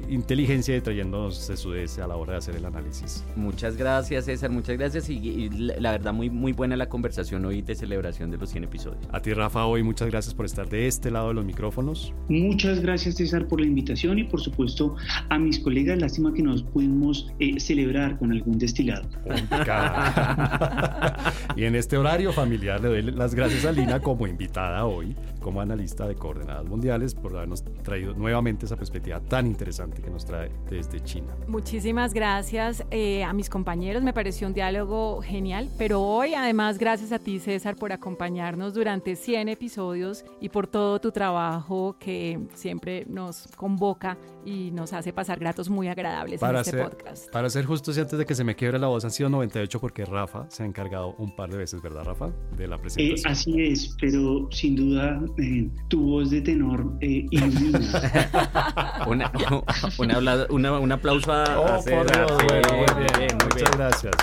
inteligencia 0.09 0.77
y 0.77 0.81
trayéndonos 0.81 1.49
de 1.49 1.57
sudeste 1.57 2.01
a 2.01 2.07
la 2.07 2.17
hora 2.17 2.33
de 2.33 2.39
hacer 2.39 2.57
el 2.57 2.65
análisis. 2.67 3.25
Muchas 3.37 3.77
gracias 3.77 4.27
César, 4.27 4.51
muchas 4.51 4.77
gracias 4.77 5.09
y, 5.09 5.49
la, 5.51 5.93
verdad 5.93 6.13
muy, 6.13 6.29
muy 6.29 6.53
buena 6.53 6.77
la 6.77 6.89
conversación 6.89 7.45
hoy 7.47 7.63
de 7.63 7.75
celebración 7.75 8.31
de 8.31 8.39
los 8.39 8.51
100 8.51 8.65
episodios. 8.65 9.05
A 9.11 9.21
ti 9.21 9.33
Rafa, 9.33 9.65
hoy 9.65 9.83
muchas 9.83 10.11
gracias 10.11 10.35
por 10.35 10.47
estar 10.47 10.69
de 10.69 10.87
este 10.87 11.11
lado 11.11 11.29
de 11.29 11.35
los 11.35 11.45
micrófonos. 11.45 12.13
Muchas 12.29 12.81
gracias 12.81 13.17
César 13.17 13.47
por 13.47 13.61
la 13.61 13.67
invitación 13.67 14.19
y 14.19 14.25
por 14.25 14.41
supuesto 14.41 14.97
a 15.31 15.39
mis 15.39 15.59
colegas, 15.59 15.99
lástima 15.99 16.33
que 16.35 16.43
nos 16.43 16.63
pudimos... 16.63 17.31
Eh, 17.39 17.54
celebrar 17.61 18.19
con 18.19 18.33
algún 18.33 18.59
destilado. 18.59 19.09
y 21.57 21.65
en 21.65 21.75
este 21.75 21.97
horario 21.97 22.33
familiar 22.33 22.81
le 22.81 22.89
doy 22.89 23.03
las 23.03 23.35
gracias 23.35 23.65
a 23.65 23.73
Lina 23.73 24.01
como 24.01 24.27
invitada 24.27 24.85
hoy, 24.85 25.17
como 25.45 25.61
analista 25.61 26.09
de 26.09 26.15
coordenadas 26.15 26.65
mundiales, 26.65 27.15
por 27.15 27.37
habernos 27.37 27.63
traído 27.83 28.15
nuevamente 28.15 28.65
esa 28.65 28.77
perspectiva 28.77 29.21
tan 29.21 29.47
interesante 29.47 30.01
que 30.01 30.09
nos 30.09 30.25
trae 30.25 30.51
desde 30.71 31.05
China. 31.05 31.37
Muchísimas 31.47 32.15
gracias 32.15 32.83
eh, 32.91 33.23
a 33.23 33.35
mis 33.35 33.51
compañeros, 33.51 34.03
me 34.03 34.15
pareció 34.15 34.49
un 34.49 34.55
diálogo 34.55 35.21
genial, 35.21 35.69
pero 35.77 36.01
hoy 36.01 36.33
además 36.33 36.79
gracias 36.79 37.13
a 37.13 37.19
ti 37.19 37.39
César 37.39 37.77
por 37.77 37.93
acompañarnos 37.93 38.73
durante 38.73 39.17
100 39.17 39.51
episodios 39.51 40.25
y 40.41 40.49
por 40.49 40.67
todo 40.67 40.99
tu 40.99 41.13
trabajo 41.13 41.97
que 42.01 42.41
siempre 42.55 43.05
nos 43.07 43.47
convoca 43.55 44.17
y 44.47 44.71
nos 44.71 44.93
hace 44.93 45.13
pasar 45.13 45.39
gratos 45.39 45.69
muy 45.69 45.89
agradables 45.89 46.43
en 46.43 46.57
este 46.57 46.83
podcast. 46.83 47.31
Para 47.31 47.51
ser 47.51 47.65
justos 47.65 47.97
y 47.97 48.01
antes 48.01 48.19
de 48.19 48.25
que 48.25 48.35
se 48.35 48.45
me 48.45 48.55
quiebre 48.55 48.79
la 48.79 48.87
voz, 48.87 49.05
han 49.05 49.11
sido 49.11 49.29
98 49.29 49.81
porque 49.81 50.05
Rafa 50.05 50.47
se 50.49 50.63
ha 50.63 50.67
encargado 50.67 51.15
un 51.19 51.35
par 51.35 51.51
de 51.51 51.59
veces, 51.59 51.83
¿verdad, 51.83 52.05
Rafa? 52.05 52.31
De 52.57 52.67
la 52.67 52.77
eh, 52.77 52.79
presentación. 52.79 53.33
así 53.33 53.63
es, 53.63 53.97
pero 54.01 54.49
sin 54.51 54.77
duda 54.77 55.21
eh, 55.39 55.69
tu 55.89 56.03
voz 56.03 56.31
de 56.31 56.41
tenor 56.41 56.93
eh, 57.01 57.27
una, 59.07 60.79
un 60.79 60.93
aplauso 60.93 61.33
a, 61.33 61.59
oh, 61.59 61.83
muy 61.83 63.05
bien, 63.19 63.39
muchas 63.43 63.77
gracias. 63.77 64.15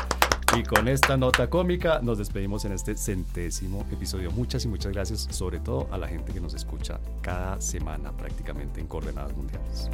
Y 0.57 0.63
con 0.63 0.87
esta 0.89 1.15
nota 1.15 1.49
cómica 1.49 2.01
nos 2.01 2.17
despedimos 2.17 2.65
en 2.65 2.73
este 2.73 2.97
centésimo 2.97 3.85
episodio. 3.91 4.31
Muchas 4.31 4.65
y 4.65 4.67
muchas 4.67 4.91
gracias, 4.91 5.27
sobre 5.31 5.59
todo 5.59 5.87
a 5.91 5.97
la 5.97 6.09
gente 6.09 6.33
que 6.33 6.41
nos 6.41 6.53
escucha 6.53 6.99
cada 7.21 7.61
semana 7.61 8.11
prácticamente 8.11 8.81
en 8.81 8.87
Coordenadas 8.87 9.33
Mundiales. 9.35 9.89